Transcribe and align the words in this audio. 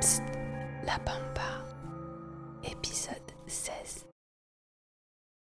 Psst, 0.00 0.22
la 0.84 0.98
Pampa, 0.98 1.64
épisode 2.62 3.14
16. 3.46 4.06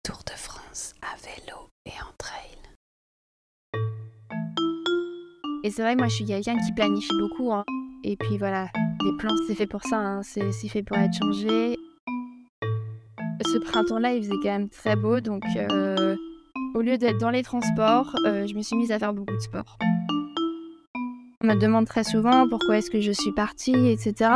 Tour 0.04 0.20
de 0.26 0.32
France 0.38 0.94
à 1.02 1.16
vélo 1.24 1.70
et 1.86 1.92
en 2.02 2.12
trail. 2.18 2.58
Et 5.64 5.72
c'est 5.72 5.82
vrai, 5.82 5.96
moi 5.96 6.10
je 6.10 6.16
suis 6.16 6.26
quelqu'un 6.26 6.58
qui 6.60 6.74
planifie 6.74 7.08
beaucoup. 7.18 7.54
hein. 7.54 7.64
Et 8.04 8.18
puis 8.18 8.38
voilà, 8.38 8.68
les 9.06 9.18
plans 9.18 9.34
c'est 9.48 9.56
fait 9.56 9.68
pour 9.68 9.84
ça, 9.84 9.98
hein. 9.98 10.22
c'est 10.22 10.52
fait 10.68 10.84
pour 10.84 10.98
être 10.98 11.14
changé. 11.18 11.78
Ce 13.42 13.58
printemps-là, 13.58 14.16
il 14.16 14.24
faisait 14.24 14.36
quand 14.42 14.50
même 14.50 14.70
très 14.70 14.98
beau, 14.98 15.22
donc 15.22 15.44
euh, 15.56 16.18
au 16.76 16.82
lieu 16.82 16.98
d'être 16.98 17.20
dans 17.20 17.30
les 17.30 17.44
transports, 17.44 18.14
euh, 18.26 18.46
je 18.48 18.54
me 18.56 18.62
suis 18.62 18.76
mise 18.76 18.92
à 18.92 19.00
faire 19.00 19.14
beaucoup 19.14 19.34
de 19.36 19.40
sport. 19.40 19.78
On 21.46 21.48
me 21.48 21.56
demande 21.56 21.86
très 21.86 22.06
souvent 22.06 22.48
pourquoi 22.48 22.78
est-ce 22.78 22.90
que 22.90 23.02
je 23.02 23.12
suis 23.12 23.34
partie, 23.34 23.90
etc. 23.90 24.32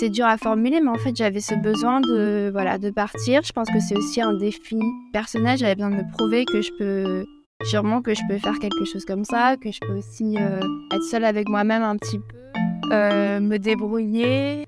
C'est 0.00 0.08
dur 0.08 0.26
à 0.26 0.36
formuler, 0.36 0.80
mais 0.80 0.88
en 0.88 0.98
fait 0.98 1.14
j'avais 1.14 1.38
ce 1.38 1.54
besoin 1.54 2.00
de, 2.00 2.50
voilà, 2.50 2.78
de 2.78 2.90
partir. 2.90 3.42
Je 3.44 3.52
pense 3.52 3.68
que 3.68 3.78
c'est 3.78 3.96
aussi 3.96 4.20
un 4.20 4.32
défi 4.32 4.80
personnel, 5.12 5.56
j'avais 5.56 5.76
besoin 5.76 5.90
de 5.90 5.96
me 5.96 6.10
prouver 6.10 6.44
que 6.44 6.60
je 6.60 6.72
peux 6.76 7.24
sûrement 7.64 8.02
que 8.02 8.12
je 8.12 8.22
peux 8.28 8.38
faire 8.38 8.58
quelque 8.58 8.84
chose 8.84 9.04
comme 9.04 9.24
ça, 9.24 9.56
que 9.56 9.70
je 9.70 9.78
peux 9.86 9.96
aussi 9.96 10.36
euh, 10.36 10.58
être 10.92 11.04
seule 11.04 11.24
avec 11.24 11.48
moi-même 11.48 11.82
un 11.82 11.96
petit 11.96 12.18
peu, 12.18 12.36
euh, 12.92 13.38
me 13.38 13.58
débrouiller. 13.58 14.66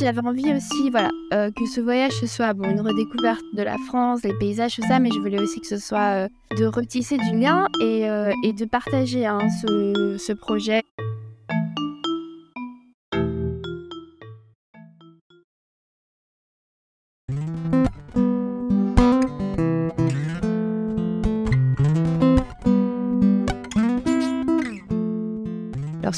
J'avais 0.00 0.26
envie 0.26 0.52
aussi, 0.54 0.90
euh, 1.32 1.50
que 1.50 1.66
ce 1.66 1.80
voyage 1.80 2.12
soit 2.26 2.54
bon, 2.54 2.68
une 2.70 2.80
redécouverte 2.80 3.44
de 3.54 3.62
la 3.62 3.76
France, 3.86 4.22
les 4.24 4.32
paysages, 4.34 4.76
tout 4.76 4.86
ça, 4.86 4.98
mais 4.98 5.10
je 5.14 5.18
voulais 5.18 5.38
aussi 5.38 5.60
que 5.60 5.66
ce 5.66 5.76
soit 5.76 6.24
euh, 6.24 6.28
de 6.56 6.64
retisser 6.64 7.18
du 7.18 7.38
lien 7.38 7.66
et, 7.80 8.08
euh, 8.08 8.32
de 8.44 8.64
partager 8.64 9.26
hein, 9.26 9.38
ce 9.50 10.32
projet. 10.32 10.82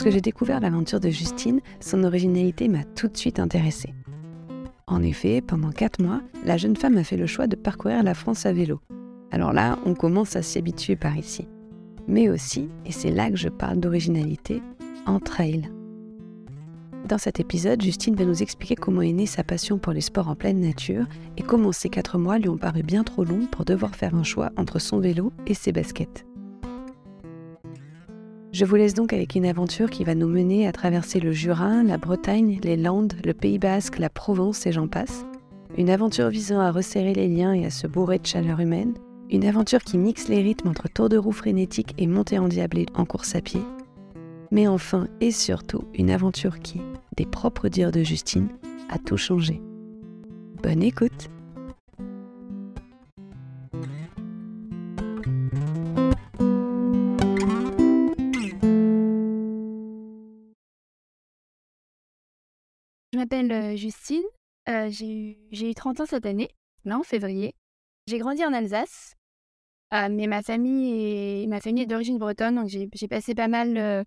Lorsque 0.04 0.16
j'ai 0.16 0.20
découvert 0.20 0.60
l'aventure 0.60 1.00
de 1.00 1.08
Justine, 1.08 1.60
son 1.80 2.04
originalité 2.04 2.68
m'a 2.68 2.84
tout 2.84 3.08
de 3.08 3.16
suite 3.16 3.38
intéressée. 3.38 3.94
En 4.86 5.02
effet, 5.02 5.40
pendant 5.40 5.70
4 5.70 6.02
mois, 6.02 6.20
la 6.44 6.58
jeune 6.58 6.76
femme 6.76 6.98
a 6.98 7.04
fait 7.04 7.16
le 7.16 7.26
choix 7.26 7.46
de 7.46 7.56
parcourir 7.56 8.02
la 8.02 8.12
France 8.12 8.44
à 8.44 8.52
vélo. 8.52 8.82
Alors 9.30 9.54
là, 9.54 9.78
on 9.86 9.94
commence 9.94 10.36
à 10.36 10.42
s'y 10.42 10.58
habituer 10.58 10.94
par 10.94 11.16
ici. 11.16 11.48
Mais 12.06 12.28
aussi, 12.28 12.68
et 12.84 12.92
c'est 12.92 13.10
là 13.10 13.30
que 13.30 13.38
je 13.38 13.48
parle 13.48 13.80
d'originalité, 13.80 14.60
en 15.06 15.20
trail. 15.20 15.70
Dans 17.08 17.16
cet 17.16 17.40
épisode, 17.40 17.80
Justine 17.80 18.14
va 18.14 18.26
nous 18.26 18.42
expliquer 18.42 18.74
comment 18.74 19.00
est 19.00 19.12
née 19.12 19.24
sa 19.24 19.42
passion 19.42 19.78
pour 19.78 19.94
les 19.94 20.02
sports 20.02 20.28
en 20.28 20.34
pleine 20.34 20.60
nature 20.60 21.06
et 21.38 21.42
comment 21.42 21.72
ces 21.72 21.88
4 21.88 22.18
mois 22.18 22.38
lui 22.38 22.50
ont 22.50 22.58
paru 22.58 22.82
bien 22.82 23.04
trop 23.04 23.24
longs 23.24 23.46
pour 23.50 23.64
devoir 23.64 23.96
faire 23.96 24.14
un 24.14 24.22
choix 24.22 24.50
entre 24.58 24.78
son 24.78 24.98
vélo 24.98 25.32
et 25.46 25.54
ses 25.54 25.72
baskets. 25.72 26.26
Je 28.54 28.64
vous 28.64 28.76
laisse 28.76 28.94
donc 28.94 29.12
avec 29.12 29.34
une 29.34 29.46
aventure 29.46 29.90
qui 29.90 30.04
va 30.04 30.14
nous 30.14 30.28
mener 30.28 30.68
à 30.68 30.70
traverser 30.70 31.18
le 31.18 31.32
Jura, 31.32 31.82
la 31.82 31.98
Bretagne, 31.98 32.60
les 32.62 32.76
Landes, 32.76 33.14
le 33.24 33.34
Pays 33.34 33.58
Basque, 33.58 33.98
la 33.98 34.08
Provence 34.08 34.64
et 34.64 34.70
j'en 34.70 34.86
passe. 34.86 35.26
Une 35.76 35.90
aventure 35.90 36.28
visant 36.28 36.60
à 36.60 36.70
resserrer 36.70 37.14
les 37.14 37.26
liens 37.26 37.52
et 37.52 37.64
à 37.64 37.70
se 37.70 37.88
bourrer 37.88 38.20
de 38.20 38.26
chaleur 38.26 38.60
humaine. 38.60 38.94
Une 39.28 39.44
aventure 39.44 39.82
qui 39.82 39.98
mixe 39.98 40.28
les 40.28 40.40
rythmes 40.40 40.68
entre 40.68 40.88
tour 40.88 41.08
de 41.08 41.16
roue 41.16 41.32
frénétique 41.32 41.94
et 41.98 42.06
montée 42.06 42.38
endiablée 42.38 42.86
en 42.94 43.04
course 43.04 43.34
à 43.34 43.40
pied. 43.40 43.62
Mais 44.52 44.68
enfin 44.68 45.08
et 45.20 45.32
surtout, 45.32 45.82
une 45.92 46.10
aventure 46.10 46.60
qui, 46.60 46.80
des 47.16 47.26
propres 47.26 47.66
dires 47.66 47.90
de 47.90 48.04
Justine, 48.04 48.50
a 48.88 48.98
tout 48.98 49.16
changé. 49.16 49.60
Bonne 50.62 50.84
écoute 50.84 51.28
m'appelle 63.24 63.52
euh, 63.52 63.76
Justine, 63.76 64.22
j'ai 64.66 65.06
eu, 65.06 65.36
j'ai 65.50 65.70
eu 65.70 65.74
30 65.74 66.00
ans 66.00 66.06
cette 66.06 66.26
année, 66.26 66.50
là 66.84 66.98
en 66.98 67.02
février. 67.02 67.54
J'ai 68.06 68.18
grandi 68.18 68.44
en 68.44 68.52
Alsace, 68.52 69.14
euh, 69.94 70.08
mais 70.10 70.26
ma 70.26 70.42
famille 70.42 71.44
est, 71.44 71.48
est 71.50 71.86
d'origine 71.86 72.18
bretonne, 72.18 72.56
donc 72.56 72.68
j'ai 72.68 73.08
passé 73.08 73.34
pas 73.34 73.48
mal, 73.48 74.04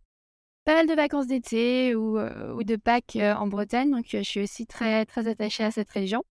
pas 0.66 0.76
mal 0.76 0.88
de 0.88 0.94
vacances 0.94 1.26
d'été 1.26 1.96
ou, 1.96 2.20
ou 2.20 2.64
de 2.64 2.76
Pâques 2.76 3.18
en 3.18 3.48
Bretagne, 3.48 3.90
donc 3.90 4.06
je 4.08 4.22
suis 4.22 4.42
aussi 4.42 4.68
très, 4.68 5.06
très 5.06 5.28
attachée 5.28 5.64
à 5.64 5.72
cette 5.72 5.90
région. 5.90 6.24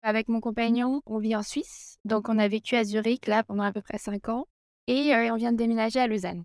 Avec 0.00 0.28
mon 0.28 0.40
compagnon, 0.40 1.02
on 1.04 1.18
vit 1.18 1.36
en 1.36 1.42
Suisse, 1.42 1.98
donc 2.06 2.30
on 2.30 2.38
a 2.38 2.48
vécu 2.48 2.76
à 2.76 2.84
Zurich 2.84 3.26
là 3.26 3.42
pendant 3.44 3.62
à 3.62 3.72
peu 3.72 3.82
près 3.82 3.98
5 3.98 4.30
ans, 4.30 4.46
et 4.86 5.12
on 5.30 5.36
vient 5.36 5.52
de 5.52 5.58
déménager 5.58 6.00
à 6.00 6.06
Lausanne. 6.06 6.44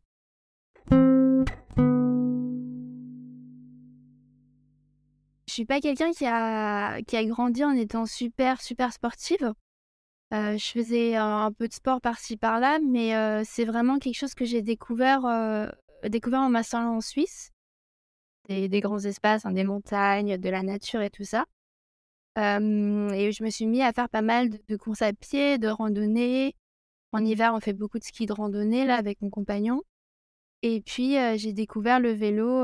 Suis 5.57 5.66
pas 5.66 5.81
quelqu'un 5.81 6.12
qui 6.12 6.25
a, 6.25 7.01
qui 7.01 7.18
a 7.18 7.25
grandi 7.25 7.63
en 7.63 7.72
étant 7.72 8.06
super, 8.06 8.62
super 8.62 8.94
sportive. 8.94 9.53
Euh, 10.34 10.57
je 10.57 10.66
faisais 10.66 11.16
un, 11.16 11.51
peu 11.51 11.68
de 11.68 11.73
sport 11.73 12.00
par-ci 12.00 12.38
par-là, 12.38 12.79
mais 12.79 13.16
euh, 13.16 13.41
c'est 13.44 13.66
vraiment 13.66 13.97
quelque 13.97 14.17
chose 14.17 14.35
que 14.35 14.46
j'ai 14.46 14.62
découvert, 14.62 15.25
euh, 15.25 15.67
découvert 16.03 16.41
en 16.41 16.50
m'installant 16.50 16.97
en 16.97 17.01
Suisse. 17.01 17.51
Des, 18.50 18.69
grands 18.79 19.00
espaces, 19.00 19.46
hein, 19.46 19.51
des 19.51 19.63
montagnes, 19.63 20.38
de 20.38 20.50
la 20.50 20.63
nature 20.63 21.01
et 21.01 21.09
tout 21.09 21.25
ça. 21.25 21.46
Et 22.38 23.31
je 23.31 23.44
me 23.44 23.50
suis 23.50 23.66
mis 23.66 23.81
à 23.81 23.91
faire 23.91 24.09
pas 24.09 24.22
mal 24.22 24.50
de, 24.67 24.78
courses 24.78 25.01
à 25.01 25.12
pied, 25.12 25.57
de 25.57 25.67
randonnées. 25.67 26.56
En 27.13 27.25
hiver, 27.25 27.53
on 27.56 27.59
fait 27.59 27.73
beaucoup 27.73 27.97
de 27.97 28.03
ski 28.03 28.28
de 28.28 28.34
randonnée 28.34 28.85
là 28.85 28.96
avec 28.96 29.22
mon 29.22 29.29
compagnon. 29.31 29.81
Et 30.62 30.81
puis, 30.81 31.16
j'ai 31.38 31.51
découvert 31.51 32.00
le 32.00 32.12
vélo 32.12 32.63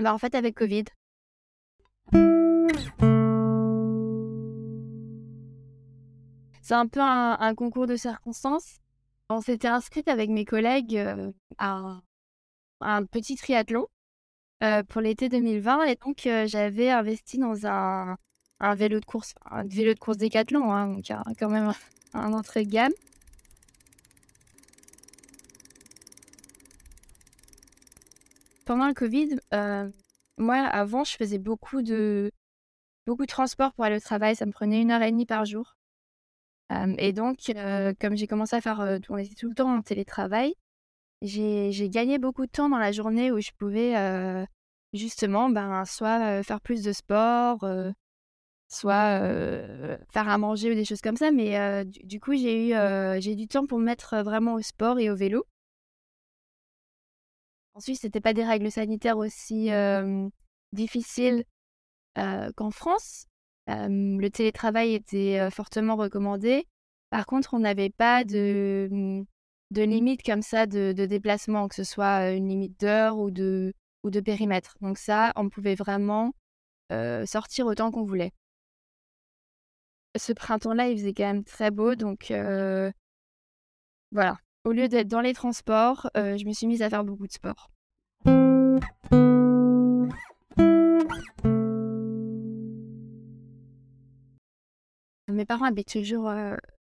bah, 0.00 0.12
en 0.14 0.18
fait 0.18 0.34
avec 0.34 0.56
Covid. 0.56 0.84
C'est 6.70 6.76
un 6.76 6.86
peu 6.86 7.00
un, 7.00 7.54
concours 7.56 7.88
de 7.88 7.96
circonstances. 7.96 8.76
On 9.28 9.40
s'était 9.40 9.66
inscrite 9.66 10.06
avec 10.06 10.30
mes 10.30 10.44
collègues 10.44 10.96
euh, 10.96 11.32
à, 11.58 12.00
un, 12.80 13.04
petit 13.06 13.34
triathlon 13.34 13.88
euh, 14.62 14.84
pour 14.84 15.00
l'été 15.00 15.28
2020 15.28 15.82
et 15.86 15.96
donc 15.96 16.28
euh, 16.28 16.46
j'avais 16.46 16.88
investi 16.90 17.38
dans 17.38 17.66
un, 17.66 18.16
vélo 18.76 19.00
de 19.00 19.04
course, 19.04 19.34
un 19.50 19.64
vélo 19.64 19.94
de 19.94 19.98
course 19.98 20.16
Décathlon, 20.18 20.72
hein, 20.72 20.94
donc 20.94 21.06
quand 21.40 21.48
même 21.48 21.72
un, 22.14 22.32
entrée 22.32 22.64
de 22.64 22.70
gamme. 22.70 22.92
Pendant 28.64 28.86
le 28.86 28.94
Covid, 28.94 29.40
moi 30.40 30.56
avant 30.56 31.04
je 31.04 31.16
faisais 31.16 31.38
beaucoup 31.38 31.82
de 31.82 32.30
beaucoup 33.06 33.22
de 33.22 33.30
transport 33.30 33.72
pour 33.74 33.84
aller 33.84 33.96
au 33.96 34.00
travail, 34.00 34.36
ça 34.36 34.46
me 34.46 34.52
prenait 34.52 34.80
une 34.82 34.90
heure 34.90 35.02
et 35.02 35.10
demie 35.10 35.26
par 35.26 35.44
jour. 35.44 35.76
Euh, 36.72 36.94
et 36.98 37.12
donc, 37.12 37.38
euh, 37.50 37.92
comme 38.00 38.16
j'ai 38.16 38.26
commencé 38.26 38.56
à 38.56 38.60
faire, 38.60 38.98
on 39.08 39.16
était 39.16 39.34
tout 39.34 39.48
le 39.48 39.54
temps 39.54 39.74
en 39.74 39.82
télétravail, 39.82 40.54
j'ai 41.22 41.90
gagné 41.90 42.18
beaucoup 42.18 42.46
de 42.46 42.50
temps 42.50 42.68
dans 42.68 42.78
la 42.78 42.92
journée 42.92 43.32
où 43.32 43.40
je 43.40 43.50
pouvais 43.58 43.94
justement 44.92 45.50
ben, 45.50 45.84
soit 45.84 46.42
faire 46.42 46.60
plus 46.60 46.82
de 46.82 46.92
sport, 46.92 47.64
euh, 47.64 47.90
soit 48.70 49.20
euh, 49.20 49.98
faire 50.12 50.28
à 50.28 50.38
manger 50.38 50.70
ou 50.70 50.74
des 50.74 50.84
choses 50.84 51.00
comme 51.00 51.16
ça. 51.16 51.30
Mais 51.30 51.58
euh, 51.58 51.84
du, 51.84 52.00
du 52.04 52.20
coup, 52.20 52.34
j'ai 52.34 52.68
eu 52.68 52.74
euh, 52.74 53.20
j'ai 53.20 53.34
du 53.34 53.48
temps 53.48 53.66
pour 53.66 53.78
me 53.78 53.84
mettre 53.84 54.22
vraiment 54.22 54.54
au 54.54 54.62
sport 54.62 54.98
et 54.98 55.10
au 55.10 55.16
vélo. 55.16 55.44
Ensuite, 57.74 58.00
c'était 58.00 58.20
pas 58.20 58.32
des 58.32 58.44
règles 58.44 58.70
sanitaires 58.70 59.18
aussi 59.18 59.70
euh, 59.72 60.28
difficiles 60.72 61.44
euh, 62.18 62.50
qu'en 62.56 62.70
France. 62.70 63.26
Le 63.66 64.28
télétravail 64.28 64.94
était 64.94 65.48
fortement 65.52 65.94
recommandé. 65.94 66.66
Par 67.10 67.24
contre, 67.24 67.54
on 67.54 67.60
n'avait 67.60 67.90
pas 67.90 68.24
de, 68.24 69.22
de 69.70 69.82
limite 69.82 70.24
comme 70.24 70.42
ça 70.42 70.66
de, 70.66 70.92
de 70.92 71.06
déplacement, 71.06 71.68
que 71.68 71.76
ce 71.76 71.84
soit 71.84 72.32
une 72.32 72.48
limite 72.48 72.80
d'heure 72.80 73.16
ou 73.18 73.30
de, 73.30 73.72
ou 74.02 74.10
de 74.10 74.18
périmètre. 74.18 74.76
Donc 74.80 74.98
ça, 74.98 75.32
on 75.36 75.48
pouvait 75.48 75.76
vraiment 75.76 76.32
sortir 77.26 77.66
autant 77.66 77.92
qu'on 77.92 78.02
voulait. 78.02 78.32
Ce 80.16 80.32
printemps-là, 80.32 80.88
il 80.88 80.98
faisait 80.98 81.14
quand 81.14 81.24
même 81.24 81.44
très 81.44 81.70
beau, 81.70 81.94
donc 81.94 82.32
euh, 82.32 82.90
voilà. 84.10 84.38
Au 84.64 84.72
lieu 84.72 84.88
d'être 84.88 85.08
dans 85.08 85.22
les 85.22 85.32
transports, 85.32 86.10
euh, 86.18 86.36
je 86.36 86.44
me 86.44 86.52
suis 86.52 86.66
mise 86.66 86.82
à 86.82 86.90
faire 86.90 87.02
beaucoup 87.02 87.26
de 87.26 87.32
sport. 87.32 87.70
Mes 95.28 95.46
parents 95.46 95.64
habitent 95.64 95.90
toujours, 95.90 96.28
euh, 96.28 96.56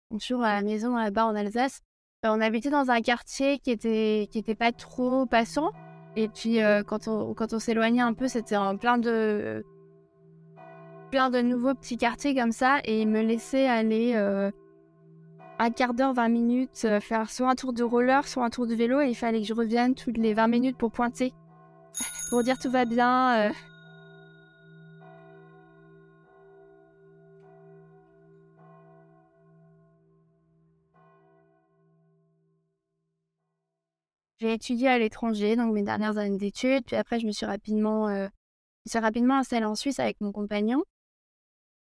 toujours 0.09 0.41
à 0.43 0.55
la 0.55 0.63
maison 0.63 0.95
là-bas 0.95 1.27
en 1.27 1.35
Alsace. 1.35 1.81
on 2.23 2.41
habitait 2.41 2.71
dans 2.71 2.89
un 2.89 3.01
quartier 3.01 3.59
qui 3.59 3.69
était, 3.69 4.27
qui 4.31 4.39
était 4.39 4.55
pas 4.55 4.71
trop 4.71 5.27
passant. 5.27 5.71
Et 6.15 6.29
puis, 6.29 6.57
quand 6.87 7.07
on, 7.07 7.35
quand 7.35 7.53
on 7.53 7.59
s'éloignait 7.59 8.01
un 8.01 8.13
peu, 8.13 8.27
c'était 8.27 8.57
en 8.57 8.75
plein 8.75 8.97
de, 8.97 9.63
plein 11.11 11.29
de 11.29 11.41
nouveaux 11.41 11.75
petits 11.75 11.97
quartiers 11.97 12.33
comme 12.33 12.51
ça. 12.51 12.79
Et 12.85 13.01
il 13.01 13.07
me 13.07 13.21
laissait 13.21 13.67
aller 13.67 14.15
un 15.61 15.71
quart 15.71 15.93
d'heure, 15.93 16.13
20 16.13 16.29
minutes, 16.29 16.87
faire 17.01 17.29
soit 17.29 17.49
un 17.49 17.55
tour 17.55 17.71
de 17.73 17.83
roller, 17.83 18.27
soit 18.27 18.43
un 18.43 18.49
tour 18.49 18.67
de 18.67 18.73
vélo. 18.75 18.99
Et 19.01 19.09
il 19.09 19.15
fallait 19.15 19.41
que 19.41 19.47
je 19.47 19.53
revienne 19.53 19.95
toutes 19.95 20.17
les 20.17 20.33
20 20.33 20.47
minutes 20.47 20.77
pour 20.77 20.91
pointer, 20.91 21.33
pour 22.29 22.43
dire 22.43 22.57
tout 22.59 22.71
va 22.71 22.85
bien. 22.85 23.51
J'ai 34.41 34.53
étudié 34.53 34.87
à 34.87 34.97
l'étranger, 34.97 35.55
donc 35.55 35.71
mes 35.71 35.83
dernières 35.83 36.17
années 36.17 36.39
d'études. 36.39 36.83
Puis 36.83 36.95
après, 36.95 37.19
je 37.19 37.27
me 37.27 37.31
suis 37.31 37.45
rapidement, 37.45 38.07
euh, 38.07 38.27
je 38.87 38.89
suis 38.89 38.97
rapidement 38.99 39.37
installée 39.37 39.65
en 39.65 39.75
Suisse 39.75 39.99
avec 39.99 40.19
mon 40.19 40.31
compagnon. 40.31 40.83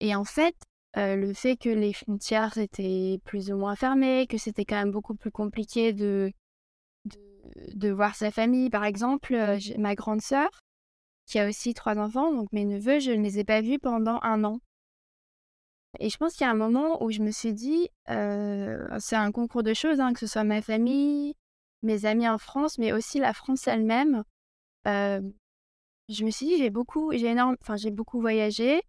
Et 0.00 0.14
en 0.14 0.25
fait, 0.25 0.56
le 0.96 1.32
fait 1.32 1.56
que 1.56 1.69
les 1.69 1.93
frontières 1.93 2.58
étaient 2.58 3.20
plus 3.25 3.50
ou 3.50 3.56
moins 3.56 3.76
fermées, 3.76 4.26
que 4.26 4.38
c'était 4.38 4.64
quand 4.64 4.76
même 4.76 4.90
beaucoup 4.90 5.14
plus 5.14 5.31
compliqué 5.31 5.93
de, 5.93 6.32
de, 7.75 7.90
voir 7.90 8.14
sa 8.14 8.31
famille. 8.31 8.70
Par 8.70 8.85
exemple, 8.85 9.37
ma 9.79 9.94
grande 9.94 10.23
sœur, 10.23 10.49
qui 11.26 11.38
a 11.38 11.49
aussi 11.49 11.75
trois 11.75 11.99
enfants, 11.99 12.32
donc 12.32 12.52
mes 12.52 12.64
neveux, 12.64 13.00
je 13.00 13.12
ne 13.12 13.23
les 13.23 13.38
ai 13.38 13.44
pas 13.44 13.61
vus 13.61 13.79
pendant 13.79 14.19
un 14.23 14.44
an. 14.44 14.61
Et 16.00 16.11
je 16.11 16.17
pense 16.17 16.35
qu'il 16.35 16.44
y 16.44 16.49
a 16.49 16.52
un 16.52 16.56
moment 16.56 17.02
où 17.02 17.11
je 17.11 17.20
me 17.20 17.31
suis 17.31 17.52
dit, 17.52 17.88
c'est 18.06 19.17
un 19.17 19.32
concours 19.32 19.62
de 19.62 19.75
choses, 19.75 20.00
hein, 20.00 20.12
que 20.12 20.20
ce 20.20 20.26
soit 20.26 20.44
ma 20.44 20.62
famille, 20.62 21.35
mes 21.82 22.05
amis 22.05 22.29
en 22.29 22.38
France, 22.38 22.79
mais 22.79 22.93
aussi 22.93 23.19
la 23.19 23.32
France 23.32 23.67
elle-même. 23.67 24.25
je 24.85 26.25
me 26.25 26.31
suis 26.31 26.46
dit, 26.46 26.58
j'ai 26.58 26.70
beaucoup, 26.70 27.12
j'ai 27.12 27.26
énorme, 27.26 27.56
enfin, 27.61 27.76
j'ai 27.76 27.90
beaucoup 27.90 28.20
voyagé. 28.20 28.81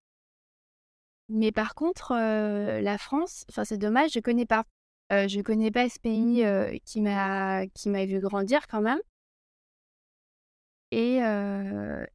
Mais 1.29 1.51
par 1.51 1.75
contre, 1.75 2.13
la 2.13 2.97
France, 2.97 3.45
enfin, 3.49 3.65
c'est 3.65 3.77
dommage, 3.77 4.11
je 4.13 4.19
connais 4.19 4.45
pas. 4.45 4.65
je 5.11 5.41
connais 5.41 5.71
pas 5.71 5.89
ce 5.89 5.99
pays 5.99 6.43
qui 6.85 7.01
m'a 7.01 7.67
qui 7.67 7.89
m'a 7.89 8.05
vu 8.05 8.19
grandir 8.19 8.67
quand 8.67 8.81
même. 8.81 8.99
Et, 10.91 11.19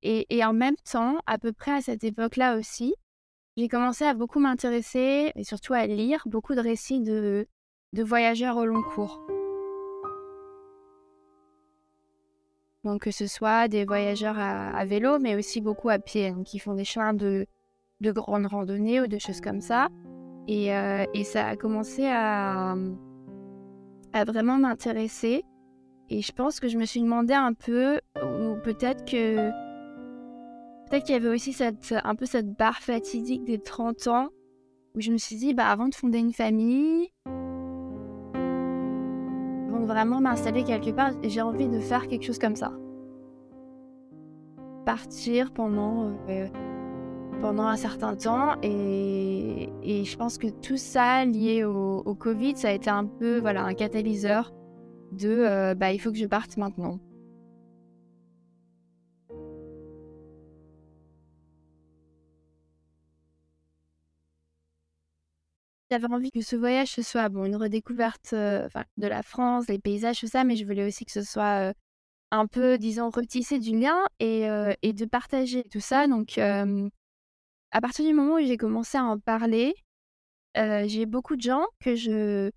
et, 0.02 0.26
et, 0.36 0.44
en 0.44 0.52
même 0.52 0.76
temps, 0.90 1.18
à 1.26 1.38
peu 1.38 1.52
près 1.52 1.72
à 1.72 1.80
cette 1.80 2.02
époque-là 2.04 2.56
aussi, 2.56 2.94
j'ai 3.56 3.68
commencé 3.68 4.04
à 4.04 4.14
beaucoup 4.14 4.40
m'intéresser 4.40 5.30
et 5.36 5.44
surtout 5.44 5.74
à 5.74 5.86
lire 5.86 6.24
beaucoup 6.26 6.56
de 6.56 6.60
récits 6.60 7.00
de, 7.00 7.46
de 7.92 8.02
voyageurs 8.02 8.56
au 8.56 8.64
long 8.64 8.82
cours. 8.82 9.24
Donc 12.82 13.02
que 13.02 13.10
ce 13.12 13.26
soit 13.26 13.68
des 13.68 13.84
voyageurs 13.84 14.38
à, 14.38 14.84
vélo, 14.84 15.18
mais 15.18 15.36
aussi 15.36 15.60
beaucoup 15.60 15.88
à 15.88 15.98
pied, 15.98 16.28
hein, 16.28 16.42
qui 16.44 16.58
font 16.58 16.74
des 16.74 16.84
chemins 16.84 17.14
de, 17.14 17.46
de 18.04 18.12
grandes 18.12 18.46
randonnées 18.46 19.00
ou 19.00 19.06
de 19.06 19.18
choses 19.18 19.40
comme 19.40 19.60
ça. 19.60 19.88
Et, 20.46 20.74
euh, 20.74 21.04
et 21.14 21.24
ça 21.24 21.46
a 21.46 21.56
commencé 21.56 22.06
à, 22.06 22.76
à 24.12 24.24
vraiment 24.24 24.58
m'intéresser. 24.58 25.42
Et 26.10 26.22
je 26.22 26.32
pense 26.32 26.60
que 26.60 26.68
je 26.68 26.78
me 26.78 26.84
suis 26.84 27.00
demandé 27.00 27.34
un 27.34 27.54
peu, 27.54 27.98
ou 28.16 28.56
peut-être 28.62 29.04
que 29.04 29.50
peut-être 30.86 31.04
qu'il 31.04 31.14
y 31.14 31.18
avait 31.18 31.34
aussi 31.34 31.52
cette, 31.52 31.94
un 32.04 32.14
peu 32.14 32.26
cette 32.26 32.52
barre 32.56 32.80
fatidique 32.80 33.44
des 33.44 33.58
30 33.58 34.06
ans, 34.08 34.28
où 34.94 35.00
je 35.00 35.10
me 35.10 35.16
suis 35.16 35.36
dit, 35.36 35.54
bah, 35.54 35.66
avant 35.66 35.88
de 35.88 35.94
fonder 35.94 36.18
une 36.18 36.34
famille, 36.34 37.08
vraiment 39.84 40.20
m'installer 40.20 40.64
quelque 40.64 40.90
part, 40.90 41.12
j'ai 41.22 41.40
envie 41.40 41.68
de 41.68 41.78
faire 41.78 42.06
quelque 42.08 42.24
chose 42.24 42.38
comme 42.38 42.56
ça. 42.56 42.72
Partir 44.84 45.52
pendant, 45.52 46.12
euh, 46.28 46.46
pendant 47.40 47.66
un 47.66 47.76
certain 47.76 48.16
temps 48.16 48.60
et, 48.62 49.70
je 49.82 50.16
pense 50.16 50.38
que 50.38 50.48
tout 50.48 50.76
ça 50.76 51.24
lié 51.24 51.64
au, 51.64 52.14
Covid, 52.14 52.56
ça 52.56 52.68
a 52.68 52.72
été 52.72 52.90
un 52.90 53.06
peu 53.06 53.38
voilà, 53.38 53.64
un 53.64 53.74
catalyseur 53.74 54.52
de 55.12 55.28
euh, 55.28 55.74
bah, 55.74 55.92
il 55.92 56.00
faut 56.00 56.10
que 56.10 56.18
je 56.18 56.26
parte 56.26 56.56
maintenant. 56.56 56.98
J'avais 65.90 66.06
envie 66.06 66.30
que 66.30 66.40
ce 66.40 66.56
voyage 66.56 66.88
ce 66.90 67.02
soit 67.02 67.28
bon, 67.28 67.44
une 67.44 67.56
redécouverte 67.56 68.32
euh, 68.32 68.68
de 68.96 69.06
la 69.06 69.22
France, 69.22 69.68
les 69.68 69.78
paysages, 69.78 70.20
tout 70.20 70.26
ça, 70.26 70.44
mais 70.44 70.56
je 70.56 70.64
voulais 70.64 70.86
aussi 70.86 71.04
que 71.04 71.12
ce 71.12 71.22
soit 71.22 71.70
euh, 71.70 71.72
un 72.30 72.46
peu, 72.46 72.78
disons, 72.78 73.10
retisser 73.10 73.58
du 73.58 73.78
lien 73.78 73.98
et, 74.18 74.46
et 74.82 74.92
de 74.92 75.04
partager 75.04 75.62
tout 75.64 75.80
ça. 75.80 76.08
Donc, 76.08 76.36
à 77.74 77.80
partir 77.80 78.06
du 78.06 78.14
moment 78.14 78.36
où 78.36 78.40
j'ai 78.40 78.56
commencé 78.56 78.96
à 78.96 79.04
en 79.04 79.18
parler, 79.18 79.74
j'ai 80.54 81.06
beaucoup 81.06 81.36
de 81.36 81.42
gens 81.42 81.66
que 81.80 81.94
je. 81.94 82.50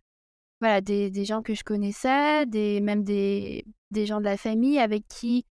Voilà, 0.62 0.82
des, 0.82 1.12
des, 1.12 1.24
gens 1.26 1.44
que 1.44 1.54
je 1.54 1.64
connaissais, 1.64 2.48
des, 2.48 2.82
même 2.82 3.04
des, 3.04 3.64
des 3.92 4.08
gens 4.08 4.20
de 4.20 4.26
la 4.26 4.38
famille 4.38 4.80
avec 4.80 5.08
qui 5.08 5.46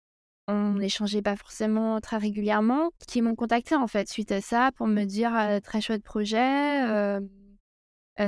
on 0.48 0.74
n'échangeait 0.74 1.20
pas 1.20 1.36
forcément 1.36 2.00
très 2.00 2.16
régulièrement, 2.16 2.90
qui 3.06 3.20
m'ont 3.20 3.34
contacté 3.34 3.74
en 3.74 3.86
fait 3.86 4.08
suite 4.08 4.32
à 4.32 4.40
ça 4.40 4.70
pour 4.76 4.86
me 4.86 5.04
dire 5.04 5.60
très 5.62 5.82
chouette 5.82 6.02
projet 6.02 7.20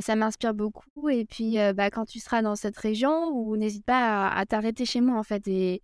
ça 0.00 0.16
m'inspire 0.16 0.54
beaucoup. 0.54 1.08
Et 1.08 1.24
puis, 1.24 1.56
bah, 1.74 1.90
quand 1.90 2.04
tu 2.04 2.18
seras 2.18 2.42
dans 2.42 2.56
cette 2.56 2.76
région, 2.76 3.54
n'hésite 3.56 3.84
pas 3.84 4.28
à, 4.28 4.46
t'arrêter 4.46 4.84
chez 4.84 5.00
moi, 5.00 5.18
en 5.18 5.22
fait. 5.22 5.46
Et, 5.48 5.82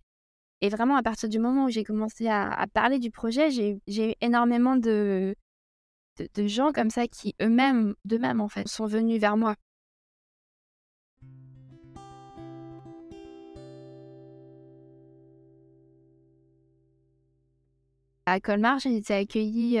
et, 0.61 0.69
vraiment, 0.69 0.95
à 0.95 1.03
partir 1.03 1.29
du 1.29 1.39
moment 1.39 1.65
où 1.65 1.69
j'ai 1.69 1.83
commencé 1.83 2.27
à, 2.27 2.65
parler 2.73 2.99
du 2.99 3.11
projet, 3.11 3.49
j'ai 3.49 3.79
eu 3.87 4.13
énormément 4.21 4.75
de, 4.75 5.35
de, 6.17 6.47
gens 6.47 6.71
comme 6.71 6.89
ça 6.89 7.07
qui, 7.07 7.35
eux-mêmes, 7.41 7.95
d'eux-mêmes, 8.05 8.41
en 8.41 8.47
fait, 8.47 8.67
sont 8.67 8.85
venus 8.85 9.19
vers 9.19 9.37
moi. 9.37 9.55
À 18.25 18.39
Colmar, 18.39 18.79
j'ai 18.79 18.95
été 18.95 19.13
accueillie 19.13 19.79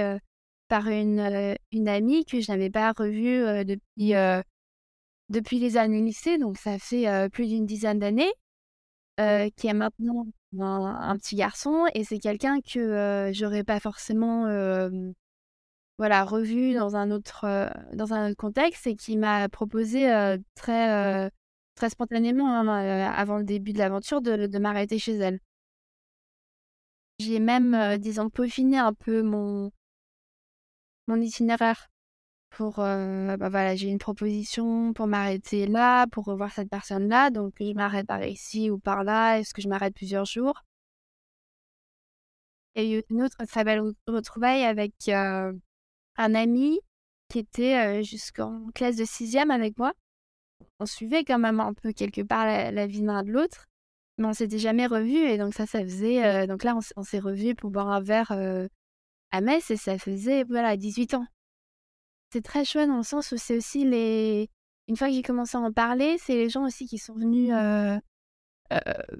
par 0.67 0.87
une, 0.87 1.55
une 1.71 1.87
amie 1.87 2.25
que 2.25 2.41
je 2.41 2.51
n'avais 2.51 2.69
pas 2.69 2.91
revue 2.91 3.63
depuis, 3.63 4.13
depuis 5.29 5.59
les 5.59 5.77
années 5.77 6.01
lycée, 6.01 6.37
donc 6.37 6.57
ça 6.57 6.77
fait 6.77 7.29
plus 7.29 7.47
d'une 7.47 7.65
dizaine 7.65 7.99
d'années, 7.99 8.33
qui 9.17 9.67
est 9.67 9.73
maintenant 9.73 10.25
un, 10.59 11.17
petit 11.17 11.35
garçon, 11.35 11.85
et 11.93 12.03
c'est 12.03 12.19
quelqu'un 12.19 12.59
que 12.59 13.31
j'aurais 13.33 13.63
pas 13.63 13.79
forcément 13.79 14.45
voilà, 15.97 16.23
revu 16.23 16.73
dans 16.73 16.95
un, 16.95 17.11
autre, 17.11 17.45
dans 17.93 18.13
un 18.13 18.29
autre 18.29 18.37
contexte 18.37 18.87
et 18.87 18.95
qui 18.95 19.17
m'a 19.17 19.47
proposé 19.49 20.07
très, 20.55 21.29
très 21.75 21.89
spontanément, 21.89 22.47
hein, 22.49 22.67
avant 23.15 23.37
le 23.37 23.43
début 23.43 23.73
de 23.73 23.77
l'aventure, 23.79 24.21
de, 24.21 24.57
m'arrêter 24.57 24.99
chez 24.99 25.15
elle. 25.15 25.39
J'ai 27.19 27.39
même, 27.39 27.97
disons, 27.99 28.29
peaufiné 28.29 28.77
un 28.77 28.93
peu 28.93 29.21
mon, 29.21 29.71
mon 31.07 31.21
itinéraire 31.21 31.89
pour 32.49 32.75
bah 32.77 33.49
voilà 33.49 33.75
j'ai 33.75 33.89
une 33.89 33.97
proposition 33.97 34.93
pour 34.93 35.07
m'arrêter 35.07 35.65
là 35.67 36.05
pour 36.07 36.25
revoir 36.25 36.51
cette 36.53 36.69
personne 36.69 37.07
là 37.09 37.29
donc 37.31 37.53
je 37.59 37.73
m'arrête 37.73 38.07
par 38.07 38.23
ici 38.23 38.69
ou 38.69 38.77
par 38.79 39.03
là 39.03 39.39
est-ce 39.39 39.53
que 39.53 39.61
je 39.61 39.67
m'arrête 39.67 39.95
plusieurs 39.95 40.25
jours? 40.25 40.63
Il 42.75 42.83
y 42.83 42.95
a 42.95 42.99
eu 42.99 43.03
une 43.09 43.23
autre 43.23 43.43
très 43.45 43.63
belle 43.63 43.81
retrouvaille 44.07 44.63
avec 44.63 44.93
un 46.17 46.35
ami 46.35 46.79
qui 47.29 47.39
était 47.39 48.03
jusqu'en 48.03 48.67
classe 48.75 48.95
de 48.95 49.05
sixième 49.05 49.51
avec 49.51 49.77
moi 49.77 49.93
on 50.79 50.85
suivait 50.85 51.23
quand 51.23 51.39
même 51.39 51.59
un 51.59 51.73
peu 51.73 51.91
quelque 51.91 52.21
part 52.21 52.45
la, 52.45 52.87
vie 52.87 53.01
l'un 53.01 53.23
de 53.23 53.31
l'autre 53.31 53.65
mais 54.17 54.27
on 54.27 54.33
s'était 54.33 54.59
jamais 54.59 54.85
revus 54.85 55.17
et 55.17 55.37
donc 55.37 55.53
ça 55.53 55.65
ça 55.65 55.81
faisait 55.81 56.47
donc 56.47 56.63
là 56.63 56.77
on, 56.95 57.03
s'est 57.03 57.19
revus 57.19 57.55
pour 57.55 57.71
boire 57.71 57.89
un 57.89 58.01
verre 58.01 58.31
à 59.33 59.41
Metz 59.41 59.71
et 59.71 59.77
ça 59.77 59.97
faisait 59.97 60.43
voilà 60.43 60.77
18 60.77 61.15
ans. 61.15 61.25
C'est 62.31 62.43
très 62.43 62.63
chouette 62.65 62.87
dans 62.87 62.97
le 62.97 63.03
sens 63.03 63.31
où 63.31 63.37
c'est 63.37 63.57
aussi 63.57 63.83
les 63.83 64.49
une 64.87 64.95
fois 64.95 65.07
que 65.07 65.13
j'ai 65.13 65.23
commencé 65.23 65.57
à 65.57 65.61
en 65.61 65.71
parler, 65.71 66.17
c'est 66.19 66.35
les 66.35 66.49
gens 66.49 66.65
aussi 66.65 66.85
qui 66.85 66.97
sont 66.97 67.15
venus 67.15 67.51
euh, 67.51 67.97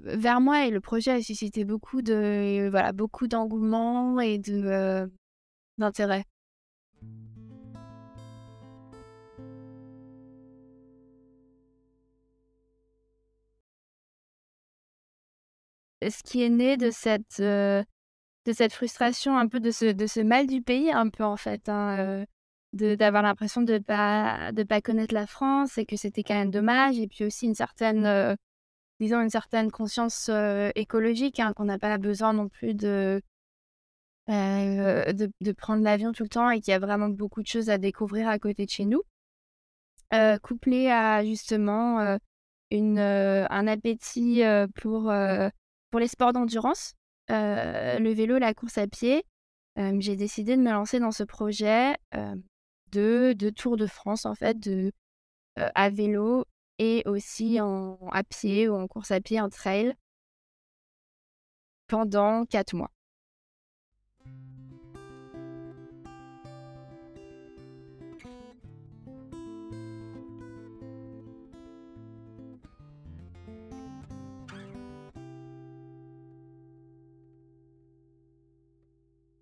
vers 0.04 0.40
moi 0.40 0.66
et 0.66 0.70
le 0.70 0.80
projet 0.80 1.10
a 1.10 1.22
suscité 1.22 1.64
beaucoup 1.64 2.00
de 2.00 2.68
voilà 2.70 2.92
beaucoup 2.92 3.26
d'engouement 3.26 4.20
et 4.20 4.38
de 4.38 5.10
d'intérêt. 5.78 6.24
Ce 16.10 16.22
qui 16.22 16.42
est 16.42 16.48
né 16.48 16.76
de 16.76 16.90
cette 16.90 17.40
de 17.40 18.52
cette 18.52 18.74
frustration, 18.74 19.38
un 19.38 19.48
peu 19.48 19.58
de 19.60 19.70
ce, 19.70 19.86
de 19.92 20.06
ce 20.06 20.20
mal 20.20 20.46
du 20.46 20.60
pays, 20.60 20.90
un 20.92 21.08
peu 21.08 21.24
en 21.24 21.36
fait. 21.36 21.68
Hein, 21.68 22.24
d'avoir 22.74 23.22
l'impression 23.22 23.62
de 23.62 23.78
pas 23.78 24.52
de 24.52 24.62
pas 24.64 24.80
connaître 24.80 25.14
la 25.14 25.26
France 25.26 25.78
et 25.78 25.86
que 25.86 25.96
c'était 25.96 26.22
quand 26.22 26.34
même 26.34 26.50
dommage 26.50 26.98
et 26.98 27.06
puis 27.06 27.24
aussi 27.24 27.46
une 27.46 27.54
certaine 27.54 28.36
disons 29.00 29.20
une 29.20 29.30
certaine 29.30 29.70
conscience 29.70 30.30
écologique 30.74 31.40
hein, 31.40 31.52
qu'on 31.54 31.66
n'a 31.66 31.78
pas 31.78 31.98
besoin 31.98 32.32
non 32.32 32.48
plus 32.48 32.74
de 32.74 33.22
de, 34.26 35.30
de, 35.40 35.52
prendre 35.52 35.82
l'avion 35.82 36.12
tout 36.12 36.22
le 36.22 36.28
temps 36.30 36.50
et 36.50 36.60
qu'il 36.60 36.72
y 36.72 36.74
a 36.74 36.78
vraiment 36.78 37.10
beaucoup 37.10 37.42
de 37.42 37.46
choses 37.46 37.68
à 37.68 37.78
découvrir 37.78 38.28
à 38.28 38.38
côté 38.38 38.64
de 38.64 38.70
chez 38.70 38.86
nous 38.86 39.02
couplé 40.42 40.90
à 40.90 41.24
justement 41.24 42.18
une, 42.70 42.98
un 42.98 43.66
appétit 43.66 44.42
pour, 44.74 45.12
pour 45.94 46.00
les 46.00 46.08
sports 46.08 46.32
d'endurance 46.32 46.94
le 47.28 48.12
vélo 48.12 48.38
la 48.38 48.52
course 48.52 48.78
à 48.78 48.88
pied 48.88 49.24
j'ai 49.76 50.16
décidé 50.16 50.56
de 50.56 50.60
me 50.60 50.72
lancer 50.72 50.98
dans 50.98 51.12
ce 51.12 51.22
projet 51.22 51.94
de, 52.90 53.32
de 53.32 53.50
Tour 53.50 53.76
de 53.76 53.86
France 53.86 54.26
en 54.26 54.34
fait 54.34 54.58
de 54.58 54.90
à 55.56 55.90
vélo 55.90 56.46
et 56.80 57.04
aussi 57.06 57.60
en 57.60 57.96
à 58.10 58.24
pied 58.24 58.68
ou 58.68 58.74
en 58.74 58.88
course 58.88 59.12
à 59.12 59.20
pied 59.20 59.40
en 59.40 59.48
trail 59.48 59.94
pendant 61.86 62.44
quatre 62.44 62.74
mois. 62.74 62.90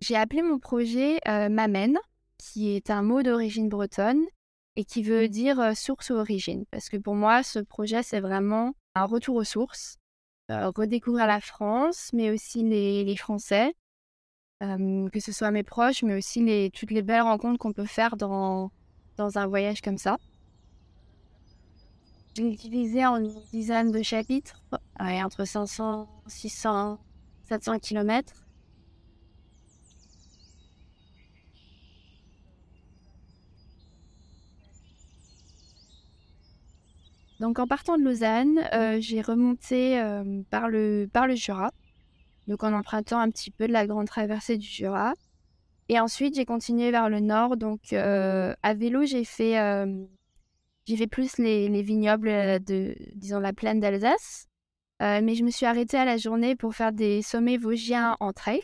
J'ai 0.03 0.17
appelé 0.17 0.41
mon 0.41 0.59
projet 0.59 1.21
Mamen, 1.25 1.97
qui 2.37 2.75
est 2.75 2.89
un 2.89 3.03
mot 3.03 3.23
d'origine 3.23 3.69
bretonne 3.69 4.21
et 4.75 4.83
qui 4.83 5.01
veut 5.01 5.29
dire 5.29 5.77
source 5.77 6.09
ou 6.09 6.15
origine. 6.15 6.65
Parce 6.71 6.89
que 6.89 6.97
pour 6.97 7.15
moi, 7.15 7.41
ce 7.41 7.59
projet, 7.59 8.03
c'est 8.03 8.19
vraiment 8.19 8.73
un 8.95 9.05
retour 9.05 9.37
aux 9.37 9.45
sources, 9.45 9.99
redécouvrir 10.49 11.25
la 11.25 11.39
France, 11.39 12.09
mais 12.11 12.31
aussi 12.31 12.63
les, 12.63 13.15
Français, 13.15 13.73
que 14.59 15.19
ce 15.21 15.31
soit 15.31 15.51
mes 15.51 15.63
proches, 15.63 16.03
mais 16.03 16.17
aussi 16.17 16.43
les, 16.43 16.69
toutes 16.71 16.91
les 16.91 17.01
belles 17.01 17.21
rencontres 17.21 17.59
qu'on 17.59 17.71
peut 17.71 17.85
faire 17.85 18.17
dans, 18.17 18.71
dans 19.15 19.37
un 19.37 19.47
voyage 19.47 19.79
comme 19.81 19.97
ça. 19.97 20.17
J'ai 22.35 22.51
utilisé 22.51 23.05
en 23.05 23.23
une 23.23 23.41
dizaine 23.53 23.93
de 23.93 24.03
chapitres, 24.03 24.61
entre 24.99 25.45
500, 25.45 26.09
600, 26.27 26.99
700 27.47 27.79
kilomètres. 27.79 28.42
Donc 37.43 37.59
en 37.59 37.67
partant 37.67 37.97
de 37.97 38.03
Lausanne, 38.03 38.57
euh, 38.73 39.01
j'ai 39.01 39.19
remonté 39.19 39.99
euh, 39.99 40.43
par, 40.49 40.69
le, 40.69 41.09
par 41.11 41.27
le 41.27 41.35
Jura, 41.35 41.71
donc 42.47 42.63
en 42.63 42.71
empruntant 42.71 43.19
un 43.19 43.29
petit 43.29 43.51
peu 43.51 43.67
de 43.67 43.73
la 43.73 43.85
grande 43.85 44.07
traversée 44.07 44.55
du 44.57 44.65
Jura. 44.65 45.13
Et 45.89 45.99
ensuite, 45.99 46.35
j'ai 46.35 46.45
continué 46.45 46.89
vers 46.89 47.09
le 47.09 47.19
nord. 47.19 47.57
Donc 47.57 47.91
euh, 47.91 48.55
à 48.63 48.73
vélo, 48.73 49.03
j'ai 49.03 49.25
fait, 49.25 49.55
j'ai 50.85 50.95
fait 50.95 51.07
plus 51.07 51.37
les, 51.37 51.67
les, 51.67 51.81
vignobles 51.81 52.29
de, 52.63 52.95
disons, 53.15 53.41
la 53.41 53.51
plaine 53.51 53.81
d'Alsace. 53.81 54.47
mais 55.01 55.35
je 55.35 55.43
me 55.43 55.49
suis 55.49 55.65
arrêtée 55.65 55.97
à 55.97 56.05
la 56.05 56.15
journée 56.15 56.55
pour 56.55 56.73
faire 56.73 56.93
des 56.93 57.21
sommets 57.21 57.57
vosgiens 57.57 58.15
en 58.21 58.31
trail. 58.31 58.63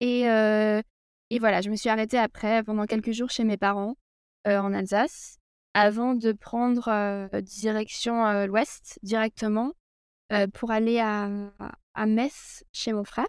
Et, 0.00 0.24
et 0.24 1.38
voilà, 1.38 1.62
je 1.62 1.70
me 1.70 1.76
suis 1.76 1.88
arrêtée 1.88 2.18
après 2.18 2.62
pendant 2.62 2.84
quelques 2.84 3.12
jours 3.12 3.30
chez 3.30 3.44
mes 3.44 3.56
parents 3.56 3.96
en 4.44 4.74
Alsace 4.74 5.38
avant 5.74 6.14
de 6.14 6.32
prendre 6.32 7.30
direction 7.40 8.46
l'ouest 8.46 8.98
directement 9.02 9.72
pour 10.54 10.70
aller 10.70 10.98
à, 10.98 11.28
Metz 12.06 12.64
chez 12.72 12.92
mon 12.92 13.04
frère, 13.04 13.26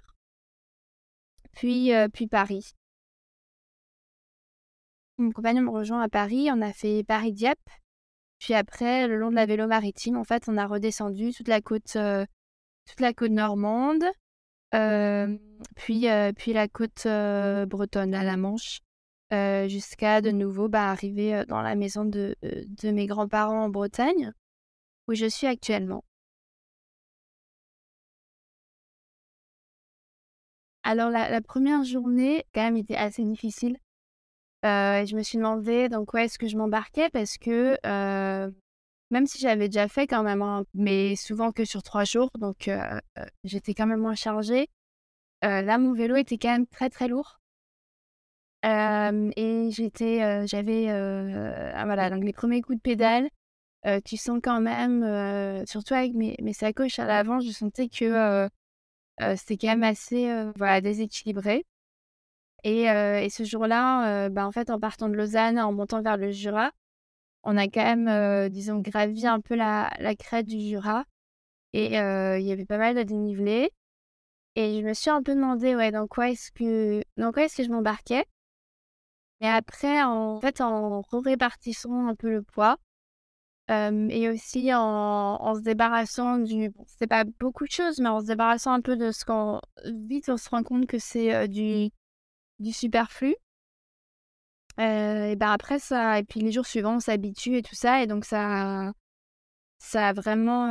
puis, 1.53 1.91
Paris. 2.29 2.73
Mon 5.17 5.31
compagnon 5.31 5.62
me 5.62 5.69
rejoint 5.69 6.01
à 6.01 6.09
Paris, 6.09 6.50
on 6.51 6.62
a 6.62 6.73
fait 6.73 7.03
Paris-Dieppe, 7.03 7.69
puis 8.39 8.53
après, 8.53 9.07
le 9.07 9.17
long 9.17 9.29
de 9.29 9.35
la 9.35 9.45
vélo 9.45 9.67
maritime, 9.67 10.17
en 10.17 10.23
fait, 10.23 10.50
on 10.50 10.57
a 10.57 10.65
redescendu 10.65 11.31
toute 11.33 11.47
la 11.47 11.62
côte, 11.62 11.93
toute 11.93 13.00
la 13.00 13.13
côte 13.13 13.31
normande, 13.31 14.03
puis, 15.75 16.07
puis 16.35 16.53
la 16.53 16.67
côte 16.67 17.07
bretonne 17.69 18.13
à 18.13 18.23
la 18.23 18.38
Manche. 18.38 18.81
Euh, 19.33 19.67
jusqu'à 19.67 20.21
de 20.21 20.29
nouveau 20.29 20.67
bah, 20.69 20.91
arriver 20.91 21.33
euh, 21.33 21.45
dans 21.45 21.61
la 21.63 21.73
maison 21.75 22.05
de, 22.05 22.35
euh, 22.45 22.63
de 22.83 22.91
mes 22.91 23.07
grands-parents 23.07 23.63
en 23.63 23.69
Bretagne, 23.69 24.31
où 25.07 25.15
je 25.15 25.25
suis 25.25 25.47
actuellement. 25.47 26.03
Alors 30.83 31.09
la, 31.09 31.41
première 31.41 31.83
journée, 31.83 32.43
quand 32.53 32.61
même, 32.61 32.77
était 32.77 32.95
assez 32.95 33.23
difficile. 33.23 33.77
je 34.63 35.15
me 35.15 35.23
suis 35.23 35.37
demandé 35.37 35.89
dans 35.89 36.05
quoi 36.05 36.23
est-ce 36.25 36.37
que 36.37 36.47
je 36.47 36.57
m'embarquais? 36.57 37.09
Parce 37.09 37.37
que 37.37 37.77
même 39.11 39.27
si 39.27 39.39
j'avais 39.39 39.67
déjà 39.69 39.87
fait 39.87 40.07
quand 40.07 40.23
même, 40.23 40.41
hein, 40.41 40.65
mais 40.73 41.15
souvent 41.15 41.51
que 41.51 41.65
sur 41.65 41.83
trois 41.83 42.03
jours, 42.03 42.29
donc 42.39 42.69
j'étais 43.45 43.73
quand 43.73 43.87
même 43.87 44.01
moins 44.01 44.15
chargée. 44.15 44.67
là, 45.41 45.77
mon 45.77 45.93
vélo 45.93 46.15
était 46.17 46.37
quand 46.37 46.51
même 46.51 46.67
très 46.67 46.89
très 46.89 47.07
lourd 47.07 47.39
et 48.63 49.70
j'étais, 49.72 50.48
j'avais, 50.48 50.89
ah, 50.89 51.86
voilà, 51.86 52.10
donc 52.10 52.24
les 52.24 52.34
premiers 52.34 52.62
coups 52.62 52.77
de 52.77 52.82
pédale, 52.82 53.29
tu 54.05 54.17
sens 54.17 54.39
quand 54.41 54.62
même, 54.62 55.65
surtout 55.65 55.93
avec 55.93 56.13
mes, 56.13 56.36
mes 56.41 56.53
sacoches 56.53 57.00
à 57.00 57.05
l'avant, 57.05 57.39
je 57.39 57.51
sentais 57.51 57.89
que 57.89 58.48
c'était 59.36 59.58
quand 59.58 59.67
même 59.67 59.84
assez, 59.84 60.32
voilà, 60.55 60.82
déséquilibré. 60.82 61.65
Et, 62.63 62.84
et 62.84 63.29
ce 63.29 63.43
jour-là, 63.43 64.29
bah, 64.29 64.48
en 64.48 64.51
fait, 64.51 64.70
en 64.70 64.79
partant 64.79 65.10
de 65.10 65.15
Lausanne, 65.15 65.60
en 65.60 65.74
montant 65.74 66.01
vers 66.01 66.17
le 66.17 66.32
Jura, 66.32 66.72
on 67.43 67.58
a 67.58 67.67
quand 67.67 67.84
même, 67.84 68.50
disons, 68.50 68.79
gravi 68.79 69.27
un 69.27 69.41
peu 69.41 69.55
la, 69.55 69.91
la 70.00 70.15
crête 70.15 70.46
du 70.46 70.60
Jura. 70.60 71.03
Et 71.74 71.96
il 71.96 72.46
y 72.46 72.51
avait 72.51 72.65
pas 72.65 72.77
mal 72.77 72.96
de 72.96 73.03
dénivelé. 73.03 73.72
Et 74.55 74.79
je 74.79 74.86
me 74.86 74.93
suis 74.93 75.10
un 75.10 75.24
peu 75.24 75.34
demandé, 75.34 75.75
ouais, 75.75 75.91
dans 75.91 76.08
quoi 76.08 76.29
est-ce 76.29 76.51
que, 76.51 77.03
dans 77.17 77.32
quoi 77.32 77.46
est-ce 77.46 77.58
que 77.58 77.63
je 77.63 77.70
m'embarquais? 77.70 78.24
Et 79.43 79.47
après, 79.47 80.01
en 80.01 80.39
fait, 80.39 80.62
en 80.62 81.01
répartissant 81.01 82.07
un 82.07 82.15
peu 82.15 82.31
le 82.31 82.43
poids 82.43 82.77
et 83.69 84.29
aussi 84.29 84.73
en, 84.73 85.55
se 85.55 85.62
débarrassant 85.62 86.38
du. 86.38 86.69
Bon, 86.69 86.85
c'est 86.88 87.07
pas 87.07 87.25
beaucoup 87.39 87.65
de 87.65 87.71
choses, 87.71 88.00
mais 88.00 88.07
en 88.09 88.21
se 88.21 88.27
débarrassant 88.27 88.71
un 88.71 88.79
peu 88.81 88.95
de 88.95 89.12
ce 89.12 89.25
qu'on. 89.25 89.59
Vite, 89.85 90.29
on 90.29 90.38
se 90.38 90.50
rend 90.50 90.63
compte 90.63 90.88
que 90.88 90.97
c'est 90.97 91.47
du, 91.50 91.89
du 92.59 92.71
superflu. 92.71 93.35
et 94.77 95.35
ben 95.35 95.51
après 95.51 95.79
ça, 95.79 96.19
et 96.19 96.23
puis 96.23 96.39
les 96.39 96.51
jours 96.51 96.65
suivants, 96.65 96.95
on 96.95 97.00
s'habitue 97.01 97.57
et 97.57 97.63
tout 97.63 97.75
ça, 97.75 98.01
et 98.01 98.07
donc 98.07 98.23
ça, 98.25 98.93
ça 99.79 100.09
a 100.09 100.13
vraiment. 100.13 100.67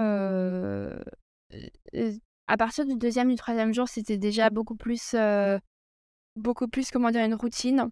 à 2.47 2.57
partir 2.57 2.87
du 2.87 2.97
deuxième, 2.97 3.29
du 3.29 3.37
troisième 3.37 3.75
jour, 3.75 3.89
c'était 3.89 4.19
déjà 4.19 4.49
beaucoup 4.51 4.77
plus, 4.77 5.15
beaucoup 6.37 6.69
plus, 6.69 6.91
comment 6.91 7.11
dire, 7.11 7.25
une 7.25 7.35
routine. 7.35 7.91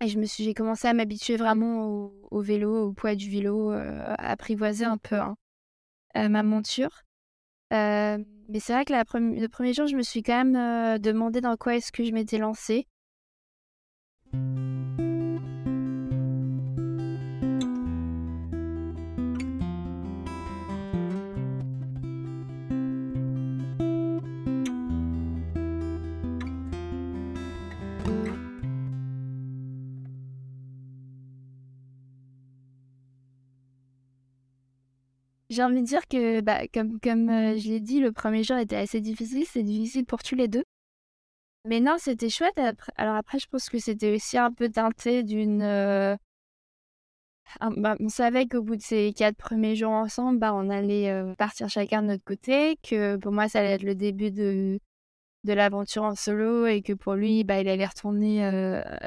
Et 0.00 0.08
je 0.08 0.18
me 0.18 0.26
suis, 0.26 0.44
j'ai 0.44 0.54
commencé 0.54 0.86
à 0.86 0.94
m'habituer 0.94 1.36
vraiment 1.36 2.12
au, 2.30 2.40
vélo, 2.40 2.88
au 2.88 2.92
poids 2.92 3.16
du 3.16 3.30
vélo, 3.30 3.72
euh, 3.72 4.14
apprivoiser 4.18 4.84
un 4.84 4.96
peu 4.96 5.16
hein, 5.16 5.36
euh, 6.16 6.28
ma 6.28 6.44
monture. 6.44 7.02
Euh, 7.72 8.18
mais 8.48 8.60
c'est 8.60 8.72
vrai 8.72 8.84
que 8.84 8.92
le 8.92 9.48
premier 9.48 9.72
jour, 9.72 9.88
je 9.88 9.96
me 9.96 10.02
suis 10.02 10.22
quand 10.22 10.44
même 10.44 10.98
demandé 10.98 11.40
dans 11.40 11.56
quoi 11.56 11.76
est-ce 11.76 11.90
que 11.90 12.04
je 12.04 12.12
m'étais 12.12 12.38
lancée. 12.38 12.86
J'ai 35.58 35.64
envie 35.64 35.82
de 35.82 35.86
dire 35.86 36.06
que, 36.06 36.40
bah, 36.40 36.68
comme, 36.72 37.00
comme 37.00 37.28
euh, 37.30 37.58
je 37.58 37.68
l'ai 37.68 37.80
dit, 37.80 37.98
le 37.98 38.12
premier 38.12 38.44
jour 38.44 38.56
était 38.58 38.76
assez 38.76 39.00
difficile. 39.00 39.44
C'est 39.44 39.64
difficile 39.64 40.06
pour 40.06 40.22
tous 40.22 40.36
les 40.36 40.46
deux. 40.46 40.62
Mais 41.64 41.80
non, 41.80 41.96
c'était 41.98 42.28
chouette. 42.28 42.60
Alors 42.94 43.16
après, 43.16 43.40
je 43.40 43.48
pense 43.48 43.68
que 43.68 43.80
c'était 43.80 44.14
aussi 44.14 44.38
un 44.38 44.52
peu 44.52 44.68
teinté 44.68 45.24
d'une. 45.24 45.62
Euh, 45.62 46.14
bah, 47.76 47.96
on 47.98 48.08
savait 48.08 48.46
qu'au 48.46 48.62
bout 48.62 48.76
de 48.76 48.82
ces 48.82 49.12
quatre 49.12 49.36
premiers 49.36 49.74
jours 49.74 49.90
ensemble, 49.90 50.38
bah, 50.38 50.54
on 50.54 50.70
allait 50.70 51.10
euh, 51.10 51.34
partir 51.34 51.68
chacun 51.68 52.02
de 52.02 52.06
notre 52.06 52.24
côté. 52.24 52.78
Que 52.88 53.16
pour 53.16 53.32
moi, 53.32 53.48
ça 53.48 53.58
allait 53.58 53.72
être 53.72 53.82
le 53.82 53.96
début 53.96 54.30
de, 54.30 54.78
de 55.42 55.52
l'aventure 55.52 56.04
en 56.04 56.14
solo 56.14 56.66
et 56.66 56.82
que 56.82 56.92
pour 56.92 57.14
lui, 57.14 57.42
bah, 57.42 57.60
il 57.60 57.68
allait 57.68 57.84
retourner 57.84 58.48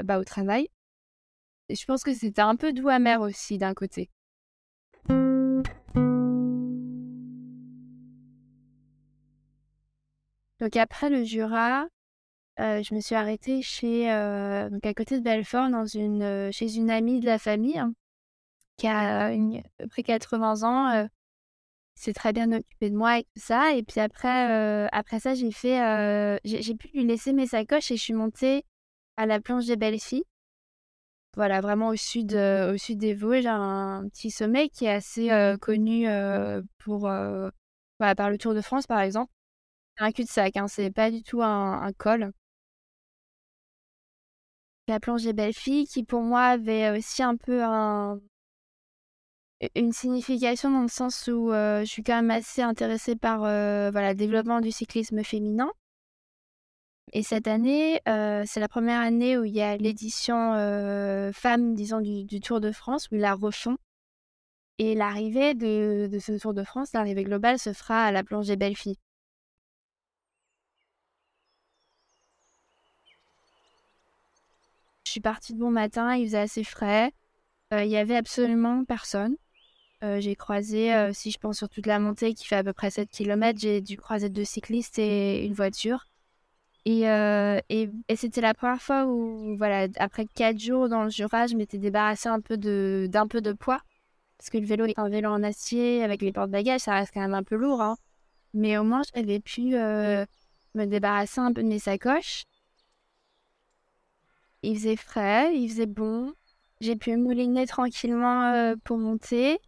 bah, 0.03 0.19
au 0.19 0.25
travail. 0.25 0.67
je 1.69 1.85
pense 1.85 2.03
que 2.03 2.13
c'était 2.13 2.41
un 2.41 2.57
peu 2.57 2.73
doux 2.73 2.89
amer 2.89 3.21
aussi 3.21 3.57
d'un 3.57 3.73
côté. 3.73 4.09
Donc 10.61 10.77
après 10.77 11.09
le 11.09 11.23
Jura, 11.23 11.87
je 12.59 12.93
me 12.93 13.01
suis 13.01 13.15
arrêtée 13.15 13.63
chez, 13.63 14.05
donc 14.69 14.85
à 14.85 14.93
côté 14.93 15.17
de 15.17 15.23
Belfort, 15.23 15.69
dans 15.71 15.87
une, 15.87 16.51
chez 16.51 16.75
une 16.75 16.91
amie 16.91 17.19
de 17.19 17.25
la 17.25 17.39
famille 17.39 17.79
hein, 17.79 17.93
qui 18.77 18.85
a 18.85 19.25
à 19.25 19.31
peu 19.79 19.87
près 19.87 20.03
80 20.03 20.61
ans. 20.63 21.07
s'est 21.95 22.13
très 22.13 22.31
bien 22.31 22.51
occupée 22.51 22.91
de 22.91 22.95
moi 22.95 23.17
et 23.17 23.23
tout 23.23 23.41
ça. 23.41 23.73
Et 23.73 23.81
puis 23.81 23.99
après, 23.99 24.87
après 24.91 25.19
ça, 25.19 25.33
j'ai 25.33 25.51
fait, 25.51 26.39
j'ai 26.43 26.75
pu 26.75 26.89
lui 26.93 27.05
laisser 27.05 27.33
mes 27.33 27.47
sacoches 27.47 27.89
et 27.89 27.97
je 27.97 28.03
suis 28.03 28.13
montée 28.13 28.63
à 29.17 29.25
la 29.25 29.41
planche 29.41 29.65
des 29.65 29.77
belles 29.77 29.99
filles. 29.99 30.25
Voilà, 31.35 31.59
vraiment 31.61 31.87
au 31.87 31.95
sud, 31.95 32.35
au 32.35 32.77
sud 32.77 32.99
des 32.99 33.15
Vosges, 33.15 33.47
un 33.47 34.07
petit 34.09 34.29
sommet 34.29 34.69
qui 34.69 34.85
est 34.85 34.91
assez 34.91 35.29
connu 35.59 36.05
pour, 36.77 37.09
par 37.97 38.29
le 38.29 38.37
Tour 38.37 38.53
de 38.53 38.61
France, 38.61 38.85
par 38.85 38.99
exemple. 38.99 39.31
C'est 39.97 40.03
un 40.03 40.11
cul-de-sac, 40.11 40.57
hein, 40.57 40.67
c'est 40.67 40.91
pas 40.91 41.11
du 41.11 41.23
tout 41.23 41.41
un 41.41 41.91
col. 41.97 42.31
La 44.91 44.99
belles 45.33 45.53
filles 45.53 45.87
qui 45.87 46.03
pour 46.03 46.21
moi 46.21 46.41
avait 46.41 46.89
aussi 46.97 47.23
un 47.23 47.37
peu 47.37 47.63
une 49.75 49.93
signification 49.93 50.69
dans 50.69 50.81
le 50.81 50.89
sens 50.89 51.27
où 51.27 51.51
je 51.51 51.85
suis 51.85 52.03
quand 52.03 52.15
même 52.15 52.31
assez 52.31 52.61
intéressée 52.61 53.15
par 53.15 53.39
voilà, 53.39 54.09
le 54.09 54.15
développement 54.15 54.59
du 54.59 54.71
cyclisme 54.71 55.23
féminin. 55.23 55.71
Et 57.13 57.23
cette 57.23 57.47
année, 57.47 58.01
c'est 58.05 58.59
la 58.59 58.67
première 58.67 58.99
année 58.99 59.37
où 59.37 59.45
il 59.45 59.53
y 59.53 59.61
a 59.61 59.77
l'édition 59.77 60.53
femme, 61.33 61.73
disons, 61.73 62.01
du, 62.01 62.39
Tour 62.41 62.59
de 62.59 62.73
France, 62.73 63.07
où 63.11 63.15
ils 63.15 63.21
la 63.21 63.33
refont. 63.35 63.77
Et 64.77 64.93
l'arrivée 64.93 65.53
de, 65.53 66.09
de, 66.11 66.19
ce 66.19 66.33
Tour 66.33 66.53
de 66.53 66.63
France, 66.63 66.91
l'arrivée 66.93 67.23
globale, 67.23 67.59
se 67.59 67.71
fera 67.71 68.03
à 68.03 68.11
la 68.11 68.23
planche 68.25 68.47
des 68.47 68.57
belles 68.57 68.75
filles. 68.75 68.97
Je 75.11 75.15
suis 75.15 75.19
partie 75.19 75.53
de 75.53 75.59
bon 75.59 75.71
matin, 75.71 76.15
il 76.15 76.25
faisait 76.25 76.37
assez 76.37 76.63
frais. 76.63 77.11
Euh, 77.73 77.83
il 77.83 77.91
y 77.91 77.97
avait 77.97 78.15
absolument 78.15 78.85
personne. 78.85 79.35
Euh, 80.05 80.21
j'ai 80.21 80.37
croisé, 80.37 80.93
euh, 80.93 81.11
si 81.11 81.31
je 81.31 81.37
pense 81.37 81.57
sur 81.57 81.67
toute 81.67 81.85
la 81.85 81.99
montée 81.99 82.33
qui 82.33 82.47
fait 82.47 82.55
à 82.55 82.63
peu 82.63 82.71
près 82.71 82.91
7 82.91 83.09
km, 83.09 83.59
j'ai 83.59 83.81
dû 83.81 83.97
croiser 83.97 84.29
deux 84.29 84.45
cyclistes 84.45 84.99
et 84.99 85.43
une 85.45 85.53
voiture. 85.53 86.05
Et, 86.85 87.01
et, 87.01 87.89
et 88.07 88.15
c'était 88.15 88.39
la 88.39 88.53
première 88.53 88.81
fois 88.81 89.05
où, 89.05 89.57
voilà, 89.57 89.89
après 89.97 90.25
4 90.27 90.57
jours 90.57 90.87
dans 90.87 91.03
le 91.03 91.09
Jura, 91.09 91.45
je 91.45 91.55
m'étais 91.57 91.77
débarrassée 91.77 92.29
un 92.29 92.39
peu 92.39 92.55
de, 92.55 93.09
d'un 93.09 93.27
peu 93.27 93.41
de 93.41 93.51
poids. 93.51 93.81
Parce 94.37 94.49
que 94.49 94.59
le 94.59 94.65
vélo 94.65 94.85
est 94.85 94.97
un 94.97 95.09
vélo 95.09 95.29
en 95.29 95.43
acier 95.43 96.05
avec 96.05 96.21
les 96.21 96.31
porte-bagages, 96.31 96.79
ça 96.79 96.93
reste 96.93 97.13
quand 97.13 97.19
même 97.19 97.33
un 97.33 97.43
peu 97.43 97.57
lourd. 97.57 97.81
Hein. 97.81 97.97
Mais 98.53 98.77
au 98.77 98.85
moins, 98.85 99.01
j'avais 99.13 99.41
pu 99.41 99.71
me 99.71 100.85
débarrasser 100.85 101.41
un 101.41 101.51
peu 101.51 101.63
de 101.63 101.67
mes 101.67 101.79
sacoches. 101.79 102.45
Il 104.63 104.75
faisait 104.75 104.95
frais, 104.95 105.55
il 105.55 105.69
faisait 105.69 105.85
bon. 105.87 106.33
J'ai 106.81 106.95
pu 106.95 107.15
mouliner 107.17 107.65
tranquillement 107.67 108.43
euh, 108.53 108.75
pour 108.83 108.97
monter. 108.97 109.59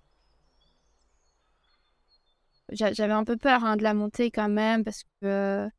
J'avais 2.71 3.13
un 3.13 3.23
peu 3.23 3.37
peur 3.37 3.63
hein, 3.65 3.77
de 3.77 3.83
la 3.83 3.93
montée 3.93 4.31
quand 4.31 4.49
même 4.49 4.83
parce 4.83 5.03
que, 5.03 5.07
euh, 5.25 5.69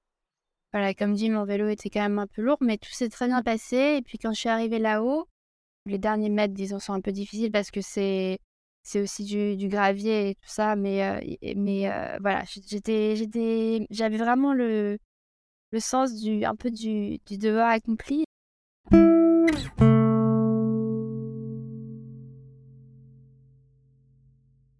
voilà, 0.72 0.94
comme 0.94 1.14
dit, 1.14 1.30
mon 1.30 1.44
vélo 1.44 1.68
était 1.68 1.90
quand 1.90 2.02
même 2.02 2.18
un 2.18 2.26
peu 2.26 2.42
lourd, 2.42 2.58
mais 2.60 2.78
tout 2.78 2.90
s'est 2.92 3.08
très 3.08 3.26
bien 3.26 3.42
passé. 3.42 3.96
Et 3.98 4.02
puis 4.02 4.18
quand 4.18 4.32
je 4.32 4.40
suis 4.40 4.48
arrivée 4.48 4.78
là-haut, 4.78 5.28
les 5.86 5.98
derniers 5.98 6.30
mètres, 6.30 6.54
disons, 6.54 6.78
sont 6.80 6.94
un 6.94 7.00
peu 7.00 7.12
difficiles 7.12 7.52
parce 7.52 7.70
que 7.70 7.80
c'est 7.80 8.38
c'est 8.82 9.00
aussi 9.00 9.24
du, 9.24 9.68
gravier 9.68 10.30
et 10.30 10.34
tout 10.34 10.48
ça, 10.48 10.76
mais, 10.76 11.02
euh, 11.04 11.54
mais 11.56 11.88
voilà, 12.20 12.44
j'étais, 12.68 13.16
j'étais, 13.16 13.86
j'avais 13.90 14.18
vraiment 14.18 14.52
le, 14.52 14.98
le 15.72 15.80
sens 15.80 16.14
du, 16.20 16.44
un 16.44 16.56
peu 16.56 16.70
du, 16.70 17.18
du 17.26 17.38
devoir 17.38 17.70
accompli. 17.70 18.24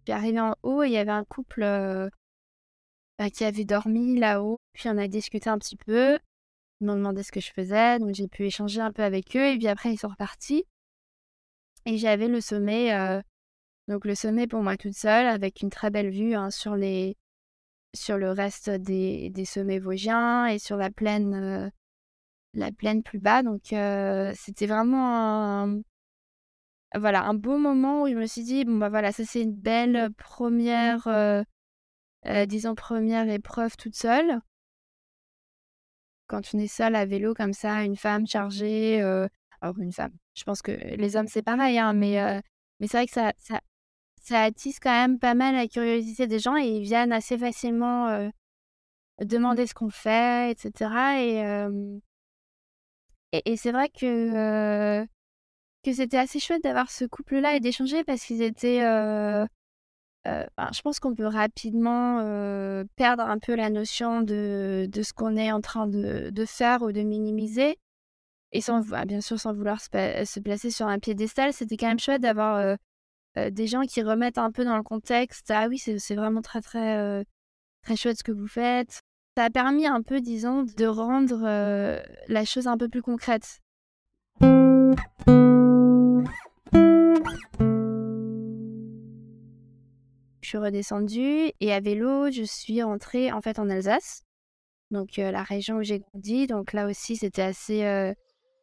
Suis 0.05 0.11
arrivée 0.11 0.39
en 0.39 0.55
haut 0.63 0.83
et 0.83 0.87
il 0.87 0.93
y 0.93 0.97
avait 0.97 1.11
un 1.11 1.23
couple 1.23 1.61
bah, 3.17 3.29
qui 3.29 3.43
avait 3.43 3.65
dormi 3.65 4.19
là-haut. 4.19 4.59
Puis 4.73 4.89
on 4.89 4.97
a 4.97 5.07
discuté 5.07 5.49
un 5.49 5.57
petit 5.57 5.77
peu. 5.77 6.19
Ils 6.81 6.87
m'ont 6.87 6.95
demandé 6.95 7.23
ce 7.23 7.31
que 7.31 7.39
je 7.39 7.51
faisais, 7.51 7.99
donc 7.99 8.13
j'ai 8.13 8.27
pu 8.27 8.45
échanger 8.45 8.81
un 8.81 8.91
peu 8.91 9.03
avec 9.03 9.35
eux. 9.35 9.53
Et 9.53 9.57
puis 9.57 9.67
après, 9.67 9.93
ils 9.93 9.97
sont 9.97 10.09
repartis. 10.09 10.65
Et 11.85 11.97
j'avais 11.97 12.27
le 12.27 12.41
sommet, 12.41 12.91
donc 13.87 14.05
le 14.05 14.15
sommet 14.15 14.47
pour 14.47 14.61
moi 14.61 14.75
toute 14.75 14.95
seule, 14.95 15.27
avec 15.27 15.61
une 15.61 15.69
très 15.69 15.89
belle 15.89 16.09
vue 16.09 16.35
hein, 16.35 16.49
sur, 16.49 16.75
les, 16.75 17.15
sur 17.95 18.17
le 18.17 18.31
reste 18.31 18.69
des, 18.69 19.29
des 19.29 19.45
sommets 19.45 19.79
vosgiens 19.79 20.47
et 20.47 20.59
sur 20.59 20.77
la 20.77 20.89
plaine, 20.89 21.71
la 22.55 22.71
plaine 22.71 23.03
plus 23.03 23.19
bas. 23.19 23.43
Donc 23.43 23.73
c'était 24.35 24.67
vraiment 24.67 25.63
un, 25.63 25.81
voilà, 26.97 27.23
un 27.25 27.33
beau 27.33 27.57
moment 27.57 28.03
où 28.03 28.07
je 28.07 28.13
me 28.13 28.25
suis 28.25 28.43
dit, 28.43 28.63
bon, 28.65 28.77
bah 28.77 28.89
voilà, 28.89 29.11
ça 29.11 29.23
c'est 29.25 29.41
une 29.41 29.55
belle 29.55 30.09
première, 30.17 31.07
euh, 31.07 31.43
euh, 32.25 32.45
disons, 32.45 32.75
première 32.75 33.29
épreuve 33.29 33.75
toute 33.77 33.95
seule. 33.95 34.39
Quand 36.27 36.41
on 36.53 36.59
est 36.59 36.67
seule 36.67 36.95
à 36.95 37.05
vélo 37.05 37.33
comme 37.33 37.53
ça, 37.53 37.83
une 37.83 37.97
femme 37.97 38.25
chargée, 38.25 39.01
alors 39.61 39.77
une 39.79 39.91
femme, 39.91 40.13
je 40.33 40.43
pense 40.43 40.61
que 40.61 40.71
les 40.71 41.15
hommes 41.15 41.27
c'est 41.27 41.43
pareil, 41.43 41.77
hein, 41.77 41.93
mais, 41.93 42.41
mais 42.79 42.87
c'est 42.87 42.97
vrai 42.97 43.05
que 43.05 43.13
ça, 43.13 43.31
ça, 43.37 43.61
ça, 44.21 44.41
attise 44.41 44.79
quand 44.79 44.89
même 44.89 45.19
pas 45.19 45.35
mal 45.35 45.53
la 45.55 45.67
curiosité 45.67 46.25
des 46.27 46.39
gens 46.39 46.57
et 46.57 46.65
ils 46.65 46.83
viennent 46.83 47.11
assez 47.11 47.37
facilement 47.37 48.31
demander 49.21 49.67
ce 49.67 49.75
qu'on 49.75 49.91
fait, 49.91 50.51
etc. 50.51 51.19
Et, 51.19 51.43
et, 53.31 53.57
c'est 53.57 53.71
vrai 53.71 53.89
que 53.89 55.05
que 55.83 55.93
c'était 55.93 56.17
assez 56.17 56.39
chouette 56.39 56.63
d'avoir 56.63 56.89
ce 56.89 57.05
couple-là 57.05 57.55
et 57.55 57.59
d'échanger 57.59 58.03
parce 58.03 58.23
qu'ils 58.23 58.41
étaient. 58.41 58.83
Euh, 58.83 59.45
je 60.25 60.81
pense 60.81 60.99
qu'on 60.99 61.13
peut 61.13 61.27
rapidement 61.27 62.17
perdre 62.95 63.23
un 63.23 63.37
peu 63.37 63.55
la 63.55 63.69
notion 63.69 64.21
de, 64.21 64.87
de 64.89 65.03
ce 65.03 65.13
qu'on 65.13 65.37
est 65.37 65.51
en 65.51 65.61
train 65.61 65.85
de, 65.87 66.31
de, 66.31 66.45
faire 66.45 66.81
ou 66.81 66.91
de 66.91 67.01
minimiser. 67.01 67.77
Et 68.51 68.61
sans, 68.61 68.93
ah, 68.93 69.05
bien 69.05 69.21
sûr, 69.21 69.39
sans 69.39 69.53
vouloir 69.53 69.79
se, 69.81 69.89
se 70.25 70.39
placer 70.39 70.71
sur 70.71 70.87
un 70.87 70.97
piédestal, 70.97 71.53
c'était 71.53 71.77
quand 71.77 71.87
même 71.87 71.99
chouette 71.99 72.21
d'avoir 72.21 72.77
des 73.35 73.67
gens 73.67 73.81
qui 73.81 74.01
remettent 74.01 74.39
un 74.39 74.51
peu 74.51 74.65
dans 74.65 74.77
le 74.77 74.83
contexte. 74.83 75.51
Ah 75.51 75.67
oui, 75.69 75.77
c'est 75.77 76.15
vraiment 76.15 76.41
très, 76.41 76.61
très, 76.61 77.23
très 77.83 77.95
chouette 77.95 78.17
ce 78.17 78.23
que 78.23 78.31
vous 78.31 78.47
faites. 78.47 79.04
Ça 79.35 79.43
a 79.43 79.49
permis 79.49 79.85
un 79.85 80.01
peu, 80.01 80.21
disons, 80.21 80.63
de 80.63 80.85
rendre 80.85 81.41
la 82.27 82.45
chose 82.45 82.67
un 82.67 82.77
peu 82.77 82.87
plus 82.87 83.01
concrète. 83.01 83.61
Je 90.41 90.49
suis 90.49 90.57
redescendue 90.59 91.51
et 91.59 91.73
à 91.73 91.79
vélo, 91.79 92.29
je 92.29 92.43
suis 92.43 92.83
rentrée 92.83 93.31
en 93.31 93.41
fait 93.41 93.57
en 93.57 93.67
Alsace, 93.67 94.21
donc 94.91 95.17
euh, 95.17 95.31
la 95.31 95.41
région 95.41 95.77
où 95.77 95.83
j'ai 95.83 95.99
grandi. 95.99 96.45
Donc 96.45 96.71
là 96.71 96.85
aussi, 96.85 97.15
c'était 97.15 97.41
assez, 97.41 97.83
euh, 97.83 98.13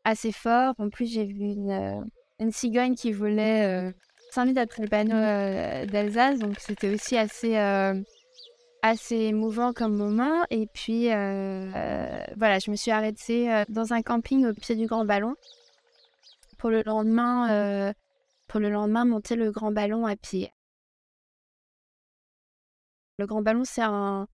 assez 0.05 0.31
fort. 0.31 0.75
En 0.79 0.91
plus, 0.91 1.13
j'ai 1.13 1.25
vu 1.25 1.41
une, 1.41 1.73
euh, 1.73 2.01
une, 2.39 2.53
cigogne 2.53 2.95
qui 2.95 3.11
volait 3.11 3.93
5 4.31 4.45
minutes 4.45 4.59
après 4.59 4.85
le 4.85 4.89
panneau 4.89 5.91
d'Alsace, 5.91 6.39
donc 6.39 6.55
c'était 6.61 6.95
aussi 6.95 7.19
assez, 7.19 7.57
assez 8.83 9.17
émouvant 9.17 9.73
comme 9.73 9.97
moment. 9.97 10.45
Et 10.51 10.67
puis 10.67 11.07
voilà, 11.07 12.59
je 12.59 12.71
me 12.71 12.77
suis 12.77 12.91
arrêtée 12.91 13.65
dans 13.69 13.93
un 13.93 14.03
camping 14.03 14.47
au 14.47 14.53
pied 14.53 14.77
du 14.77 14.87
Grand 14.87 15.05
Ballon 15.05 15.35
pour 16.59 16.71
le 16.71 16.83
lendemain, 16.83 17.93
pour 18.49 18.61
le 18.61 18.71
lendemain 18.71 19.05
monter 19.05 19.37
le 19.37 19.51
Grand 19.51 19.73
Ballon 19.73 20.07
à 20.07 20.17
pied. 20.17 20.53
Le 23.19 23.27
Grand 23.27 23.43
Ballon, 23.43 23.65
c'est 23.65 23.83
un, 23.83 24.27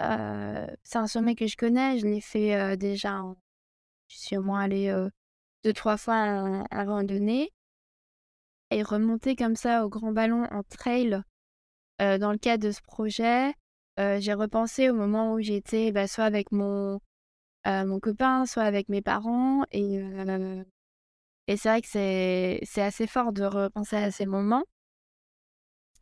c'est 0.00 0.98
un 0.98 1.06
sommet 1.06 1.34
que 1.34 1.46
je 1.46 1.56
connais. 1.56 1.98
Je 1.98 2.06
l'ai 2.06 2.20
fait 2.20 2.76
déjà. 2.76 3.22
Je 4.08 4.18
suis 4.18 4.36
au 4.36 4.42
moins 4.42 4.60
allée 4.60 4.94
deux, 5.64 5.72
trois 5.72 5.96
fois 5.96 6.14
à, 6.14 6.64
un 6.70 6.84
randonnée. 6.84 7.52
Et 8.70 8.82
remonter 8.82 9.34
comme 9.34 9.56
ça 9.56 9.86
au 9.86 9.88
Grand 9.88 10.12
Ballon 10.12 10.44
en 10.50 10.62
trail 10.62 11.22
dans 11.98 12.32
le 12.32 12.38
cadre 12.38 12.64
de 12.64 12.70
ce 12.70 12.82
projet, 12.82 13.52
j'ai 13.98 14.32
repensé 14.34 14.90
au 14.90 14.94
moment 14.94 15.34
où 15.34 15.40
j'étais 15.40 15.92
bah, 15.92 16.06
soit 16.06 16.24
avec 16.24 16.52
mon, 16.52 17.00
mon 17.66 18.00
copain, 18.00 18.46
soit 18.46 18.62
avec 18.62 18.88
mes 18.88 19.02
parents. 19.02 19.64
Et, 19.72 20.00
et 21.48 21.56
c'est 21.56 21.68
vrai 21.68 21.80
que 21.80 21.88
c'est 21.88 22.82
assez 22.82 23.06
fort 23.06 23.32
de 23.32 23.44
repenser 23.44 23.96
à 23.96 24.10
ces 24.10 24.26
moments. 24.26 24.64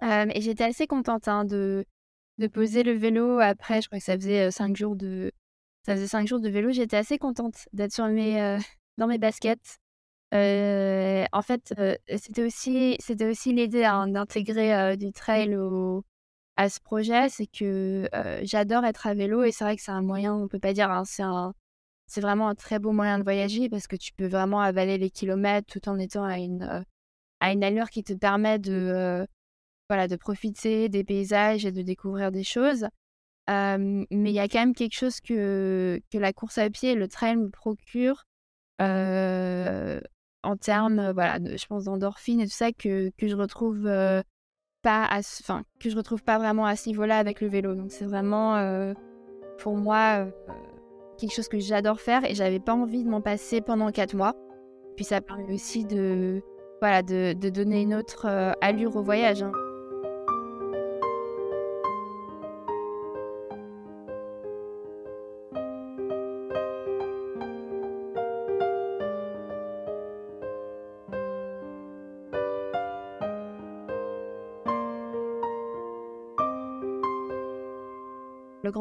et 0.02 0.40
j'étais 0.40 0.64
assez 0.64 0.86
contente 0.86 1.28
hein, 1.28 1.44
de, 1.44 1.84
de 2.38 2.46
poser 2.46 2.82
le 2.82 2.92
vélo 2.92 3.38
après, 3.40 3.80
je 3.80 3.88
crois 3.88 3.98
que 3.98 4.04
ça 4.04 4.14
faisait 4.16 4.50
cinq 4.50 4.76
jours 4.76 4.96
de, 4.96 5.32
ça 5.84 5.94
faisait 5.94 6.08
cinq 6.08 6.26
jours 6.26 6.40
de 6.40 6.48
vélo. 6.48 6.70
J'étais 6.72 6.96
assez 6.98 7.18
contente 7.18 7.68
d'être 7.72 7.96
dans 8.98 9.06
mes 9.06 9.18
baskets 9.18 9.78
en 10.32 11.42
fait, 11.42 11.74
c'était 12.16 12.42
aussi, 12.44 12.98
aussi 13.22 13.52
l'idée 13.52 13.84
hein, 13.84 14.08
d'intégrer 14.08 14.96
du 14.96 15.12
trail 15.12 15.56
au, 15.56 16.04
à 16.56 16.68
ce 16.70 16.80
projet, 16.80 17.28
c'est 17.28 17.46
que 17.46 18.08
j'adore 18.42 18.84
être 18.84 19.06
à 19.06 19.14
vélo 19.14 19.44
et 19.44 19.52
c'est 19.52 19.64
vrai 19.64 19.76
que 19.76 19.82
c'est 19.82 19.90
un 19.92 20.02
moyen, 20.02 20.34
on 20.34 20.48
peut 20.48 20.58
pas 20.58 20.72
dire, 20.72 20.90
hein, 20.90 21.04
c'est 21.04 21.22
un, 21.22 21.52
c'est 22.06 22.20
vraiment 22.20 22.48
un 22.48 22.54
très 22.54 22.78
beau 22.78 22.92
moyen 22.92 23.18
de 23.18 23.24
voyager 23.24 23.68
parce 23.68 23.86
que 23.86 23.96
tu 23.96 24.12
peux 24.14 24.26
vraiment 24.26 24.60
avaler 24.60 24.98
les 24.98 25.10
kilomètres 25.10 25.66
tout 25.68 25.88
en 25.88 25.98
étant 25.98 26.24
à 26.24 26.38
une, 26.38 26.84
à 27.40 27.52
une 27.52 27.64
allure 27.64 27.90
qui 27.90 28.04
te 28.04 28.14
permet 28.14 28.58
de, 28.58 29.26
voilà, 29.88 30.08
de 30.08 30.16
profiter 30.16 30.88
des 30.88 31.04
paysages 31.04 31.66
et 31.66 31.72
de 31.72 31.82
découvrir 31.82 32.32
des 32.32 32.44
choses. 32.44 32.86
mais 33.48 34.06
il 34.10 34.30
y 34.30 34.40
a 34.40 34.48
quand 34.48 34.60
même 34.60 34.74
quelque 34.74 34.96
chose 34.96 35.20
que, 35.20 36.00
que 36.10 36.18
la 36.18 36.32
course 36.32 36.58
à 36.58 36.70
pied 36.70 36.92
et 36.92 36.94
le 36.94 37.08
trail 37.08 37.36
me 37.36 37.50
procurent 37.50 38.24
en 38.78 40.56
termes, 40.56 41.10
voilà, 41.12 41.38
je 41.44 41.66
pense, 41.66 41.84
d'endorphine 41.84 42.40
et 42.40 42.46
tout 42.46 42.54
ça 42.54 42.72
que, 42.72 43.10
que 43.18 43.26
je 43.28 43.34
retrouve 43.34 43.88
que 45.80 45.90
je 45.90 45.96
retrouve 45.96 46.22
pas 46.22 46.38
vraiment 46.38 46.64
à 46.64 46.76
ce 46.76 46.88
niveau-là 46.88 47.18
avec 47.18 47.40
le 47.40 47.48
vélo. 47.48 47.74
Donc 47.74 47.90
c'est 47.90 48.04
vraiment, 48.04 48.94
pour 49.58 49.76
moi, 49.76 50.26
quelque 51.18 51.34
chose 51.34 51.48
que 51.48 51.58
j'adore 51.58 52.00
faire 52.00 52.24
et 52.24 52.34
j'avais 52.34 52.60
pas 52.60 52.74
envie 52.74 53.04
de 53.04 53.08
m'en 53.08 53.20
passer 53.20 53.60
pendant 53.60 53.90
quatre 53.90 54.14
mois. 54.14 54.34
Puis 54.96 55.04
ça 55.04 55.20
permet 55.20 55.52
aussi 55.52 55.84
de, 55.84 56.42
voilà, 56.80 57.02
de, 57.02 57.32
donner 57.50 57.82
une 57.82 57.94
autre 57.94 58.26
allure 58.60 58.96
au 58.96 59.02
voyage. 59.02 59.42
Hein. 59.42 59.52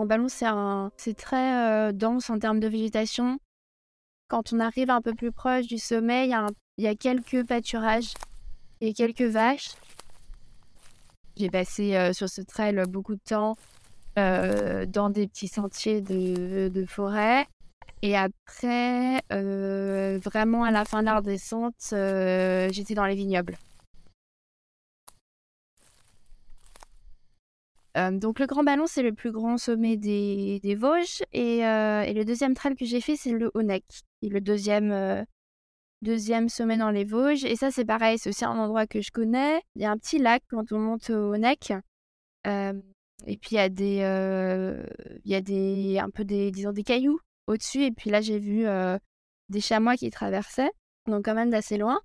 Ballon, 0.05 0.27
c'est 0.29 1.13
très 1.17 1.93
dense 1.93 2.29
en 2.29 2.39
termes 2.39 2.59
de 2.59 2.67
végétation. 2.67 3.39
Quand 4.27 4.53
on 4.53 4.59
arrive 4.59 4.89
un 4.89 5.01
peu 5.01 5.13
plus 5.13 5.31
proche 5.31 5.67
du 5.67 5.77
sommet, 5.77 6.27
il 6.27 6.83
y, 6.83 6.87
a 6.87 6.95
quelques 6.95 7.45
pâturages 7.45 8.13
et 8.81 8.93
quelques 8.93 9.21
vaches. 9.21 9.71
J'ai 11.37 11.49
passé 11.49 12.11
sur 12.13 12.29
ce 12.29 12.41
trail 12.41 12.81
beaucoup 12.87 13.15
de 13.15 13.21
temps 13.25 13.55
dans 14.15 15.09
des 15.09 15.27
petits 15.27 15.47
sentiers 15.47 16.01
de, 16.01 16.85
forêt. 16.87 17.45
Et 18.01 18.15
après, 18.17 19.21
vraiment 19.29 20.63
à 20.63 20.71
la 20.71 20.85
fin 20.85 21.01
de 21.01 21.05
la 21.05 21.21
descente, 21.21 21.75
j'étais 21.91 22.95
dans 22.95 23.05
les 23.05 23.15
vignobles. 23.15 23.57
Donc 28.11 28.39
le 28.39 28.45
Grand 28.45 28.63
Ballon, 28.63 28.87
c'est 28.87 29.03
le 29.03 29.13
plus 29.13 29.31
grand 29.31 29.57
sommet 29.57 29.95
des, 29.95 30.75
Vosges. 30.77 31.23
Et, 31.31 31.59
le 31.61 32.23
deuxième 32.23 32.53
trail 32.53 32.75
que 32.75 32.85
j'ai 32.85 33.01
fait, 33.01 33.15
c'est 33.15 33.31
le 33.31 33.51
Honeck, 33.53 33.85
le 34.21 34.39
deuxième, 34.41 35.25
deuxième 36.01 36.49
sommet 36.49 36.77
dans 36.77 36.91
les 36.91 37.05
Vosges. 37.05 37.45
Et 37.45 37.55
ça, 37.55 37.71
c'est 37.71 37.85
pareil, 37.85 38.17
c'est 38.17 38.29
aussi 38.29 38.43
un 38.43 38.57
endroit 38.57 38.85
que 38.85 39.01
je 39.01 39.11
connais. 39.11 39.61
Il 39.75 39.81
y 39.81 39.85
a 39.85 39.91
un 39.91 39.97
petit 39.97 40.19
lac 40.19 40.43
quand 40.49 40.71
on 40.71 40.79
monte 40.79 41.09
au 41.09 41.33
Honeck. 41.33 41.71
et 42.45 43.37
puis 43.37 43.51
il 43.51 43.55
y 43.55 43.59
a 43.59 43.69
des, 43.69 43.97
il 45.23 45.31
y 45.31 45.35
a 45.35 45.41
des, 45.41 45.99
un 45.99 46.09
peu 46.09 46.25
des, 46.25 46.51
disons, 46.51 46.73
des 46.73 46.83
cailloux 46.83 47.19
au-dessus. 47.47 47.83
Et 47.83 47.91
puis 47.91 48.09
là, 48.09 48.19
j'ai 48.19 48.39
vu 48.39 48.65
des 49.49 49.61
chamois 49.61 49.95
qui 49.95 50.09
traversaient, 50.09 50.71
donc 51.07 51.23
quand 51.23 51.35
même 51.35 51.49
d'assez 51.49 51.77
loin. 51.77 51.99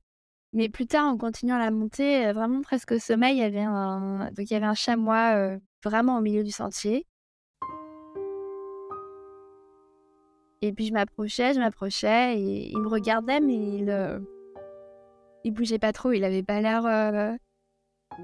Mais 0.52 0.68
plus 0.68 0.86
tard, 0.86 1.06
en 1.06 1.16
continuant 1.16 1.58
la 1.58 1.70
montée, 1.70 2.32
vraiment 2.32 2.60
presque 2.60 2.92
au 2.92 2.98
sommet, 2.98 3.32
il 3.32 3.38
y 3.38 3.42
avait 3.42 3.60
un, 3.60 4.30
donc 4.32 4.50
il 4.50 4.52
y 4.52 4.56
avait 4.56 4.66
un 4.66 4.74
chamois 4.74 5.58
vraiment 5.84 6.18
au 6.18 6.20
milieu 6.20 6.44
du 6.44 6.50
sentier. 6.50 7.06
Et 10.62 10.72
puis 10.72 10.86
je 10.86 10.92
m'approchais, 10.92 11.54
je 11.54 11.58
m'approchais, 11.58 12.38
et 12.38 12.70
il 12.70 12.78
me 12.78 12.88
regardait, 12.88 13.40
mais 13.40 13.78
il, 13.78 13.88
euh, 13.88 14.18
bougeait 15.46 15.78
pas 15.78 15.92
trop. 15.92 16.12
Il 16.12 16.22
avait 16.22 16.42
pas 16.42 16.60
l'air, 16.60 16.84
euh, 16.84 17.34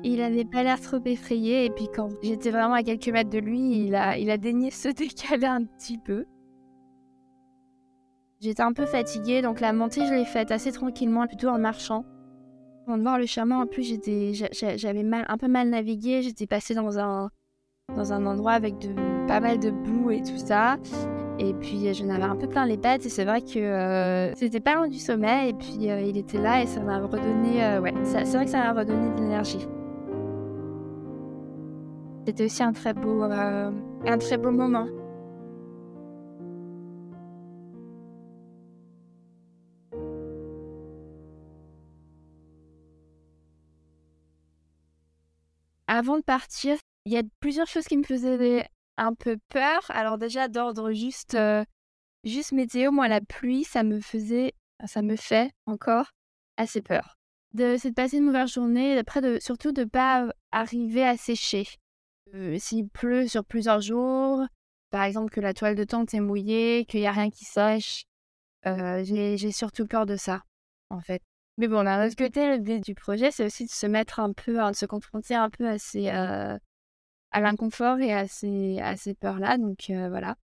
il 0.05 0.21
avait 0.21 0.45
pas 0.45 0.62
l'air 0.62 0.81
trop 0.81 1.01
effrayé. 1.07 1.64
Et 1.64 1.71
puis 1.71 1.88
quand 1.95 2.11
j'étais 2.23 2.51
vraiment 2.51 2.75
à 2.75 2.83
quelques 2.83 3.09
mètres 3.09 3.31
de 3.31 3.38
lui, 3.38 3.87
il 3.87 3.95
a, 3.95 4.19
il 4.19 4.31
a 4.31 4.37
daigné 4.37 4.71
se 4.71 4.88
décaler 4.92 5.47
un 5.47 5.64
petit 5.64 5.99
peu. 5.99 6.27
J'étais 8.40 8.62
un 8.62 8.75
peu 8.75 8.85
fatiguée, 8.85 9.40
donc 9.40 9.61
la 9.61 9.73
montée 9.73 10.07
je 10.07 10.12
l'ai 10.12 10.27
faite 10.27 10.51
assez 10.51 10.71
tranquillement, 10.71 11.27
plutôt 11.27 11.49
en 11.49 11.59
marchant. 11.59 12.05
Avant 12.87 12.99
de 12.99 13.03
voir 13.03 13.19
le 13.19 13.25
chameau, 13.27 13.55
en 13.55 13.66
plus 13.66 13.99
j'avais 14.53 15.05
un 15.11 15.38
peu 15.38 15.49
mal 15.49 15.71
navigué. 15.71 16.21
J'étais 16.21 16.47
passée 16.47 16.75
dans 16.75 16.99
un, 16.99 17.31
dans 17.94 18.12
un 18.12 18.27
endroit 18.27 18.53
avec 18.53 18.79
de, 18.79 18.88
pas 19.27 19.40
mal 19.40 19.59
de 19.59 19.70
boue 19.70 20.11
et 20.11 20.22
tout 20.22 20.38
ça. 20.38 20.77
Et 21.38 21.53
puis 21.55 21.92
je 21.92 22.05
n'avais 22.05 22.25
un 22.25 22.37
peu 22.37 22.46
plein 22.46 22.66
les 22.66 22.79
pattes 22.79 23.05
et 23.05 23.09
c'est 23.09 23.25
vrai 23.25 23.42
que 23.42 23.59
euh, 23.59 24.35
c'était 24.35 24.61
pas 24.61 24.75
loin 24.75 24.88
du 24.88 24.99
sommet 24.99 25.51
et 25.51 25.53
puis 25.53 25.90
euh, 25.90 26.01
il 26.01 26.16
était 26.16 26.38
là 26.38 26.62
et 26.62 26.66
ça 26.66 26.81
m'a 26.81 26.99
redonné, 26.99 27.62
euh, 27.62 27.81
ouais, 27.81 27.92
c'est 28.05 28.25
vrai 28.25 28.44
que 28.44 28.51
ça 28.51 28.59
m'a 28.59 28.72
redonné 28.72 29.14
de 29.14 29.20
l'énergie. 29.20 29.66
C'était 32.27 32.44
aussi 32.44 32.62
un 32.62 32.72
très 32.72 32.92
beau, 32.92 33.22
un 33.22 34.18
très 34.18 34.37
beau 34.37 34.51
moment. 34.51 34.87
Avant 45.88 46.16
de 46.16 46.22
partir, 46.22 46.77
il 47.07 47.12
y 47.12 47.16
a 47.16 47.23
plusieurs 47.40 47.69
choses 47.69 47.87
qui 47.87 47.97
me 47.97 48.03
faisaient 48.03 48.69
un 48.97 49.14
peu 49.14 49.38
peur. 49.49 49.81
Alors 49.90 50.19
déjà 50.19 50.49
d'ordre 50.49 50.92
juste, 50.92 51.35
euh, 51.35 51.64
juste 52.25 52.53
météo, 52.53 52.90
moi 52.90 53.09
la 53.09 53.21
pluie, 53.21 53.64
ça 53.64 53.85
me 53.85 54.01
faisait, 54.01 54.55
ça 54.85 55.03
me 55.03 55.14
fait 55.14 55.53
encore 55.66 56.11
assez 56.57 56.83
peur. 56.83 57.16
De, 57.55 57.77
c'est 57.79 57.90
de 57.90 57.95
passer 57.95 58.19
une 58.19 58.25
mauvaise 58.25 58.53
journée, 58.53 58.99
après 58.99 59.21
de, 59.21 59.38
surtout 59.40 59.73
de 59.73 59.85
pas 59.85 60.29
arriver 60.51 61.07
à 61.07 61.16
sécher. 61.16 61.66
Euh, 62.35 62.59
s'il 62.59 62.88
pleut 62.88 63.29
sur 63.29 63.45
plusieurs 63.45 63.81
jours, 63.81 64.45
par 64.90 65.05
exemple 65.05 65.31
que 65.31 65.40
la 65.40 65.55
toile 65.55 65.77
de 65.77 65.85
tente 65.85 66.12
est 66.12 66.21
mouillée, 66.21 66.87
qu'il 66.87 67.01
n'y 67.01 67.07
a 67.07 67.12
rien 67.12 67.31
qui 67.31 67.45
sèche, 67.45 68.05
euh, 68.66 69.05
j'ai, 69.05 69.53
surtout 69.53 69.87
peur 69.87 70.07
de 70.07 70.16
ça, 70.16 70.42
en 70.90 71.01
fait. 71.01 71.23
Mais 71.57 71.69
bon, 71.69 71.85
d'un 71.85 72.05
autre 72.05 72.16
côté, 72.16 72.51
le 72.51 72.59
but 72.59 72.83
du 72.83 72.97
projet, 72.97 73.31
c'est 73.31 73.47
aussi 73.47 73.64
de 73.64 73.71
se 73.71 73.87
mettre 73.87 74.19
un 74.19 74.33
peu, 74.33 74.61
hein, 74.61 74.73
de 74.73 74.77
se 74.77 74.87
confronter 74.87 75.37
un 75.37 75.49
peu 75.49 75.69
à 75.69 75.79
ces, 75.79 76.11
à 77.37 77.40
l'inconfort 77.40 77.99
et 78.01 78.14
à 78.14 78.27
ces, 78.27 78.81
à 78.81 78.96
ces 78.96 79.12
peurs-là. 79.12 79.59
Donc 79.59 79.90
euh, 79.90 80.09
voilà. 80.09 80.37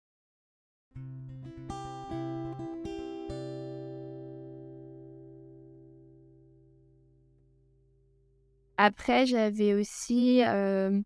Après, 8.75 9.25
j'avais 9.25 9.73
aussi, 9.73 10.43
euh, 10.43 10.99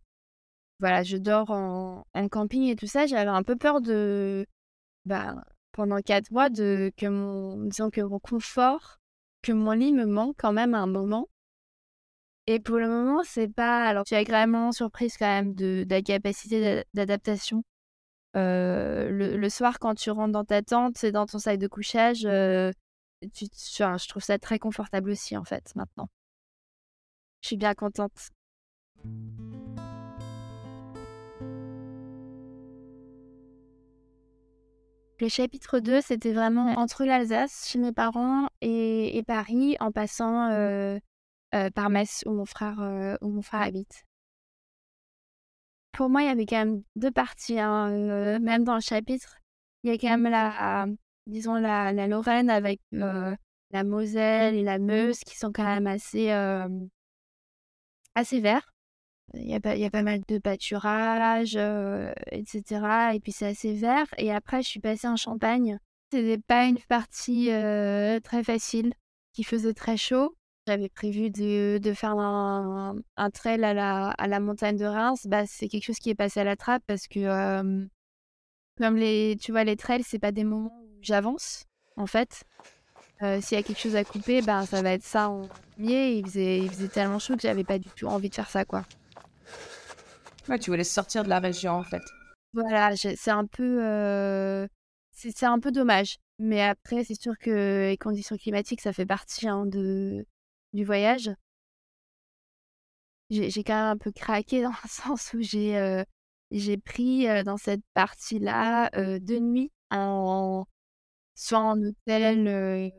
voilà, 0.79 1.03
je 1.03 1.17
dors 1.17 1.51
en, 1.51 2.03
camping 2.31 2.63
et 2.63 2.75
tout 2.75 2.87
ça. 2.87 3.05
J'avais 3.05 3.29
un 3.29 3.43
peu 3.43 3.55
peur 3.55 3.79
de, 3.79 4.47
bah, 5.05 5.35
pendant 5.71 5.99
quatre 6.01 6.31
mois, 6.31 6.49
de 6.49 6.91
que 6.97 7.05
mon, 7.05 7.57
disons 7.65 7.91
que 7.91 8.01
mon 8.01 8.17
confort, 8.17 8.97
que 9.43 9.51
mon 9.51 9.73
lit 9.73 9.93
me 9.93 10.05
manque 10.05 10.35
quand 10.39 10.53
même 10.53 10.73
à 10.73 10.79
un 10.79 10.87
moment. 10.87 11.27
Et 12.47 12.59
pour 12.59 12.77
le 12.77 12.87
moment, 12.87 13.23
c'est 13.23 13.47
pas. 13.47 13.87
Alors, 13.87 14.03
je 14.05 14.09
suis 14.09 14.15
agréablement 14.15 14.71
surprise 14.71 15.17
quand 15.17 15.25
même 15.25 15.55
de, 15.55 15.85
la 15.89 16.01
capacité 16.01 16.83
d'adaptation. 16.93 17.63
Euh, 18.35 19.09
le, 19.09 19.49
soir, 19.49 19.79
quand 19.79 19.95
tu 19.95 20.11
rentres 20.11 20.33
dans 20.33 20.45
ta 20.45 20.61
tente 20.61 21.03
et 21.03 21.11
dans 21.11 21.25
ton 21.25 21.39
sac 21.39 21.57
de 21.57 21.67
couchage, 21.67 22.25
euh, 22.25 22.71
tu, 23.33 23.45
je 23.51 24.07
trouve 24.07 24.23
ça 24.23 24.37
très 24.37 24.59
confortable 24.59 25.09
aussi, 25.09 25.37
en 25.37 25.43
fait, 25.43 25.71
maintenant. 25.75 26.09
Je 27.41 27.47
suis 27.47 27.57
bien 27.57 27.73
contente. 27.73 28.31
Le 35.21 35.29
chapitre 35.29 35.79
2, 35.79 36.01
c'était 36.01 36.33
vraiment 36.33 36.73
entre 36.77 37.05
l'Alsace, 37.05 37.69
chez 37.69 37.79
mes 37.79 37.93
parents, 37.93 38.49
et, 38.61 39.23
Paris, 39.25 39.77
en 39.79 39.91
passant 39.91 40.51
euh, 40.51 40.99
par 41.73 41.89
Metz 41.89 42.23
où 42.25 42.31
mon 42.31 42.45
frère, 42.45 42.79
euh, 42.81 43.15
où 43.21 43.29
mon 43.29 43.41
frère 43.41 43.61
habite. 43.61 44.05
Pour 45.91 46.09
moi, 46.09 46.23
il 46.23 46.25
y 46.25 46.29
avait 46.29 46.45
quand 46.45 46.57
même 46.57 46.83
deux 46.95 47.11
parties, 47.11 47.59
hein, 47.59 47.89
euh, 47.91 48.39
même 48.39 48.63
dans 48.63 48.75
le 48.75 48.81
chapitre. 48.81 49.37
Il 49.83 49.91
y 49.91 49.93
a 49.93 49.97
quand 49.97 50.17
même 50.17 50.29
la, 50.31 50.87
disons, 51.27 51.55
la, 51.55 51.93
la 51.93 52.07
Lorraine 52.07 52.49
avec 52.49 52.81
la 52.91 53.83
Moselle 53.83 54.55
et 54.55 54.63
la 54.63 54.79
Meuse 54.79 55.19
qui 55.19 55.37
sont 55.37 55.51
quand 55.51 55.63
même 55.63 55.87
assez, 55.87 56.31
assez 58.15 58.39
verts. 58.41 58.73
Il 59.35 59.47
y, 59.47 59.53
a 59.53 59.59
pas, 59.59 59.75
il 59.75 59.81
y 59.81 59.85
a 59.85 59.89
pas 59.91 60.01
mal 60.01 60.21
de 60.27 60.37
pâturage, 60.39 61.55
etc. 62.31 63.13
Et 63.13 63.19
puis 63.19 63.31
c'est 63.31 63.47
assez 63.47 63.73
vert. 63.73 64.07
Et 64.17 64.33
après, 64.33 64.63
je 64.63 64.69
suis 64.69 64.79
passée 64.79 65.07
en 65.07 65.17
Champagne. 65.17 65.77
C'était 66.11 66.41
pas 66.41 66.65
une 66.65 66.79
partie 66.79 67.49
très 68.23 68.43
facile 68.43 68.91
qu'il 69.33 69.45
faisait 69.45 69.73
très 69.73 69.97
chaud. 69.97 70.35
J'avais 70.67 70.89
prévu 70.89 71.29
de, 71.29 71.77
de 71.77 71.93
faire 71.93 72.17
un, 72.17 72.95
un, 73.17 73.29
trail 73.29 73.63
à 73.63 73.73
la, 73.73 74.09
à 74.09 74.27
la 74.27 74.39
montagne 74.39 74.77
de 74.77 74.85
Reims. 74.85 75.27
Bah, 75.27 75.45
c'est 75.45 75.67
quelque 75.67 75.83
chose 75.83 75.99
qui 75.99 76.09
est 76.09 76.15
passé 76.15 76.39
à 76.39 76.43
la 76.43 76.55
trappe 76.55 76.81
parce 76.87 77.07
que, 77.07 77.87
comme 78.77 78.95
les, 78.95 79.37
tu 79.39 79.51
vois, 79.51 79.63
les 79.63 79.75
trails, 79.75 80.03
c'est 80.03 80.19
pas 80.19 80.31
des 80.31 80.43
moments 80.43 80.81
où 80.81 80.97
j'avance, 81.01 81.65
en 81.97 82.07
fait. 82.07 82.43
S'il 83.19 83.57
y 83.57 83.59
a 83.59 83.63
quelque 83.63 83.79
chose 83.79 83.95
à 83.95 84.03
couper, 84.03 84.41
bah, 84.41 84.65
ça 84.65 84.81
va 84.81 84.91
être 84.93 85.03
ça 85.03 85.29
en 85.29 85.47
premier. 85.73 86.13
Il 86.13 86.25
faisait, 86.25 86.57
il 86.57 86.69
faisait 86.69 86.87
tellement 86.87 87.19
chaud 87.19 87.35
que 87.35 87.41
j'avais 87.41 87.63
pas 87.63 87.77
du 87.77 87.89
tout 87.89 88.07
envie 88.07 88.29
de 88.29 88.35
faire 88.35 88.49
ça, 88.49 88.65
quoi. 88.65 88.83
Ouais, 90.49 90.57
tu 90.57 90.71
voulais 90.71 90.83
sortir 90.83 91.23
de 91.23 91.29
la 91.29 91.39
région, 91.39 91.73
en 91.73 91.83
fait. 91.83 92.03
Voilà, 92.53 92.95
c'est 92.95 93.31
un 93.31 93.45
peu, 93.45 94.67
c'est 95.11 95.45
un 95.45 95.59
peu 95.59 95.71
dommage. 95.71 96.17
Mais 96.39 96.61
après, 96.61 97.03
c'est 97.03 97.19
sûr 97.19 97.37
que 97.37 97.87
les 97.89 97.97
conditions 97.97 98.35
climatiques, 98.35 98.81
ça 98.81 98.93
fait 98.93 99.05
partie 99.05 99.47
hein, 99.47 99.65
de, 99.65 100.25
du 100.75 100.85
voyage. 100.85 101.31
J'ai 103.29 103.63
quand 103.63 103.73
même 103.73 103.93
un 103.93 103.97
peu 103.97 104.11
craqué 104.11 104.61
dans 104.63 104.69
le 104.69 104.89
sens 104.89 105.33
où 105.33 105.41
j'ai 105.41 106.03
j'ai 106.51 106.77
pris 106.77 107.25
dans 107.43 107.57
cette 107.57 107.81
partie-là 107.93 108.89
deux 109.19 109.39
nuits 109.39 109.71
en 109.89 110.65
soit 111.35 111.59
en 111.59 111.81
hôtel 111.81 112.91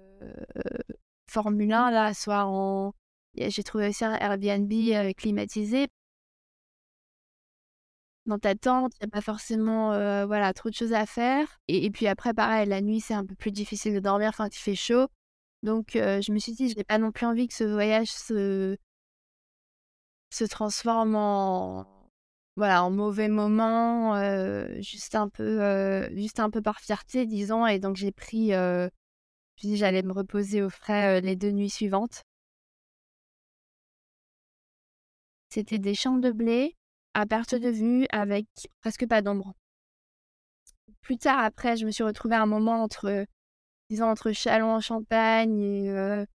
Formule 1.28 1.72
1 1.72 1.90
là, 1.90 2.14
soit 2.14 2.44
en 2.46 2.92
j'ai 3.36 3.62
trouvé 3.62 3.88
aussi 3.88 4.04
un 4.04 4.14
Airbnb 4.14 4.72
climatisé 5.16 5.88
dans 8.26 8.38
ta 8.38 8.54
tente, 8.54 8.92
il 9.00 9.04
n'y 9.04 9.08
a 9.08 9.10
pas 9.10 9.20
forcément 9.20 9.90
voilà, 10.26 10.52
trop 10.52 10.68
de 10.68 10.74
choses 10.74 10.92
à 10.92 11.06
faire. 11.06 11.60
Et, 11.68 11.90
puis 11.90 12.06
après, 12.06 12.34
pareil, 12.34 12.68
la 12.68 12.80
nuit, 12.80 13.00
c'est 13.00 13.14
un 13.14 13.24
peu 13.24 13.34
plus 13.34 13.52
difficile 13.52 13.94
de 13.94 14.00
dormir, 14.00 14.28
enfin, 14.28 14.48
il 14.48 14.56
fait 14.56 14.74
chaud. 14.74 15.06
Donc, 15.62 15.90
je 15.94 16.32
me 16.32 16.38
suis 16.38 16.52
dit, 16.52 16.68
je 16.68 16.76
n'ai 16.76 16.84
pas 16.84 16.98
non 16.98 17.12
plus 17.12 17.26
envie 17.26 17.48
que 17.48 17.54
ce 17.54 17.64
voyage 17.64 18.10
se, 18.10 18.76
se 20.30 20.44
transforme 20.44 21.16
en, 21.16 21.86
voilà, 22.56 22.84
en 22.84 22.90
mauvais 22.90 23.28
moment, 23.28 24.14
juste, 24.80 25.14
un 25.14 25.28
peu, 25.28 26.08
juste 26.16 26.40
un 26.40 26.50
peu 26.50 26.62
par 26.62 26.80
fierté, 26.80 27.26
disons. 27.26 27.66
Et 27.66 27.78
donc, 27.78 27.96
j'ai 27.96 28.12
pris, 28.12 28.50
je 28.50 28.90
dit, 29.60 29.76
j'allais 29.76 30.02
me 30.02 30.12
reposer 30.12 30.62
au 30.62 30.70
frais 30.70 31.20
les 31.20 31.36
deux 31.36 31.50
nuits 31.50 31.70
suivantes. 31.70 32.22
C'était 35.48 35.78
des 35.78 35.94
champs 35.94 36.18
de 36.18 36.30
blé 36.30 36.76
à 37.14 37.24
perte 37.24 37.54
de 37.54 37.70
vue 37.70 38.06
avec 38.10 38.46
presque 38.80 39.08
pas 39.08 39.22
d'ombre. 39.22 39.54
Plus 41.00 41.16
tard, 41.16 41.38
après, 41.38 41.76
je 41.76 41.86
me 41.86 41.90
suis 41.90 42.02
retrouvée 42.02 42.34
à 42.34 42.42
un 42.42 42.46
moment 42.46 42.82
entre, 42.82 43.24
disons, 43.90 44.06
entre 44.06 44.32
Châlons-en-Champagne 44.32 45.60
et 45.60 46.26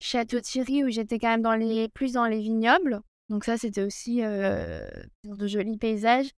Château-Thierry, 0.00 0.84
où 0.84 0.90
j'étais 0.90 1.18
quand 1.18 1.38
même 1.38 1.88
plus 1.90 2.12
dans 2.12 2.26
les 2.26 2.40
vignobles. 2.40 3.00
Donc 3.28 3.44
ça, 3.44 3.56
c'était 3.56 3.82
aussi 3.82 4.22
euh, 4.22 4.84
de 5.24 5.46
jolis 5.46 5.78
paysages. 5.78 6.30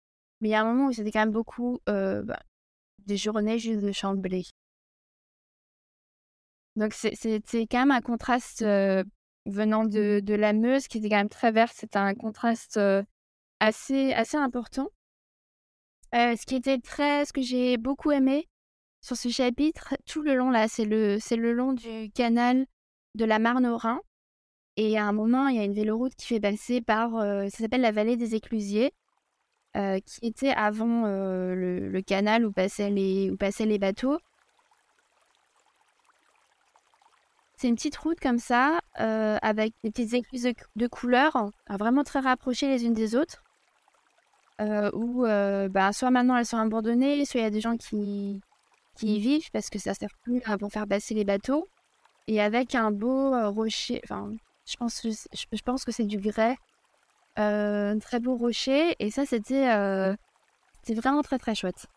Mais 0.42 0.50
il 0.50 0.52
y 0.52 0.56
a 0.56 0.62
un 0.62 0.66
moment 0.66 0.88
où 0.88 0.92
c'était 0.92 1.12
quand 1.12 1.22
même 1.22 1.32
beaucoup 1.32 1.80
bah, 1.86 2.40
des 3.06 3.18
journées 3.18 3.60
juste 3.60 3.82
de 3.82 3.92
champs 3.92 4.14
de 4.14 4.20
blé. 4.20 4.44
Donc 6.76 6.94
c'est 6.94 7.16
quand 7.68 7.80
même 7.80 7.92
un 7.92 8.02
contraste 8.02 8.62
venant 8.62 9.86
de, 9.86 10.20
de, 10.22 10.34
la 10.34 10.54
Meuse, 10.54 10.88
qui 10.88 10.98
était 10.98 11.10
quand 11.10 11.18
même 11.18 11.30
très 11.30 11.52
verte. 11.52 11.74
C'était 11.76 11.98
un 11.98 12.16
contraste 12.16 12.80
assez, 13.60 14.12
assez 14.14 14.38
important. 14.38 14.90
Ce 16.12 16.46
qui 16.46 16.56
était 16.56 16.80
très, 16.80 17.26
ce 17.26 17.34
que 17.34 17.42
j'ai 17.42 17.78
beaucoup 17.78 18.12
aimé 18.12 18.48
sur 19.04 19.16
ce 19.16 19.30
chapitre, 19.30 19.96
tout 20.06 20.24
le 20.24 20.34
long 20.34 20.50
là, 20.50 20.68
c'est 20.68 20.86
le, 20.86 21.20
c'est 21.20 21.36
le 21.36 21.54
long 21.54 21.74
du 21.74 22.10
canal 22.12 22.66
de 23.16 23.26
la 23.26 23.38
Marne 23.38 23.68
au 23.68 23.78
Rhin. 23.78 24.02
Et 24.78 24.98
à 24.98 25.06
un 25.06 25.12
moment, 25.12 25.48
il 25.50 25.58
y 25.58 25.60
a 25.60 25.64
une 25.64 25.74
véloroute 25.74 26.16
qui 26.16 26.26
fait 26.26 26.40
passer 26.40 26.82
par, 26.82 27.16
euh, 27.18 27.48
ça 27.50 27.60
s'appelle 27.60 27.82
la 27.82 27.92
vallée 27.92 28.18
des 28.18 28.34
Éclusiers, 28.34 28.94
euh, 29.78 30.00
qui 30.00 30.26
était 30.26 30.52
avant 30.52 31.04
le, 31.06 31.90
le, 31.90 32.02
canal 32.02 32.46
où 32.46 32.52
passaient 32.52 32.90
les, 32.90 33.30
où 33.30 33.38
passaient 33.38 33.66
les 33.68 33.78
bateaux. 33.78 34.18
C'est 37.58 37.68
une 37.68 37.76
petite 37.76 37.98
route 37.98 38.20
comme 38.20 38.40
ça, 38.40 38.80
avec 38.96 39.74
des 39.84 39.92
petites 39.92 40.14
écluses 40.14 40.44
de, 40.44 40.54
de 40.76 40.88
couleurs, 40.88 41.50
vraiment 41.70 42.04
très 42.04 42.20
rapprochées 42.20 42.68
les 42.68 42.86
unes 42.86 42.94
des 42.94 43.16
autres. 43.16 43.44
Euh, 44.62 44.92
où 44.94 45.26
euh, 45.26 45.68
bah, 45.68 45.92
soit 45.94 46.12
maintenant 46.12 46.38
elles 46.38 46.46
sont 46.46 46.58
abandonnées, 46.58 47.26
soit 47.26 47.40
il 47.40 47.44
y 47.44 47.48
a 47.48 47.50
des 47.50 47.62
gens 47.62 47.76
qui, 47.76 48.40
qui 48.98 49.16
y 49.18 49.20
vivent 49.20 49.50
parce 49.52 49.70
que 49.70 49.80
ça 49.80 49.94
sert 49.94 50.16
plus 50.24 50.42
à 50.46 50.58
pour 50.58 50.72
faire 50.72 50.88
passer 50.88 51.14
les 51.14 51.26
bateaux. 51.26 51.68
Et 52.28 52.42
avec 52.42 52.76
un 52.76 52.92
beau 52.92 53.34
euh, 53.34 53.50
rocher, 53.50 54.02
enfin, 54.06 54.32
je 54.66 54.76
pense, 54.78 55.86
que 55.86 55.92
c'est 55.92 56.06
du 56.06 56.18
grès, 56.18 56.56
un 57.36 58.00
très 58.00 58.20
beau 58.20 58.36
rocher. 58.38 58.96
Et 59.00 59.12
ça, 59.12 59.26
c'était 59.26 59.68
c'était 60.84 61.00
vraiment 61.00 61.22
très 61.22 61.40
très 61.40 61.56
chouette. 61.56 61.88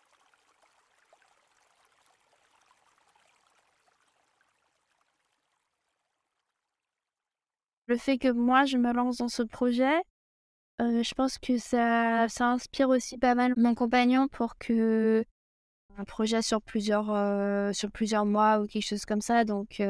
Le 7.87 7.97
fait 7.97 8.17
que 8.17 8.29
moi 8.29 8.65
je 8.65 8.77
me 8.77 8.91
lance 8.93 9.17
dans 9.17 9.29
ce 9.29 9.43
projet, 9.43 9.95
je 10.79 11.13
pense 11.15 11.37
que 11.37 11.57
ça, 11.57 12.27
ça 12.29 12.47
inspire 12.47 12.89
aussi 12.89 13.17
pas 13.17 13.35
mal 13.35 13.53
mon 13.57 13.75
compagnon 13.75 14.27
pour 14.27 14.57
que 14.57 15.25
un 15.97 16.03
projet 16.05 16.41
sur 16.41 16.61
plusieurs, 16.61 17.05
sur 17.75 17.91
plusieurs 17.91 18.25
mois 18.25 18.59
ou 18.59 18.67
quelque 18.67 18.85
chose 18.85 19.05
comme 19.05 19.21
ça. 19.21 19.45
Donc, 19.45 19.81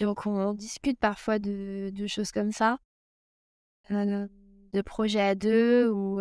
donc 0.00 0.26
on, 0.26 0.52
discute 0.54 0.98
parfois 0.98 1.38
de, 1.38 1.90
de, 1.92 2.06
choses 2.06 2.32
comme 2.32 2.52
ça, 2.52 2.78
de 3.90 4.82
projets 4.84 5.20
à 5.20 5.34
deux 5.34 5.88
ou 5.88 6.20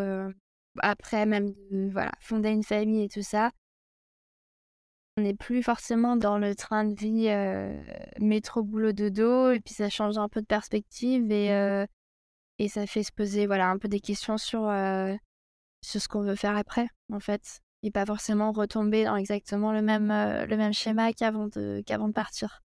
après 0.80 1.26
même 1.26 1.54
de 1.72 1.90
voilà, 1.92 2.12
fonder 2.20 2.50
une 2.50 2.64
famille 2.64 3.04
et 3.04 3.10
tout 3.10 3.24
ça. 3.24 3.52
On 5.18 5.24
n'est 5.24 5.36
plus 5.36 5.62
forcément 5.62 6.16
dans 6.16 6.38
le 6.38 6.56
train 6.56 6.86
de 6.86 6.94
vie 6.94 7.30
métro 8.20 8.64
boulot 8.64 8.94
dodo 8.94 9.52
et 9.52 9.60
puis 9.60 9.74
ça 9.74 9.90
change 9.90 10.18
un 10.18 10.30
peu 10.30 10.42
de 10.42 10.46
perspective 10.46 11.32
et 11.32 11.88
et 12.62 12.68
ça 12.68 12.86
fait 12.86 13.02
se 13.02 13.12
poser 13.12 13.48
voilà, 13.48 13.70
un 13.70 13.80
peu 13.80 13.88
des 13.88 14.00
questions 14.00 14.38
sur, 14.38 14.70
euh, 14.70 15.16
sur 15.84 16.00
ce 16.00 16.08
qu'on 16.08 16.22
veut 16.22 16.36
faire 16.36 16.56
après, 16.56 16.88
en 17.12 17.20
fait. 17.20 17.60
Et 17.84 17.92
pas 17.92 18.06
forcément 18.06 18.52
retomber 18.52 19.06
dans 19.06 19.16
exactement 19.16 19.72
le 19.72 19.82
même, 19.82 20.12
euh, 20.12 20.46
le 20.46 20.58
même 20.58 20.74
schéma 20.74 21.14
qu'avant 21.14 21.48
de, 21.48 21.82
qu'avant 21.86 22.08
de 22.08 22.14
partir. 22.14 22.62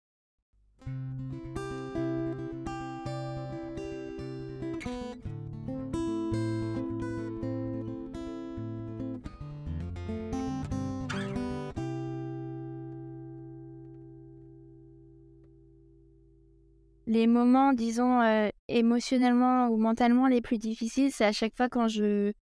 les 17.12 17.26
moments, 17.26 17.72
disons, 17.74 18.22
euh, 18.22 18.48
émotionnellement 18.68 19.68
ou 19.68 19.76
mentalement 19.76 20.26
les 20.28 20.40
plus 20.40 20.58
difficiles, 20.58 21.12
c'est 21.12 21.26
à 21.26 21.32
chaque 21.32 21.54
fois 21.54 21.68
quand 21.68 21.86
je, 21.86 22.32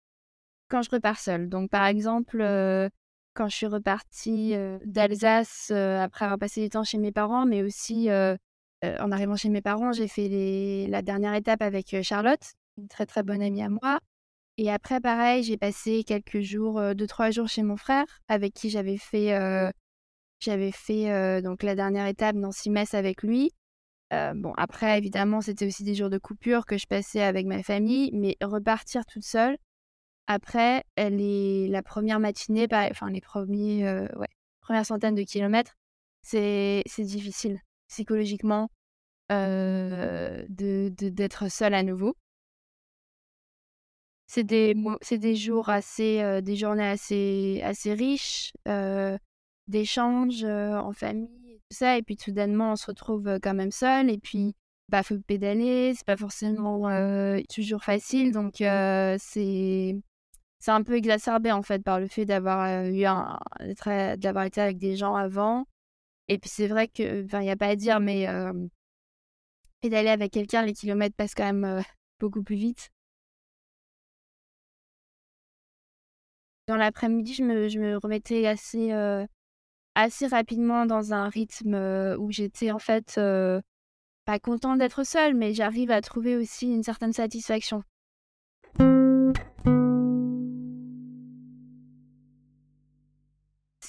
quand 0.70 0.82
je 0.82 0.90
repars 0.90 1.18
seule. 1.18 1.48
Donc, 1.48 1.70
par 1.70 1.86
exemple, 1.86 2.40
euh, 2.40 2.88
quand 3.34 3.48
je 3.48 3.56
suis 3.56 3.66
repartie 3.66 4.54
euh, 4.54 4.78
d'Alsace 4.84 5.70
après 5.70 6.24
avoir 6.24 6.38
passé 6.38 6.62
du 6.62 6.68
temps 6.70 6.84
chez 6.84 6.98
mes 6.98 7.12
parents, 7.12 7.46
mais 7.46 7.62
aussi 7.62 8.08
en 8.82 9.12
arrivant 9.12 9.36
chez 9.36 9.50
mes 9.50 9.60
parents, 9.60 9.92
j'ai 9.92 10.08
fait 10.08 10.86
la 10.88 11.02
dernière 11.02 11.34
étape 11.34 11.60
avec 11.60 12.02
Charlotte, 12.02 12.54
une 12.78 12.88
très 12.88 13.04
très 13.04 13.22
bonne 13.22 13.42
amie 13.42 13.62
à 13.62 13.68
moi. 13.68 14.00
Et 14.56 14.70
après, 14.70 15.00
pareil, 15.00 15.42
j'ai 15.42 15.56
passé 15.56 16.02
quelques 16.04 16.40
jours, 16.40 16.94
deux, 16.94 17.06
trois 17.06 17.30
jours 17.30 17.48
chez 17.48 17.62
mon 17.62 17.76
frère, 17.76 18.06
avec 18.28 18.54
qui 18.54 18.70
j'avais 18.70 18.96
fait, 18.96 19.72
j'avais 20.40 20.72
fait 20.72 21.42
donc 21.42 21.62
la 21.62 21.74
dernière 21.74 22.06
étape 22.06 22.36
dans 22.36 22.52
Simès 22.52 22.94
avec 22.94 23.22
lui. 23.22 23.52
Euh, 24.12 24.32
bon, 24.34 24.52
après, 24.56 24.98
évidemment, 24.98 25.40
c'était 25.40 25.66
aussi 25.66 25.84
des 25.84 25.94
jours 25.94 26.10
de 26.10 26.18
coupure 26.18 26.66
que 26.66 26.78
je 26.78 26.86
passais 26.86 27.22
avec 27.22 27.46
ma 27.46 27.62
famille, 27.62 28.10
mais 28.12 28.36
repartir 28.42 29.06
toute 29.06 29.24
seule, 29.24 29.56
après, 30.32 30.84
les, 30.96 31.66
la 31.66 31.82
première 31.82 32.20
matinée, 32.20 32.68
enfin, 32.70 33.10
les 33.10 33.20
premiers, 33.20 33.84
euh, 33.84 34.06
ouais, 34.16 34.28
premières 34.60 34.86
centaines 34.86 35.16
de 35.16 35.24
kilomètres, 35.24 35.76
c'est 36.22 36.84
difficile 36.98 37.58
psychologiquement 37.88 38.70
euh, 39.32 40.44
d'être 40.48 41.50
seule 41.50 41.74
à 41.74 41.82
nouveau. 41.82 42.14
C'est 44.28 44.44
des, 44.44 44.76
des 45.10 45.34
jours 45.34 45.68
assez, 45.68 46.40
des 46.42 46.54
journées 46.54 46.86
assez, 46.86 47.60
assez 47.64 47.92
riches, 47.92 48.52
d'échanges 49.66 50.44
en 50.44 50.92
famille 50.92 51.60
ça. 51.70 51.98
Et 51.98 52.02
puis, 52.02 52.16
soudainement, 52.16 52.72
on 52.72 52.76
se 52.76 52.86
retrouve 52.86 53.40
quand 53.42 53.54
même 53.54 53.72
seul. 53.72 54.08
Et 54.08 54.18
puis, 54.18 54.54
bah, 54.88 55.02
faut 55.02 55.18
pédaler. 55.18 55.92
C'est 55.96 56.06
pas 56.06 56.16
forcément 56.16 56.88
toujours 57.52 57.82
facile. 57.82 58.30
Donc, 58.30 58.58
c'est 58.58 59.96
c'est 60.60 60.70
un 60.70 60.82
peu 60.82 60.94
exacerbé 60.96 61.52
en 61.52 61.62
fait 61.62 61.82
par 61.82 62.00
le 62.00 62.06
fait 62.08 62.26
d'avoir 62.26 62.84
eu 62.86 63.04
un 63.04 63.38
d'avoir 64.18 64.44
été 64.44 64.60
avec 64.60 64.78
des 64.78 64.96
gens 64.96 65.14
avant 65.14 65.64
Et 66.28 66.38
puis 66.38 66.50
c'est 66.50 66.68
vrai 66.68 66.88
que, 66.88 67.24
enfin, 67.26 67.40
il 67.40 67.44
n'y 67.44 67.50
a 67.50 67.56
pas 67.56 67.68
à 67.68 67.76
dire, 67.76 68.00
mais 68.00 68.26
pédaler 69.80 70.08
avec 70.08 70.32
quelqu'un, 70.32 70.62
les 70.62 70.72
kilomètres 70.72 71.16
passent 71.16 71.34
quand 71.34 71.44
même 71.52 71.82
beaucoup 72.18 72.42
plus 72.42 72.56
vite. 72.56 72.90
Dans 76.66 76.76
l'après-midi, 76.76 77.34
je 77.34 77.42
me, 77.42 77.68
je 77.68 77.78
me 77.78 77.96
remettais 77.98 78.46
assez, 78.46 78.92
assez 79.94 80.26
rapidement 80.26 80.86
dans 80.86 81.12
un 81.12 81.28
rythme 81.28 81.74
où 82.18 82.30
j'étais 82.30 82.70
en 82.70 82.78
fait 82.78 83.20
pas 84.24 84.38
contente 84.38 84.78
d'être 84.78 85.04
seule, 85.04 85.34
mais 85.34 85.54
j'arrive 85.54 85.90
à 85.90 86.00
trouver 86.00 86.36
aussi 86.36 86.66
une 86.70 86.82
certaine 86.82 87.12
satisfaction. 87.12 87.82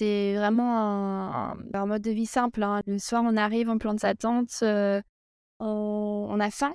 C'est 0.01 0.33
vraiment 0.35 1.53
un, 1.75 1.85
mode 1.85 2.01
de 2.01 2.09
vie 2.09 2.25
simple. 2.25 2.63
Hein. 2.63 2.81
Le 2.87 2.97
soir, 2.97 3.21
on 3.23 3.37
arrive, 3.37 3.69
on 3.69 3.77
plante 3.77 3.99
sa 3.99 4.15
tente, 4.15 4.63
on, 5.59 6.39
a 6.39 6.49
faim. 6.49 6.73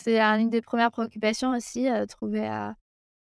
C'est 0.00 0.20
une 0.20 0.50
des 0.50 0.62
premières 0.62 0.92
préoccupations 0.92 1.50
aussi, 1.50 1.88
trouver 2.08 2.46
à, 2.46 2.76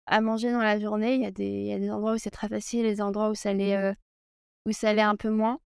à, 0.06 0.22
manger 0.22 0.50
dans 0.50 0.62
la 0.62 0.80
journée. 0.80 1.16
Il 1.16 1.20
y, 1.20 1.26
a 1.26 1.30
des, 1.30 1.44
il 1.44 1.66
y 1.66 1.74
a 1.74 1.78
des 1.78 1.90
endroits 1.90 2.14
où 2.14 2.16
c'est 2.18 2.30
très 2.30 2.48
facile, 2.48 2.84
des 2.84 3.02
endroits 3.02 3.28
où 3.28 3.34
ça 3.34 3.52
l'est, 3.52 3.94
où 4.64 4.72
ça 4.72 4.94
l'est 4.94 5.02
un 5.02 5.16
peu 5.16 5.28
moins. 5.28 5.58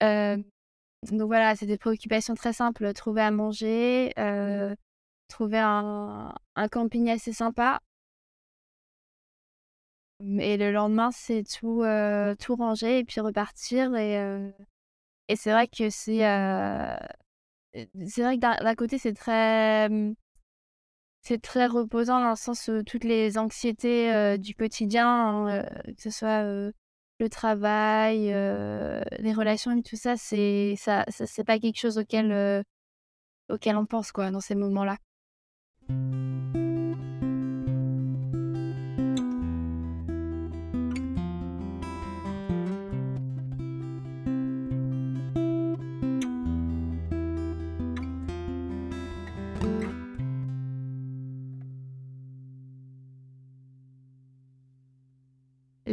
donc 0.00 1.26
voilà, 1.26 1.56
c'est 1.56 1.66
des 1.66 1.76
préoccupations 1.76 2.34
très 2.34 2.54
simples. 2.54 2.90
Trouver 2.94 3.20
à 3.20 3.30
manger, 3.30 4.14
trouver 5.28 5.58
un, 5.58 6.32
un, 6.56 6.68
camping 6.68 7.10
assez 7.10 7.34
sympa. 7.34 7.80
Et 10.38 10.56
le 10.56 10.70
lendemain, 10.72 11.10
c'est 11.12 11.44
tout, 11.44 11.82
tout 12.38 12.56
ranger 12.56 12.98
et 12.98 13.04
puis 13.04 13.20
repartir. 13.20 13.94
Et, 13.94 14.52
et 15.28 15.36
c'est 15.36 15.52
vrai 15.52 15.66
que 15.68 15.90
c'est 15.90 16.20
c'est 18.06 18.22
vrai 18.22 18.36
que 18.36 18.40
d'un 18.40 18.74
côté, 18.74 18.98
c'est 18.98 19.14
très, 19.14 19.88
mmh, 19.88 20.14
c'est 21.22 21.40
très 21.40 21.66
reposant 21.66 22.20
dans 22.20 22.30
le 22.30 22.36
sens 22.36 22.68
où 22.68 22.82
toutes 22.82 23.04
les 23.04 23.38
anxiétés 23.38 24.36
du 24.38 24.54
quotidien, 24.54 25.08
hein, 25.48 25.62
que 25.86 26.02
ce 26.02 26.10
soit 26.10 26.42
le 26.42 27.28
travail, 27.30 28.26
les 28.28 29.32
relations 29.32 29.76
et 29.76 29.82
tout 29.82 29.96
ça, 29.96 30.16
c'est 30.16 30.74
ça, 30.76 31.04
c'est 31.08 31.44
pas 31.44 31.58
quelque 31.58 31.78
chose 31.78 31.98
auquel, 31.98 32.64
auquel 33.48 33.76
on 33.76 33.86
pense 33.86 34.12
quoi 34.12 34.30
dans 34.30 34.40
ces 34.40 34.54
moments-là. 34.54 34.96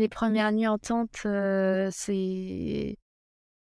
Les 0.07 0.09
premières 0.09 0.53
nuits 0.53 0.67
en 0.67 0.77
tente, 0.77 1.27
c'est 1.91 2.97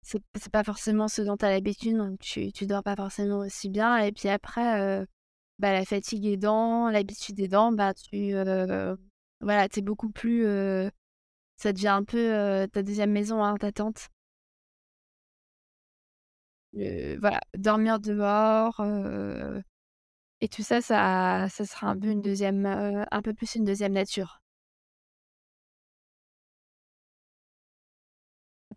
c'est 0.04 0.52
pas 0.52 0.64
forcément 0.64 1.08
ce 1.08 1.22
dont 1.22 1.38
tu 1.38 1.46
as 1.46 1.52
l'habitude, 1.52 1.96
donc 1.98 2.20
tu, 2.20 2.52
tu 2.52 2.66
dors 2.66 2.82
pas 2.82 2.96
forcément 2.96 3.40
aussi 3.40 3.70
bien. 3.70 3.98
Et 4.00 4.12
puis 4.12 4.28
après, 4.30 5.06
bah, 5.60 5.74
la 5.74 5.86
fatigue 5.86 6.26
aidant, 6.26 6.90
l'habitude 6.90 7.40
aidant, 7.40 7.72
bah, 7.72 7.94
tu 7.94 8.34
voilà, 9.42 9.66
es 9.66 9.82
beaucoup 9.82 10.10
plus. 10.10 10.44
ça 11.58 11.74
devient 11.74 11.90
un 11.90 12.04
peu 12.04 12.68
ta 12.74 12.82
deuxième 12.82 13.12
maison, 13.12 13.44
hein, 13.44 13.56
ta 13.58 13.72
tente. 13.72 14.10
voilà, 16.74 17.40
dormir 17.56 18.00
dehors. 18.00 18.82
et 20.42 20.48
tout 20.50 20.64
ça, 20.64 20.82
ça, 20.82 21.48
ça 21.50 21.66
sera 21.66 21.88
un 21.88 22.00
peu 22.00 22.08
une 22.08 22.22
deuxième, 22.22 22.66
un 22.66 23.22
peu 23.22 23.34
plus 23.34 23.56
une 23.56 23.66
deuxième 23.66 23.94
nature. 23.94 24.42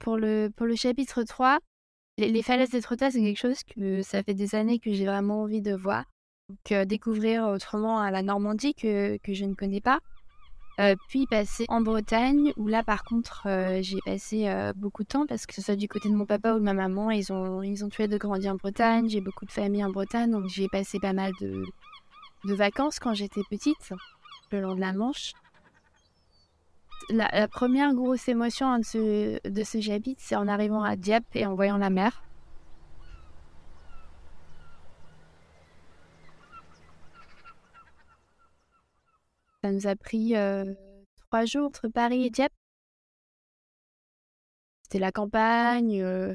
Pour 0.00 0.16
le, 0.16 0.50
pour 0.54 0.66
le 0.66 0.74
chapitre 0.74 1.22
3, 1.22 1.58
les, 2.18 2.42
falaises 2.42 2.70
d'Étretat, 2.70 3.10
c'est 3.10 3.20
quelque 3.20 3.38
chose 3.38 3.62
que 3.64 4.02
ça 4.02 4.22
fait 4.22 4.34
des 4.34 4.54
années 4.54 4.78
que 4.78 4.92
j'ai 4.92 5.06
vraiment 5.06 5.42
envie 5.42 5.62
de 5.62 5.74
voir. 5.74 6.04
Donc, 6.48 6.72
euh, 6.72 6.84
découvrir 6.84 7.44
autrement 7.44 7.98
à 7.98 8.10
la 8.10 8.22
Normandie 8.22 8.74
que, 8.74 9.16
que 9.18 9.32
je 9.34 9.44
ne 9.44 9.54
connais 9.54 9.80
pas. 9.80 10.00
Euh, 10.80 10.96
puis 11.08 11.26
passer 11.26 11.66
en 11.68 11.80
Bretagne, 11.80 12.52
où 12.56 12.66
là, 12.66 12.82
par 12.82 13.04
contre, 13.04 13.46
euh, 13.46 13.80
j'ai 13.80 13.98
passé 14.04 14.50
beaucoup 14.76 15.04
de 15.04 15.08
temps 15.08 15.26
parce 15.26 15.46
que 15.46 15.54
ce 15.54 15.62
soit 15.62 15.76
du 15.76 15.88
côté 15.88 16.08
de 16.08 16.14
mon 16.14 16.26
papa 16.26 16.54
ou 16.54 16.58
de 16.58 16.64
ma 16.64 16.74
maman, 16.74 17.10
ils 17.10 17.32
ont, 17.32 17.62
ils 17.62 17.84
ont 17.84 17.88
tous 17.88 18.02
les 18.02 18.08
deux 18.08 18.18
grandi 18.18 18.48
en 18.48 18.56
Bretagne. 18.56 19.08
J'ai 19.08 19.20
beaucoup 19.20 19.44
de 19.44 19.52
familles 19.52 19.84
en 19.84 19.90
Bretagne, 19.90 20.30
donc 20.30 20.48
j'ai 20.48 20.68
passé 20.68 20.98
pas 20.98 21.12
mal 21.12 21.32
de, 21.40 21.64
de 22.44 22.54
vacances 22.54 22.98
quand 22.98 23.14
j'étais 23.14 23.42
petite, 23.48 23.92
le 24.50 24.60
long 24.60 24.74
de 24.74 24.80
la 24.80 24.92
Manche 24.92 25.32
la, 27.10 27.48
première 27.48 27.94
grosse 27.94 28.28
émotion 28.28 28.78
de 28.78 28.84
ce, 28.84 29.48
de 29.48 29.64
ce 29.64 29.80
j'habite, 29.80 30.20
c'est 30.20 30.36
en 30.36 30.48
arrivant 30.48 30.82
à 30.82 30.96
Dieppe 30.96 31.24
et 31.34 31.46
en 31.46 31.54
voyant 31.54 31.76
la 31.76 31.90
mer. 31.90 32.22
Ça 39.62 39.72
nous 39.72 39.86
a 39.86 39.96
pris 39.96 40.36
euh, 40.36 40.74
trois 41.28 41.46
jours 41.46 41.66
entre 41.66 41.88
Paris 41.88 42.26
et 42.26 42.30
Dieppe. 42.30 42.52
C'était 44.82 44.98
la 44.98 45.10
campagne, 45.10 46.02
euh, 46.02 46.34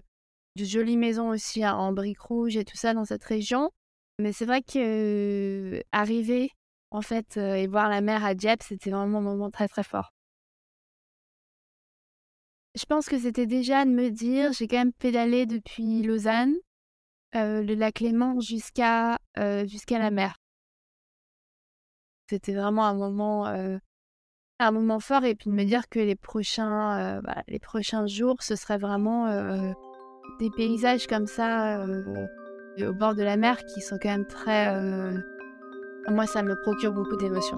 de 0.55 0.65
jolies 0.65 0.97
maisons 0.97 1.29
aussi 1.29 1.63
hein, 1.63 1.75
en 1.75 1.93
briques 1.93 2.21
rouges 2.21 2.58
et 2.58 2.65
tout 2.65 2.75
ça 2.75 2.93
dans 2.93 3.05
cette 3.05 3.23
région. 3.23 3.69
Mais 4.17 4.34
c'est 4.34 4.45
vrai 4.45 4.62
que 4.63 5.77
euh, 5.77 5.82
arriver 5.91 6.49
en 6.91 7.01
fait 7.01 7.38
et 7.38 7.67
voir 7.67 7.88
la 7.88 8.01
mer 8.01 8.25
à 8.25 8.34
Dieppe, 8.34 8.63
c'était 8.63 8.89
vraiment 8.89 9.19
un 9.19 9.21
moment 9.21 9.51
très 9.51 9.67
très 9.67 9.84
fort. 9.84 10.12
Je 12.75 12.86
pense 12.86 13.08
que 13.10 13.17
c'était 13.17 13.47
déjà 13.47 13.84
de 13.84 13.89
me 13.89 14.10
dire, 14.10 14.53
j'ai 14.53 14.67
quand 14.67 14.77
même 14.77 14.93
pédalé 14.93 15.45
depuis 15.45 16.03
Lausanne, 16.03 16.53
euh, 17.36 17.62
le 17.62 17.75
lac 17.75 17.99
Léman 17.99 18.39
jusqu'à 18.39 19.17
euh, 19.38 19.65
jusqu'à 19.67 19.99
la 19.99 20.12
mer. 20.12 20.36
C'était 22.29 22.53
vraiment 22.53 22.86
un 22.86 22.93
moment, 22.93 23.47
euh, 23.47 23.77
un 24.60 24.71
moment 24.71 24.99
fort 24.99 25.25
et 25.25 25.36
puis 25.36 25.49
de 25.49 25.55
me 25.55 25.63
dire 25.63 25.89
que 25.89 25.99
les 25.99 26.15
prochains, 26.15 27.21
bah, 27.21 27.43
les 27.47 27.60
prochains 27.60 28.05
jours, 28.05 28.38
ce 28.41 28.55
serait 28.55 28.77
vraiment 28.77 29.27
des 30.39 30.49
paysages 30.51 31.08
comme 31.08 31.25
ça 31.25 31.84
au 32.79 32.93
bord 32.93 33.15
de 33.15 33.23
la 33.23 33.36
mer 33.36 33.58
qui 33.65 33.82
sont 33.82 33.97
quand 34.01 34.10
même 34.10 34.27
très... 34.27 34.71
moi, 36.08 36.27
ça 36.27 36.43
me 36.43 36.55
procure 36.62 36.93
beaucoup 36.93 37.17
d'émotions. 37.17 37.58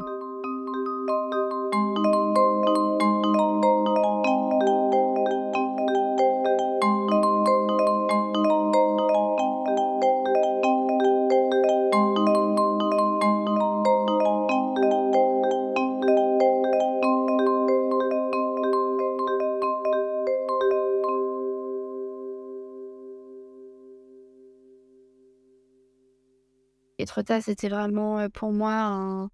Etretat, 27.01 27.41
c'était 27.41 27.69
vraiment 27.69 28.29
pour 28.29 28.51
moi 28.51 29.29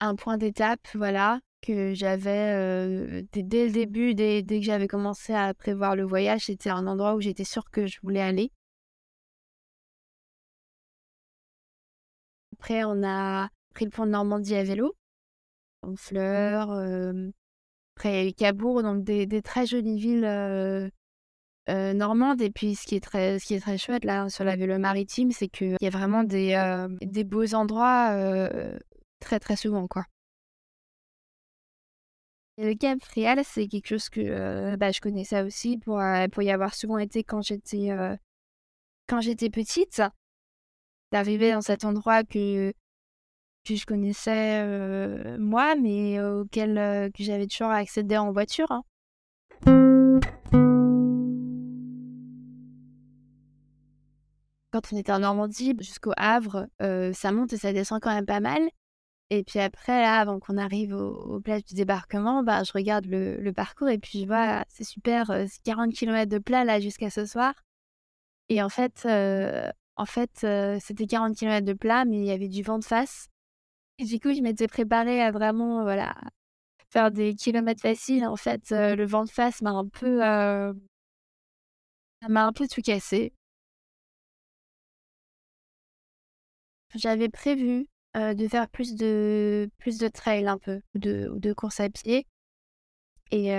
un, 0.00 0.16
point 0.16 0.38
d'étape, 0.38 0.80
voilà, 0.94 1.40
que 1.62 1.94
j'avais 1.94 3.22
dès, 3.32 3.66
le 3.66 3.72
début, 3.72 4.14
dès, 4.14 4.42
que 4.44 4.60
j'avais 4.62 4.88
commencé 4.88 5.34
à 5.34 5.54
prévoir 5.54 5.96
le 5.96 6.04
voyage, 6.04 6.46
c'était 6.46 6.70
un 6.70 6.86
endroit 6.86 7.14
où 7.14 7.20
j'étais 7.20 7.44
sûre 7.44 7.70
que 7.70 7.86
je 7.86 7.98
voulais 8.02 8.20
aller. 8.20 8.50
Après, 12.58 12.84
on 12.84 13.02
a 13.04 13.48
pris 13.74 13.84
le 13.84 13.90
pont 13.90 14.06
de 14.06 14.10
Normandie 14.10 14.54
à 14.56 14.64
vélo, 14.64 14.94
en 15.82 15.92
mmh. 15.92 15.96
fleurs. 15.96 16.70
après, 17.96 18.10
il 18.12 18.14
y 18.14 18.26
a 18.26 18.28
eu 18.28 18.32
Cabourg, 18.32 18.82
donc 18.82 19.04
des, 19.04 19.26
des 19.26 19.42
très 19.42 19.66
jolies 19.66 19.98
villes 19.98 20.24
euh, 20.24 20.88
normande. 21.68 22.40
Et 22.40 22.50
puis, 22.50 22.74
ce 22.74 22.86
qui 22.86 22.96
est 22.96 23.00
très, 23.00 23.38
ce 23.38 23.46
qui 23.46 23.54
est 23.54 23.60
très 23.60 23.78
chouette 23.78 24.04
là 24.04 24.28
sur 24.28 24.44
la 24.44 24.56
vélo 24.56 24.78
maritime, 24.78 25.32
c'est 25.32 25.48
qu'il 25.48 25.76
y 25.80 25.86
a 25.86 25.90
vraiment 25.90 26.24
des, 26.24 26.54
euh, 26.54 26.88
des 27.00 27.24
beaux 27.24 27.54
endroits 27.54 28.10
euh, 28.12 28.78
très 29.20 29.40
très 29.40 29.56
souvent, 29.56 29.86
quoi. 29.86 30.04
le 32.58 32.74
Cap 32.74 32.98
Frial, 33.02 33.40
c'est 33.44 33.68
quelque 33.68 33.88
chose 33.88 34.08
que 34.08 34.76
bah, 34.76 34.90
je 34.90 35.00
connaissais 35.00 35.42
aussi 35.42 35.78
pour, 35.78 36.00
pour 36.32 36.42
y 36.42 36.50
avoir 36.50 36.74
souvent 36.74 36.98
été 36.98 37.22
quand 37.22 37.42
j'étais 37.42 37.90
quand 39.08 39.20
j'étais 39.20 39.50
petite. 39.50 40.02
D'arriver 41.12 41.52
dans 41.52 41.60
cet 41.60 41.84
endroit 41.84 42.24
que, 42.24 42.72
que 43.64 43.76
je 43.76 43.86
connaissais 43.86 45.38
moi, 45.38 45.76
mais 45.76 46.20
auquel 46.20 47.12
que 47.12 47.22
j'avais 47.22 47.46
toujours 47.46 47.70
accédé 47.70 48.16
en 48.16 48.32
voiture. 48.32 48.72
Hein. 48.72 48.82
Quand 54.76 54.92
on 54.92 54.98
était 54.98 55.12
en 55.12 55.20
Normandie 55.20 55.74
jusqu'au 55.80 56.12
Havre, 56.16 56.66
ça 56.80 57.32
monte 57.32 57.52
et 57.52 57.56
ça 57.56 57.72
descend 57.72 58.00
quand 58.00 58.14
même 58.14 58.26
pas 58.26 58.40
mal. 58.40 58.60
Et 59.30 59.42
puis 59.42 59.58
après, 59.58 60.02
là, 60.02 60.20
avant 60.20 60.38
qu'on 60.38 60.56
arrive 60.56 60.94
au, 60.94 61.40
plages 61.40 61.64
du 61.64 61.74
débarquement, 61.74 62.44
bah, 62.44 62.62
je 62.62 62.72
regarde 62.72 63.06
le, 63.06 63.50
parcours 63.52 63.88
et 63.88 63.98
puis 63.98 64.20
je 64.20 64.26
vois, 64.26 64.64
c'est 64.68 64.84
super, 64.84 65.32
40 65.64 65.92
km 65.92 66.30
de 66.30 66.38
plat 66.38 66.64
là 66.64 66.80
jusqu'à 66.80 67.10
ce 67.10 67.26
soir. 67.26 67.54
Et 68.48 68.62
en 68.62 68.68
fait, 68.68 69.06
en 69.96 70.06
fait 70.06 70.46
c'était 70.80 71.06
40 71.06 71.36
km 71.36 71.66
de 71.66 71.72
plat, 71.72 72.04
mais 72.04 72.18
il 72.18 72.24
y 72.24 72.30
avait 72.30 72.48
du 72.48 72.62
vent 72.62 72.78
de 72.78 72.84
face. 72.84 73.28
Et 73.98 74.04
du 74.04 74.20
coup, 74.20 74.32
je 74.34 74.42
m'étais 74.42 74.68
préparée 74.68 75.22
à 75.22 75.30
vraiment 75.32 75.82
voilà, 75.82 76.14
faire 76.90 77.10
des 77.10 77.34
kilomètres 77.34 77.82
faciles. 77.82 78.26
En 78.26 78.36
fait, 78.36 78.70
le 78.70 79.04
vent 79.06 79.24
de 79.24 79.30
face 79.30 79.62
m'a 79.62 79.70
un 79.70 79.88
peu, 79.88 80.20
ça 80.20 80.72
m'a 82.28 82.46
un 82.46 82.52
peu 82.52 82.68
tout 82.68 82.82
cassé. 82.82 83.32
J'avais 86.94 87.28
prévu 87.28 87.86
de 88.14 88.48
faire 88.48 88.68
plus 88.68 88.94
de, 88.94 89.68
plus 89.78 89.98
de 89.98 90.08
trail 90.08 90.46
un 90.46 90.58
peu, 90.58 90.80
de, 90.94 91.30
de 91.34 91.52
course 91.52 91.80
à 91.80 91.90
pied. 91.90 92.26
Et, 93.30 93.50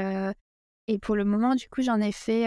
et 0.88 1.00
pour 1.00 1.16
le 1.16 1.26
moment, 1.26 1.56
du 1.56 1.68
coup, 1.70 1.82
j'en 1.82 2.02
ai 2.02 2.12
fait, 2.12 2.46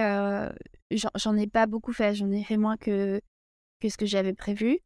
j'en 0.90 1.36
ai 1.36 1.46
pas 1.46 1.66
beaucoup 1.66 1.92
fait, 1.92 2.14
j'en 2.14 2.30
ai 2.30 2.42
fait 2.42 2.56
moins 2.56 2.76
que, 2.76 3.20
que 3.80 3.88
ce 3.88 3.96
que 3.96 4.06
j'avais 4.06 4.34
prévu. 4.34 4.80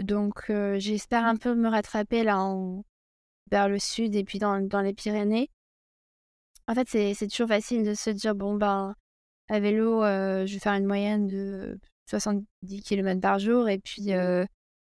Donc, 0.00 0.52
j'espère 0.76 1.24
un 1.24 1.36
peu 1.36 1.54
me 1.54 1.68
rattraper 1.68 2.24
là 2.24 2.38
en, 2.38 2.84
vers 3.50 3.68
le 3.68 3.78
sud 3.78 4.14
et 4.14 4.24
puis 4.24 4.38
dans, 4.38 4.60
dans 4.60 4.80
les 4.80 4.94
Pyrénées. 4.94 5.50
En 6.66 6.74
fait, 6.74 6.88
c'est 6.88 7.28
toujours 7.28 7.48
facile 7.48 7.84
de 7.84 7.94
se 7.94 8.10
dire, 8.10 8.34
bon, 8.34 8.54
ben, 8.54 8.94
à 9.48 9.60
vélo, 9.60 10.02
je 10.02 10.52
vais 10.52 10.58
faire 10.60 10.74
une 10.74 10.86
moyenne 10.86 11.26
de 11.26 11.78
70 12.10 12.82
km 12.82 13.20
par 13.20 13.38
jour 13.38 13.68
et 13.68 13.78
puis 13.78 14.12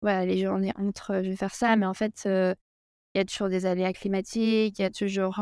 voilà, 0.01 0.25
les 0.25 0.39
journées 0.41 0.73
entre, 0.77 1.21
je 1.23 1.29
vais 1.29 1.35
faire 1.35 1.53
ça, 1.53 1.75
mais 1.75 1.85
en 1.85 1.93
fait, 1.93 2.23
il 2.25 2.55
y 3.15 3.19
a 3.19 3.25
toujours 3.25 3.49
des 3.49 3.65
aléas 3.65 3.93
climatiques, 3.93 4.79
il 4.79 4.81
y 4.81 4.85
a 4.85 4.89
toujours. 4.89 5.39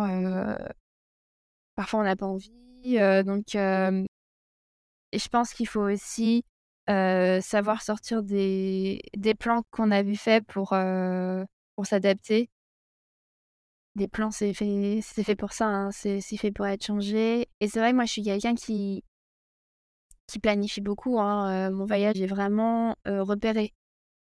parfois, 1.75 1.99
on 1.99 2.03
n'a 2.03 2.15
pas 2.15 2.25
envie. 2.25 2.51
donc, 3.25 3.55
et 5.11 5.19
je 5.19 5.29
pense 5.29 5.53
qu'il 5.53 5.67
faut 5.67 5.81
aussi 5.81 6.43
savoir 6.87 7.81
sortir 7.81 8.23
des, 8.23 9.01
des 9.15 9.35
plans 9.35 9.63
qu'on 9.71 9.91
avait 9.91 10.15
faits 10.15 10.45
pour, 10.47 10.75
pour 11.75 11.85
s'adapter. 11.85 12.49
Des 13.95 14.07
plans, 14.07 14.31
c'est 14.31 14.53
fait, 14.53 15.01
fait 15.01 15.35
pour 15.35 15.53
ça, 15.53 15.65
hein, 15.65 15.91
c'est 15.91 16.21
fait 16.21 16.51
pour 16.51 16.67
être 16.67 16.85
changé. 16.85 17.47
Et 17.59 17.67
c'est 17.67 17.79
vrai 17.79 17.91
que 17.91 17.95
moi, 17.95 18.05
je 18.05 18.11
suis 18.11 18.23
quelqu'un 18.23 18.53
qui, 18.55 19.03
qui 20.27 20.39
planifie 20.39 20.81
beaucoup. 20.81 21.19
Hein, 21.19 21.71
mon 21.71 21.85
voyage 21.85 22.21
est 22.21 22.27
vraiment 22.27 22.95
repéré. 23.05 23.73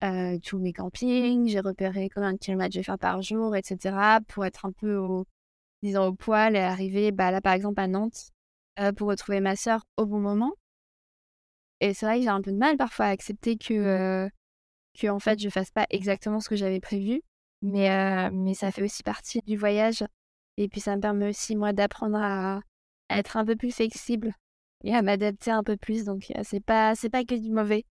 Euh, 0.04 0.38
tous 0.44 0.58
mes 0.58 0.72
campings, 0.72 1.48
j'ai 1.48 1.60
repéré 1.60 2.10
combien 2.10 2.34
de 2.34 2.38
kilomètres 2.38 2.74
je 2.74 2.80
vais 2.80 2.84
faire 2.84 2.98
par 2.98 3.22
jour, 3.22 3.56
etc. 3.56 3.96
pour 4.28 4.44
être 4.44 4.66
un 4.66 4.72
peu 4.72 4.96
au, 4.96 5.24
disons, 5.82 6.06
au 6.08 6.14
poil 6.14 6.56
et 6.56 6.60
arriver 6.60 7.10
bah, 7.10 7.30
là, 7.30 7.40
par 7.40 7.54
exemple, 7.54 7.80
à 7.80 7.88
Nantes 7.88 8.32
euh, 8.80 8.92
pour 8.92 9.08
retrouver 9.08 9.40
ma 9.40 9.56
sœur 9.56 9.86
au 9.96 10.04
bon 10.04 10.20
moment. 10.20 10.52
Et 11.80 11.94
c'est 11.94 12.04
vrai 12.06 12.18
que 12.18 12.22
j'ai 12.24 12.28
un 12.28 12.42
peu 12.42 12.52
de 12.52 12.58
mal 12.58 12.76
parfois 12.76 13.06
à 13.06 13.10
accepter 13.10 13.56
que, 13.56 13.72
euh, 13.72 14.28
que 14.98 15.06
en 15.08 15.18
fait, 15.18 15.40
je 15.40 15.48
fasse 15.48 15.70
pas 15.70 15.86
exactement 15.90 16.40
ce 16.40 16.48
que 16.50 16.56
j'avais 16.56 16.80
prévu. 16.80 17.22
Mais, 17.62 18.30
mais 18.30 18.52
ça 18.52 18.70
fait 18.70 18.82
aussi 18.82 19.02
partie 19.02 19.40
du 19.46 19.56
voyage. 19.56 20.04
Et 20.58 20.68
puis, 20.68 20.80
ça 20.80 20.96
me 20.96 21.00
permet 21.00 21.30
aussi, 21.30 21.56
moi, 21.56 21.72
d'apprendre 21.72 22.18
à, 22.18 22.60
à, 23.08 23.18
être 23.18 23.38
un 23.38 23.44
peu 23.46 23.56
plus 23.56 23.72
flexible 23.72 24.34
et 24.84 24.94
à 24.94 25.00
m'adapter 25.00 25.50
un 25.50 25.62
peu 25.62 25.78
plus. 25.78 26.04
Donc, 26.04 26.30
c'est 26.42 26.62
pas, 26.62 26.94
c'est 26.94 27.08
pas 27.08 27.24
que 27.24 27.34
du 27.34 27.50
mauvais. 27.50 27.86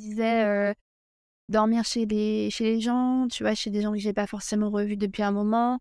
Disais, 0.00 0.74
dormir 1.48 1.84
chez 1.84 2.06
les, 2.06 2.50
chez 2.50 2.64
les 2.64 2.80
gens, 2.80 3.28
tu 3.30 3.42
vois, 3.42 3.54
chez 3.54 3.70
des 3.70 3.82
gens 3.82 3.92
que 3.92 3.98
j'ai 3.98 4.12
pas 4.12 4.26
forcément 4.26 4.70
revus 4.70 4.96
depuis 4.96 5.22
un 5.22 5.32
moment. 5.32 5.78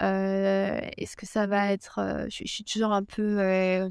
Est-ce 0.00 1.16
que 1.16 1.26
ça 1.26 1.46
va 1.46 1.72
être. 1.72 2.26
je, 2.30 2.44
suis 2.46 2.64
toujours 2.64 2.92
un 2.92 3.04
peu. 3.04 3.90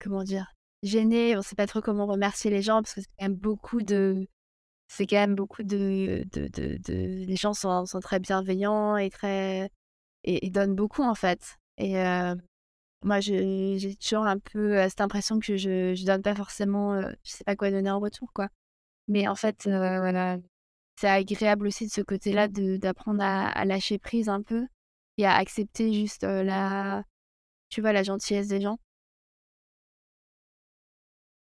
comment 0.00 0.24
dire 0.24 0.52
Gênée. 0.82 1.36
On 1.36 1.42
sait 1.42 1.56
pas 1.56 1.66
trop 1.66 1.80
comment 1.80 2.06
remercier 2.06 2.50
les 2.50 2.62
gens 2.62 2.82
parce 2.82 2.94
que 2.94 3.00
c'est 3.02 3.10
quand 3.18 3.26
même 3.26 3.36
beaucoup 3.36 3.82
de. 3.82 4.26
C'est 4.88 5.06
quand 5.06 5.16
même 5.16 5.36
beaucoup 5.36 5.62
de, 5.62 6.24
de, 6.32 6.48
de, 6.48 6.76
de... 6.78 7.24
Les 7.26 7.36
gens 7.36 7.54
sont, 7.54 7.86
sont 7.86 8.00
très 8.00 8.18
bienveillants 8.18 8.96
et 8.96 9.10
très. 9.10 9.70
Et, 10.24 10.46
et 10.46 10.50
donnent 10.50 10.74
beaucoup 10.74 11.02
en 11.02 11.14
fait. 11.14 11.56
Et 11.78 11.96
moi, 13.02 13.20
j'ai 13.20 13.96
toujours 13.96 14.24
un 14.26 14.38
peu 14.38 14.76
cette 14.88 15.00
impression 15.00 15.38
que 15.40 15.56
je 15.56 16.00
ne 16.00 16.06
donne 16.06 16.22
pas 16.22 16.34
forcément, 16.34 17.00
je 17.00 17.30
sais 17.30 17.44
pas 17.44 17.56
quoi 17.56 17.70
donner 17.70 17.90
en 17.90 18.00
retour, 18.00 18.32
quoi. 18.32 18.48
Mais 19.08 19.26
en 19.28 19.34
fait, 19.34 19.64
voilà, 19.64 20.38
c'est 20.96 21.08
agréable 21.08 21.66
aussi 21.66 21.86
de 21.86 21.92
ce 21.92 22.02
côté-là 22.02 22.48
d'apprendre 22.48 23.22
à, 23.22 23.48
à, 23.48 23.64
lâcher 23.64 23.98
prise 23.98 24.28
un 24.28 24.42
peu 24.42 24.66
et 25.18 25.26
à 25.26 25.34
accepter 25.36 25.92
juste 25.92 26.22
la, 26.24 27.04
tu 27.70 27.80
vois, 27.80 27.92
la 27.92 28.02
gentillesse 28.02 28.48
des 28.48 28.60
gens. 28.60 28.78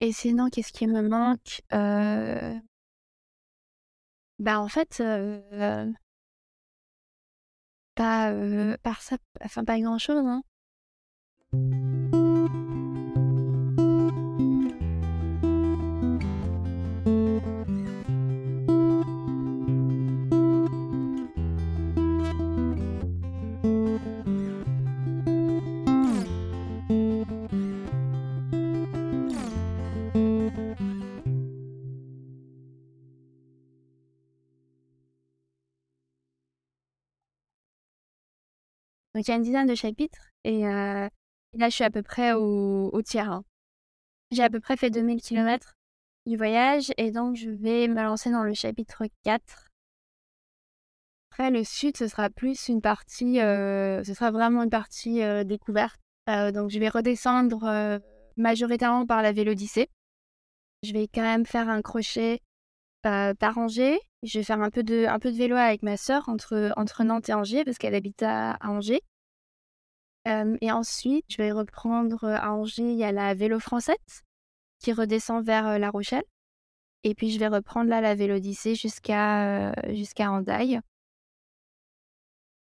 Et 0.02 0.12
sinon, 0.12 0.50
qu'est-ce 0.50 0.72
qui 0.74 0.88
me 0.88 1.02
manque 1.02 1.62
Bah, 4.40 4.60
en 4.60 4.68
fait, 4.68 5.02
pas, 7.96 8.34
par 8.84 9.02
ça, 9.02 9.18
enfin, 9.44 9.64
pas 9.66 9.80
grand-chose, 9.80 10.26
hein. 10.26 10.44
Donc 39.16 39.26
il 39.28 39.32
y 39.32 39.34
a 39.34 39.38
une 39.38 39.44
dizaine 39.44 39.68
de 39.68 39.76
chapitres 39.76 40.28
et, 40.44 40.68
euh, 40.68 41.08
là 41.56 41.70
je 41.70 41.76
suis 41.76 41.84
à 41.84 41.90
peu 41.90 42.04
près 42.04 42.34
au, 42.34 43.02
tiers. 43.04 43.32
Hein. 43.32 43.44
J'ai 44.32 44.44
à 44.44 44.50
peu 44.50 44.60
près 44.60 44.78
fait 44.78 44.90
2000 44.90 45.22
km 45.22 45.74
du 46.26 46.38
voyage 46.38 46.92
et 46.98 47.12
donc 47.12 47.36
je 47.36 47.50
vais 47.50 47.88
me 47.88 48.02
lancer 48.02 48.32
dans 48.32 48.44
le 48.44 48.54
chapitre 48.54 49.04
4. 49.24 49.68
Après 51.32 51.52
le 51.52 51.64
sud 51.64 51.98
ce 51.98 52.08
sera 52.08 52.30
plus 52.30 52.68
une 52.68 52.82
partie, 52.82 53.42
euh, 53.42 54.04
ce 54.04 54.14
sera 54.14 54.32
vraiment 54.32 54.64
une 54.64 54.70
partie 54.70 55.22
euh, 55.22 55.44
découverte. 55.44 56.00
donc 56.28 56.70
je 56.70 56.80
vais 56.80 56.90
redescendre 56.90 58.00
majoritairement 58.38 59.06
par 59.06 59.22
la 59.22 59.32
Vélodyssée. 59.32 59.90
Je 60.84 60.94
vais 60.94 61.08
quand 61.08 61.22
même 61.22 61.46
faire 61.46 61.70
un 61.70 61.82
crochet 61.82 62.42
par 63.02 63.58
Angers 63.58 64.00
je 64.26 64.40
vais 64.40 64.44
faire 64.44 64.62
un 64.62 64.70
peu 64.70 64.84
de, 64.84 65.06
un 65.06 65.20
peu 65.20 65.32
de 65.32 65.38
vélo 65.38 65.56
avec 65.56 65.84
ma 65.84 65.98
sœur 65.98 66.28
entre, 66.28 66.72
entre 66.78 67.04
Nantes 67.04 67.30
et 67.30 67.34
Angers 67.34 67.64
parce 67.64 67.78
qu'elle 67.78 67.96
habite 67.96 68.24
à, 68.24 68.58
Angers. 68.62 69.02
Et 70.26 70.72
ensuite, 70.72 71.26
je 71.30 71.38
vais 71.38 71.52
reprendre 71.52 72.24
à 72.26 72.54
Angers, 72.54 72.82
il 72.82 72.98
y 72.98 73.04
a 73.04 73.12
la 73.12 73.34
vélo 73.34 73.60
française 73.60 74.24
qui 74.80 74.92
redescend 74.92 75.46
vers 75.46 75.78
La 75.80 75.90
Rochelle. 75.90 76.24
Et 77.04 77.14
puis, 77.14 77.30
je 77.30 77.40
vais 77.40 77.48
reprendre 77.48 77.90
là 77.90 78.02
la 78.02 78.16
Vélodyssée 78.16 78.74
jusqu'à 78.74 79.74
jusqu'à 79.94 80.32
Andaille. 80.32 80.80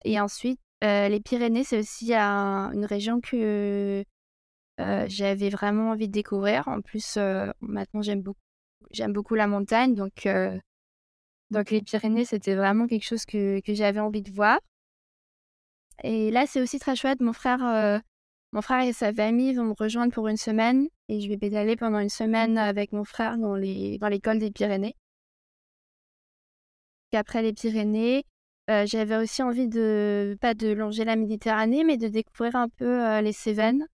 Et 0.05 0.21
ensuite, 0.21 0.61
les 0.83 1.21
Pyrénées, 1.21 1.65
c'est 1.65 1.79
aussi 1.79 2.13
une 2.15 2.85
région 2.85 3.21
que 3.21 4.05
j'avais 4.79 5.49
vraiment 5.49 5.91
envie 5.91 6.09
de 6.09 6.13
découvrir. 6.13 6.69
En 6.69 6.83
plus, 6.83 7.17
maintenant, 7.61 8.03
j'aime 8.03 8.23
beaucoup, 8.23 8.41
beaucoup 9.09 9.35
la 9.35 9.47
montagne. 9.47 9.95
Donc, 9.95 10.29
donc 11.51 11.71
les 11.71 11.81
Pyrénées, 11.81 12.27
c'était 12.27 12.55
vraiment 12.55 12.87
quelque 12.87 13.07
chose 13.07 13.25
que, 13.25 13.61
que 13.61 13.73
j'avais 13.73 14.01
envie 14.01 14.23
de 14.23 14.31
voir. 14.31 14.61
Et 16.05 16.31
là, 16.31 16.47
c'est 16.47 16.61
aussi 16.61 16.79
très 16.79 16.97
chouette. 16.97 17.21
Mon 17.21 17.33
frère, 17.33 17.65
euh, 17.65 17.99
mon 18.53 18.63
frère 18.63 18.87
et 18.87 18.93
sa 18.93 19.13
famille 19.13 19.55
vont 19.55 19.65
me 19.65 19.75
rejoindre 19.79 20.13
pour 20.13 20.29
une 20.29 20.37
semaine 20.37 20.89
et 21.09 21.21
je 21.21 21.29
vais 21.29 21.37
pédaler 21.37 21.77
pendant 21.77 21.99
une 21.99 22.09
semaine 22.09 22.57
avec 22.57 22.93
mon 22.93 23.05
frère 23.05 23.39
dans 23.39 23.57
les 23.57 23.99
dans 23.99 24.09
l'école 24.09 24.39
des 24.39 24.51
Pyrénées. 24.51 24.97
après 27.13 27.43
les 27.43 27.53
Pyrénées, 27.53 28.25
euh, 28.71 28.85
j'avais 28.87 29.17
aussi 29.17 29.43
envie 29.43 29.69
de 29.69 30.37
pas 30.41 30.55
de 30.55 30.69
longer 30.69 31.05
la 31.05 31.17
Méditerranée, 31.17 31.85
mais 31.85 31.97
de 31.97 32.09
découvrir 32.09 32.55
un 32.57 32.69
peu 32.69 33.05
euh, 33.05 33.21
les 33.21 33.33
Cévennes 33.33 33.87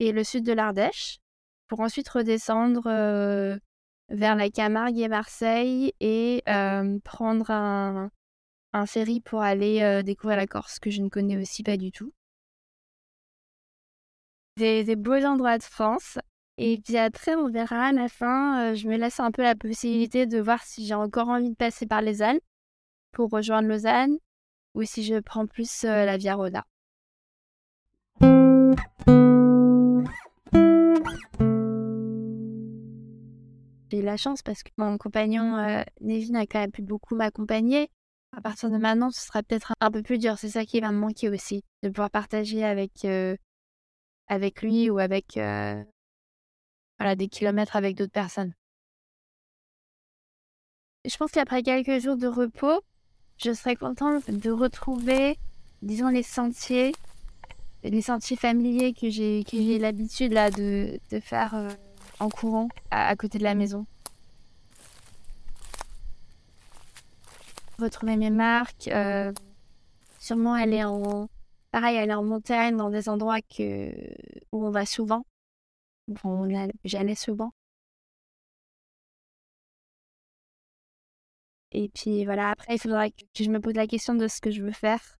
et 0.00 0.12
le 0.12 0.24
sud 0.24 0.44
de 0.44 0.52
l'Ardèche, 0.52 1.18
pour 1.68 1.80
ensuite 1.80 2.08
redescendre 2.08 2.84
vers 4.10 4.36
la 4.36 4.48
Camargue 4.48 4.98
et 4.98 5.08
Marseille 5.08 5.92
et 6.00 6.42
prendre 7.04 7.50
un, 7.50 8.10
un 8.72 8.86
ferry 8.86 9.20
pour 9.20 9.40
aller 9.42 10.02
découvrir 10.02 10.36
la 10.36 10.46
Corse 10.46 10.78
que 10.78 10.90
je 10.90 11.02
ne 11.02 11.08
connais 11.08 11.36
aussi 11.36 11.62
pas 11.62 11.76
du 11.76 11.90
tout. 11.92 12.12
Des, 14.56 14.84
des 14.84 14.96
beaux 14.96 15.24
endroits 15.24 15.58
de 15.58 15.62
France. 15.62 16.18
Et 16.58 16.80
puis 16.84 16.96
après, 16.96 17.36
on 17.36 17.48
verra 17.48 17.86
à 17.86 17.92
la 17.92 18.08
fin. 18.08 18.74
je 18.74 18.88
me 18.88 18.96
laisse 18.96 19.20
un 19.20 19.30
peu 19.30 19.42
la 19.42 19.54
possibilité 19.54 20.26
de 20.26 20.40
voir 20.40 20.62
si 20.64 20.84
j'ai 20.86 20.94
encore 20.94 21.28
envie 21.28 21.50
de 21.50 21.54
passer 21.54 21.86
par 21.86 22.02
les 22.02 22.20
Alpes 22.20 22.42
pour 23.12 23.30
rejoindre 23.30 23.68
Lausanne 23.68 24.18
ou 24.74 24.82
si 24.82 25.04
je 25.04 25.20
prends 25.20 25.46
plus 25.46 25.84
la 25.84 26.16
Via 26.16 26.34
Roda. 26.34 26.64
J'ai 33.90 34.02
la 34.02 34.16
chance 34.16 34.42
parce 34.42 34.62
que 34.62 34.70
mon 34.76 34.98
compagnon 34.98 35.84
Nevin 36.00 36.34
a 36.34 36.46
quand 36.46 36.58
même 36.58 36.72
pu 36.72 36.82
beaucoup 36.82 37.14
m'accompagner. 37.14 37.88
À 38.36 38.40
partir 38.40 38.70
de 38.70 38.76
maintenant, 38.76 39.10
ce 39.10 39.20
sera 39.20 39.42
peut-être 39.42 39.72
un 39.80 39.90
peu 39.90 40.02
plus 40.02 40.18
dur. 40.18 40.38
C'est 40.38 40.50
ça 40.50 40.64
qui 40.64 40.80
va 40.80 40.92
me 40.92 40.98
manquer 40.98 41.28
aussi, 41.28 41.64
de 41.82 41.88
pouvoir 41.88 42.10
partager 42.10 42.64
avec, 42.64 43.04
euh, 43.04 43.36
avec 44.28 44.62
lui 44.62 44.90
ou 44.90 44.98
avec 44.98 45.36
euh, 45.36 45.82
voilà, 46.98 47.16
des 47.16 47.28
kilomètres 47.28 47.76
avec 47.76 47.96
d'autres 47.96 48.12
personnes. 48.12 48.54
Je 51.04 51.16
pense 51.16 51.30
qu'après 51.30 51.62
quelques 51.62 52.00
jours 52.00 52.16
de 52.16 52.26
repos, 52.26 52.80
je 53.38 53.52
serais 53.54 53.76
contente 53.76 54.30
de 54.30 54.50
retrouver, 54.50 55.38
disons, 55.80 56.08
les 56.08 56.22
sentiers, 56.22 56.92
les 57.82 58.02
sentiers 58.02 58.36
familiers 58.36 58.92
que 58.92 59.08
j'ai 59.08 59.78
l'habitude 59.78 60.32
là 60.32 60.50
de, 60.50 61.00
de 61.10 61.20
faire 61.20 61.54
en 62.20 62.28
courant 62.28 62.68
à, 62.90 63.14
côté 63.16 63.38
de 63.38 63.44
la 63.44 63.54
maison. 63.54 63.86
Retrouver 67.78 68.16
mes 68.16 68.30
marques. 68.30 68.88
Euh, 68.88 69.32
sûrement 70.18 70.54
aller 70.54 70.84
en. 70.84 71.28
Pareil, 71.70 71.98
aller 71.98 72.14
en 72.14 72.24
montagne 72.24 72.76
dans 72.76 72.90
des 72.90 73.08
endroits 73.08 73.40
que, 73.42 73.90
où 74.52 74.66
on 74.66 74.70
va 74.70 74.86
souvent. 74.86 75.24
J'allais 76.84 77.14
souvent. 77.14 77.52
Et 81.72 81.88
puis 81.90 82.24
voilà, 82.24 82.50
après, 82.50 82.74
il 82.76 82.78
faudra 82.78 83.10
que 83.10 83.24
je 83.38 83.50
me 83.50 83.60
pose 83.60 83.74
la 83.74 83.86
question 83.86 84.14
de 84.14 84.26
ce 84.28 84.40
que 84.40 84.50
je 84.50 84.62
veux 84.62 84.72
faire. 84.72 85.18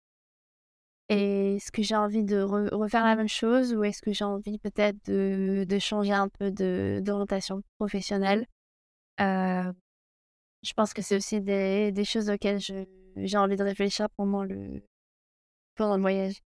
Est-ce 1.09 1.73
que 1.73 1.83
j'ai 1.83 1.97
envie 1.97 2.23
de 2.25 2.41
refaire 2.43 3.05
la 3.05 3.17
même 3.17 3.29
chose 3.29 3.75
ou 3.75 3.83
est-ce 3.85 4.03
que 4.03 4.13
j'ai 4.13 4.25
envie 4.25 4.59
peut-être 4.59 4.97
de, 5.07 5.65
de, 5.67 5.79
changer 5.79 6.13
un 6.13 6.29
peu 6.29 6.51
d'orientation 6.51 7.63
professionnelle? 7.79 8.47
Euh, 9.21 9.73
Je 10.63 10.73
pense 10.73 10.93
que 10.93 11.03
c'est 11.03 11.17
aussi 11.17 11.41
des, 11.41 12.05
choses 12.05 12.31
auxquelles 12.31 12.61
j'ai 12.61 13.39
envie 13.39 13.57
de 13.57 13.63
réfléchir 13.63 14.09
pendant 14.17 14.43
le, 14.45 14.83
pendant 15.77 15.97
le 15.97 16.03
voyage. 16.03 16.43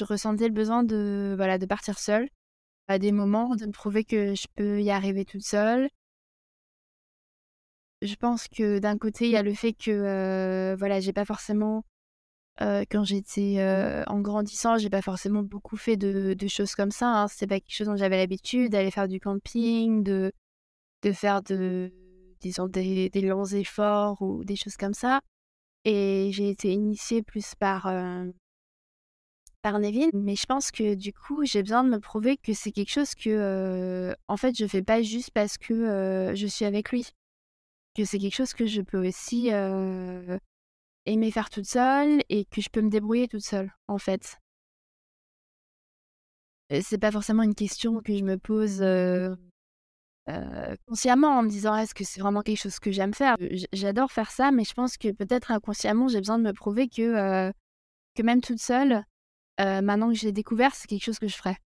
je 0.00 0.04
ressentais 0.04 0.48
le 0.48 0.54
besoin 0.54 0.82
de, 0.82 1.34
voilà, 1.36 1.58
de 1.58 1.66
partir 1.66 1.98
seule 1.98 2.28
à 2.90 2.98
des 2.98 3.12
moments, 3.12 3.54
de 3.54 3.66
me 3.66 3.72
prouver 3.72 4.02
que 4.02 4.34
je 4.34 4.46
peux 4.56 4.82
y 4.82 4.90
arriver 4.90 5.24
toute 5.24 5.44
seule. 5.44 5.88
Je 8.02 8.14
pense 8.16 8.48
que 8.48 8.80
d'un 8.80 8.98
côté, 8.98 9.26
il 9.26 9.30
y 9.30 9.36
a 9.36 9.44
le 9.44 9.54
fait 9.54 9.72
que 9.72 10.74
voilà, 10.76 10.98
j'ai 10.98 11.12
pas 11.12 11.24
forcément, 11.24 11.84
quand 12.58 13.04
j'étais 13.04 13.58
en 14.08 14.20
grandissant, 14.20 14.76
j'ai 14.76 14.90
pas 14.90 15.02
forcément 15.02 15.44
beaucoup 15.44 15.76
fait 15.76 15.96
de, 15.96 16.48
choses 16.48 16.74
comme 16.74 16.90
ça. 16.90 17.22
Hein. 17.22 17.28
C'est 17.28 17.46
pas 17.46 17.60
quelque 17.60 17.74
chose 17.74 17.86
dont 17.86 17.96
j'avais 17.96 18.16
l'habitude 18.16 18.72
d'aller 18.72 18.90
faire 18.90 19.06
du 19.06 19.20
camping, 19.20 20.02
de, 20.02 20.32
de 21.02 21.12
faire 21.12 21.42
de, 21.42 21.92
disons, 22.40 22.66
des, 22.66 23.08
des 23.08 23.20
longs 23.20 23.44
efforts 23.44 24.20
ou 24.20 24.42
des 24.44 24.56
choses 24.56 24.76
comme 24.76 24.94
ça. 24.94 25.20
Et 25.84 26.30
j'ai 26.32 26.50
été 26.50 26.72
initiée 26.72 27.22
plus 27.22 27.54
par, 27.54 27.86
par 29.62 29.78
Nevin, 29.78 30.08
mais 30.14 30.36
je 30.36 30.46
pense 30.46 30.70
que 30.70 30.94
du 30.94 31.12
coup, 31.12 31.44
j'ai 31.44 31.62
besoin 31.62 31.84
de 31.84 31.90
me 31.90 32.00
prouver 32.00 32.36
que 32.36 32.54
c'est 32.54 32.72
quelque 32.72 32.90
chose 32.90 33.14
que, 33.14 34.14
en 34.28 34.36
fait, 34.36 34.56
je 34.56 34.66
fais 34.66 34.82
pas 34.82 35.02
juste 35.02 35.30
parce 35.32 35.58
que 35.58 36.32
je 36.34 36.46
suis 36.46 36.64
avec 36.64 36.90
lui. 36.90 37.06
Que 37.94 38.04
c'est 38.04 38.18
quelque 38.18 38.36
chose 38.36 38.54
que 38.54 38.66
je 38.66 38.80
peux 38.82 39.06
aussi 39.06 39.48
aimer 41.06 41.30
faire 41.30 41.50
toute 41.50 41.66
seule 41.66 42.20
et 42.28 42.44
que 42.44 42.60
je 42.60 42.68
peux 42.70 42.80
me 42.80 42.90
débrouiller 42.90 43.28
toute 43.28 43.44
seule, 43.44 43.72
en 43.88 43.98
fait. 43.98 44.38
C'est 46.82 46.98
pas 46.98 47.10
forcément 47.10 47.42
une 47.42 47.54
question 47.56 48.00
que 48.00 48.16
je 48.16 48.22
me 48.24 48.38
pose 48.38 48.82
consciemment 50.86 51.36
en 51.38 51.42
me 51.42 51.48
disant 51.48 51.76
est-ce 51.76 51.94
que 51.94 52.04
c'est 52.04 52.20
vraiment 52.20 52.42
quelque 52.42 52.60
chose 52.60 52.78
que 52.78 52.92
j'aime 52.92 53.12
faire? 53.12 53.36
J'adore 53.72 54.12
faire 54.12 54.30
ça, 54.30 54.52
mais 54.52 54.64
je 54.64 54.72
pense 54.72 54.96
que 54.96 55.10
peut-être 55.10 55.50
inconsciemment, 55.50 56.06
j'ai 56.08 56.18
besoin 56.20 56.38
de 56.38 56.44
me 56.44 56.52
prouver 56.52 56.88
que, 56.88 57.52
que 58.14 58.22
même 58.22 58.40
toute 58.40 58.60
seule, 58.60 59.04
euh, 59.60 59.82
maintenant 59.82 60.08
que 60.08 60.14
j'ai 60.14 60.32
découvert, 60.32 60.74
c'est 60.74 60.88
quelque 60.88 61.04
chose 61.04 61.18
que 61.18 61.28
je 61.28 61.36
ferais. 61.36 61.56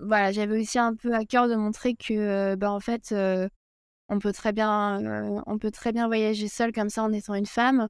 Voilà, 0.00 0.32
j'avais 0.32 0.60
aussi 0.60 0.78
un 0.78 0.94
peu 0.94 1.14
à 1.14 1.24
cœur 1.24 1.48
de 1.48 1.54
montrer 1.54 1.94
que, 1.94 2.54
bah, 2.56 2.72
en 2.72 2.80
fait, 2.80 3.12
euh, 3.12 3.48
on 4.08 4.18
peut 4.18 4.32
très 4.32 4.52
bien, 4.52 5.42
on 5.46 5.58
peut 5.58 5.70
très 5.70 5.92
bien 5.92 6.06
voyager 6.06 6.48
seul 6.48 6.72
comme 6.72 6.88
ça 6.88 7.02
en 7.02 7.12
étant 7.12 7.34
une 7.34 7.46
femme. 7.46 7.88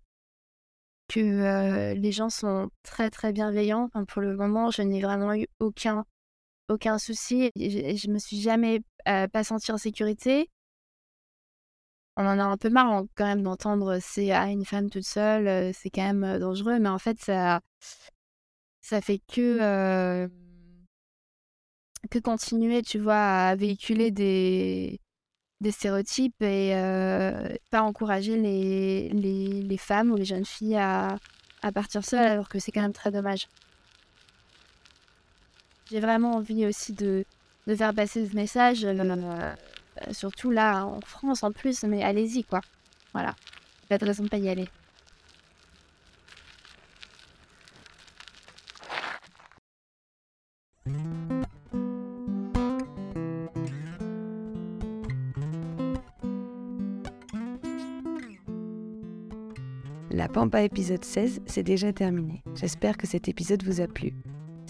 Que 1.08 1.94
les 1.94 2.12
gens 2.12 2.30
sont 2.30 2.70
très 2.82 3.10
très 3.10 3.32
bienveillants. 3.32 3.88
pour 4.08 4.22
le 4.22 4.36
moment, 4.36 4.70
je 4.70 4.82
n'ai 4.82 5.00
vraiment 5.00 5.34
eu 5.34 5.46
aucun 5.58 6.04
aucun 6.68 6.98
souci. 6.98 7.50
Je, 7.56 7.96
je 7.96 8.10
me 8.10 8.18
suis 8.18 8.40
jamais 8.40 8.80
pas 9.04 9.44
sentie 9.44 9.72
en 9.72 9.78
sécurité 9.78 10.48
on 12.20 12.26
en 12.26 12.38
a 12.38 12.44
un 12.44 12.56
peu 12.56 12.70
marre 12.70 13.04
quand 13.16 13.26
même 13.26 13.42
d'entendre 13.42 13.98
c'est 14.00 14.30
à 14.32 14.46
une 14.48 14.64
femme 14.64 14.90
toute 14.90 15.04
seule, 15.04 15.72
c'est 15.74 15.90
quand 15.90 16.02
même 16.12 16.38
dangereux, 16.38 16.78
mais 16.78 16.88
en 16.88 16.98
fait 16.98 17.18
ça 17.20 17.60
ça 18.80 19.00
fait 19.00 19.20
que 19.32 20.28
que 22.10 22.18
continuer, 22.18 22.82
tu 22.82 22.98
vois, 22.98 23.48
à 23.48 23.54
véhiculer 23.56 24.10
des 24.10 25.00
des 25.60 25.72
stéréotypes 25.72 26.40
et 26.42 26.72
pas 27.70 27.82
encourager 27.82 28.36
les, 28.36 29.10
les, 29.10 29.62
les, 29.62 29.76
femmes 29.76 30.10
ou 30.10 30.16
les 30.16 30.24
jeunes 30.24 30.46
filles 30.46 30.76
à, 30.76 31.18
à 31.62 31.72
partir 31.72 32.04
seules 32.04 32.26
alors 32.26 32.48
que 32.48 32.58
c'est 32.58 32.72
quand 32.72 32.80
même 32.80 32.94
très 32.94 33.10
dommage. 33.10 33.46
J'ai 35.90 36.00
vraiment 36.00 36.36
envie 36.36 36.66
aussi 36.66 36.92
de, 36.92 37.24
de 37.66 37.74
faire 37.74 37.92
passer 37.92 38.26
ce 38.26 38.34
message. 38.34 38.84
Euh, 38.84 39.54
surtout 40.12 40.50
là 40.50 40.84
en 40.84 41.00
France 41.00 41.42
en 41.42 41.52
plus, 41.52 41.84
mais 41.84 42.02
allez-y 42.02 42.44
quoi. 42.44 42.60
Voilà, 43.12 43.34
pas 43.88 43.98
de 43.98 44.04
raison 44.04 44.24
de 44.24 44.28
pas 44.28 44.38
y 44.38 44.48
aller. 44.48 44.68
La 60.12 60.28
Pampa 60.28 60.62
épisode 60.62 61.04
16, 61.04 61.40
c'est 61.46 61.62
déjà 61.62 61.92
terminé. 61.92 62.42
J'espère 62.54 62.96
que 62.98 63.06
cet 63.06 63.28
épisode 63.28 63.62
vous 63.62 63.80
a 63.80 63.86
plu. 63.86 64.12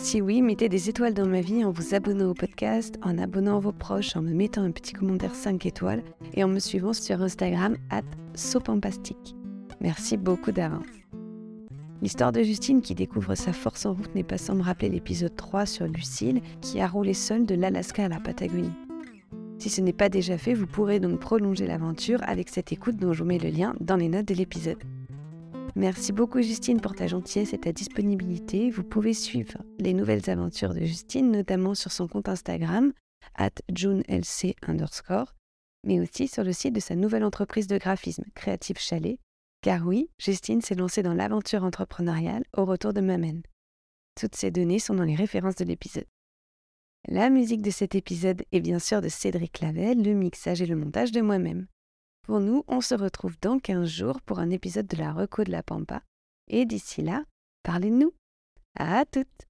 Si 0.02 0.22
oui, 0.22 0.40
mettez 0.40 0.70
des 0.70 0.88
étoiles 0.88 1.12
dans 1.12 1.26
ma 1.26 1.42
vie 1.42 1.62
en 1.62 1.70
vous 1.70 1.94
abonnant 1.94 2.30
au 2.30 2.34
podcast, 2.34 2.98
en 3.02 3.18
abonnant 3.18 3.60
vos 3.60 3.70
proches, 3.70 4.16
en 4.16 4.22
me 4.22 4.32
mettant 4.32 4.62
un 4.62 4.70
petit 4.70 4.94
commentaire 4.94 5.34
5 5.34 5.66
étoiles 5.66 6.02
et 6.32 6.42
en 6.42 6.48
me 6.48 6.58
suivant 6.58 6.94
sur 6.94 7.20
Instagram 7.20 7.76
at 7.90 8.02
sopampastique. 8.34 9.36
Merci 9.82 10.16
beaucoup 10.16 10.52
d'avance. 10.52 10.86
L'histoire 12.00 12.32
de 12.32 12.42
Justine 12.42 12.80
qui 12.80 12.94
découvre 12.94 13.34
sa 13.34 13.52
force 13.52 13.84
en 13.84 13.92
route 13.92 14.14
n'est 14.14 14.24
pas 14.24 14.38
sans 14.38 14.54
me 14.54 14.62
rappeler 14.62 14.88
l'épisode 14.88 15.36
3 15.36 15.66
sur 15.66 15.86
Lucille 15.86 16.40
qui 16.62 16.80
a 16.80 16.88
roulé 16.88 17.12
seule 17.12 17.44
de 17.44 17.54
l'Alaska 17.54 18.06
à 18.06 18.08
la 18.08 18.20
Patagonie. 18.20 18.72
Si 19.58 19.68
ce 19.68 19.82
n'est 19.82 19.92
pas 19.92 20.08
déjà 20.08 20.38
fait, 20.38 20.54
vous 20.54 20.66
pourrez 20.66 20.98
donc 20.98 21.20
prolonger 21.20 21.66
l'aventure 21.66 22.20
avec 22.22 22.48
cette 22.48 22.72
écoute 22.72 22.96
dont 22.96 23.12
je 23.12 23.22
vous 23.22 23.28
mets 23.28 23.38
le 23.38 23.50
lien 23.50 23.74
dans 23.80 23.96
les 23.96 24.08
notes 24.08 24.28
de 24.28 24.34
l'épisode. 24.34 24.78
Merci 25.76 26.12
beaucoup 26.12 26.42
Justine 26.42 26.80
pour 26.80 26.94
ta 26.94 27.06
gentillesse 27.06 27.52
et 27.52 27.58
ta 27.58 27.72
disponibilité. 27.72 28.70
Vous 28.70 28.82
pouvez 28.82 29.14
suivre 29.14 29.62
les 29.78 29.94
nouvelles 29.94 30.28
aventures 30.28 30.74
de 30.74 30.80
Justine, 30.80 31.30
notamment 31.30 31.74
sur 31.74 31.92
son 31.92 32.08
compte 32.08 32.28
Instagram, 32.28 32.92
at 33.36 33.50
junelc 33.72 34.56
underscore, 34.66 35.34
mais 35.84 36.00
aussi 36.00 36.26
sur 36.26 36.42
le 36.42 36.52
site 36.52 36.74
de 36.74 36.80
sa 36.80 36.96
nouvelle 36.96 37.24
entreprise 37.24 37.68
de 37.68 37.78
graphisme, 37.78 38.24
Créative 38.34 38.78
Chalet. 38.78 39.18
Car 39.62 39.86
oui, 39.86 40.10
Justine 40.18 40.62
s'est 40.62 40.74
lancée 40.74 41.02
dans 41.02 41.14
l'aventure 41.14 41.64
entrepreneuriale 41.64 42.44
au 42.56 42.64
retour 42.64 42.92
de 42.92 43.00
Mamen. 43.00 43.42
Toutes 44.18 44.34
ces 44.34 44.50
données 44.50 44.78
sont 44.78 44.94
dans 44.94 45.04
les 45.04 45.14
références 45.14 45.56
de 45.56 45.64
l'épisode. 45.64 46.06
La 47.08 47.30
musique 47.30 47.62
de 47.62 47.70
cet 47.70 47.94
épisode 47.94 48.42
est 48.52 48.60
bien 48.60 48.78
sûr 48.78 49.00
de 49.00 49.08
Cédric 49.08 49.60
Lavelle, 49.60 50.02
le 50.02 50.14
mixage 50.14 50.62
et 50.62 50.66
le 50.66 50.76
montage 50.76 51.12
de 51.12 51.20
moi-même. 51.20 51.66
Nous, 52.38 52.62
on 52.68 52.80
se 52.80 52.94
retrouve 52.94 53.34
dans 53.40 53.58
15 53.58 53.88
jours 53.88 54.20
pour 54.20 54.38
un 54.38 54.50
épisode 54.50 54.86
de 54.86 54.96
la 54.96 55.12
Reco 55.12 55.42
de 55.42 55.50
la 55.50 55.64
Pampa. 55.64 56.02
Et 56.46 56.64
d'ici 56.64 57.02
là, 57.02 57.24
parlez 57.64 57.90
de 57.90 57.96
nous. 57.96 58.12
À 58.78 59.04
toutes 59.04 59.49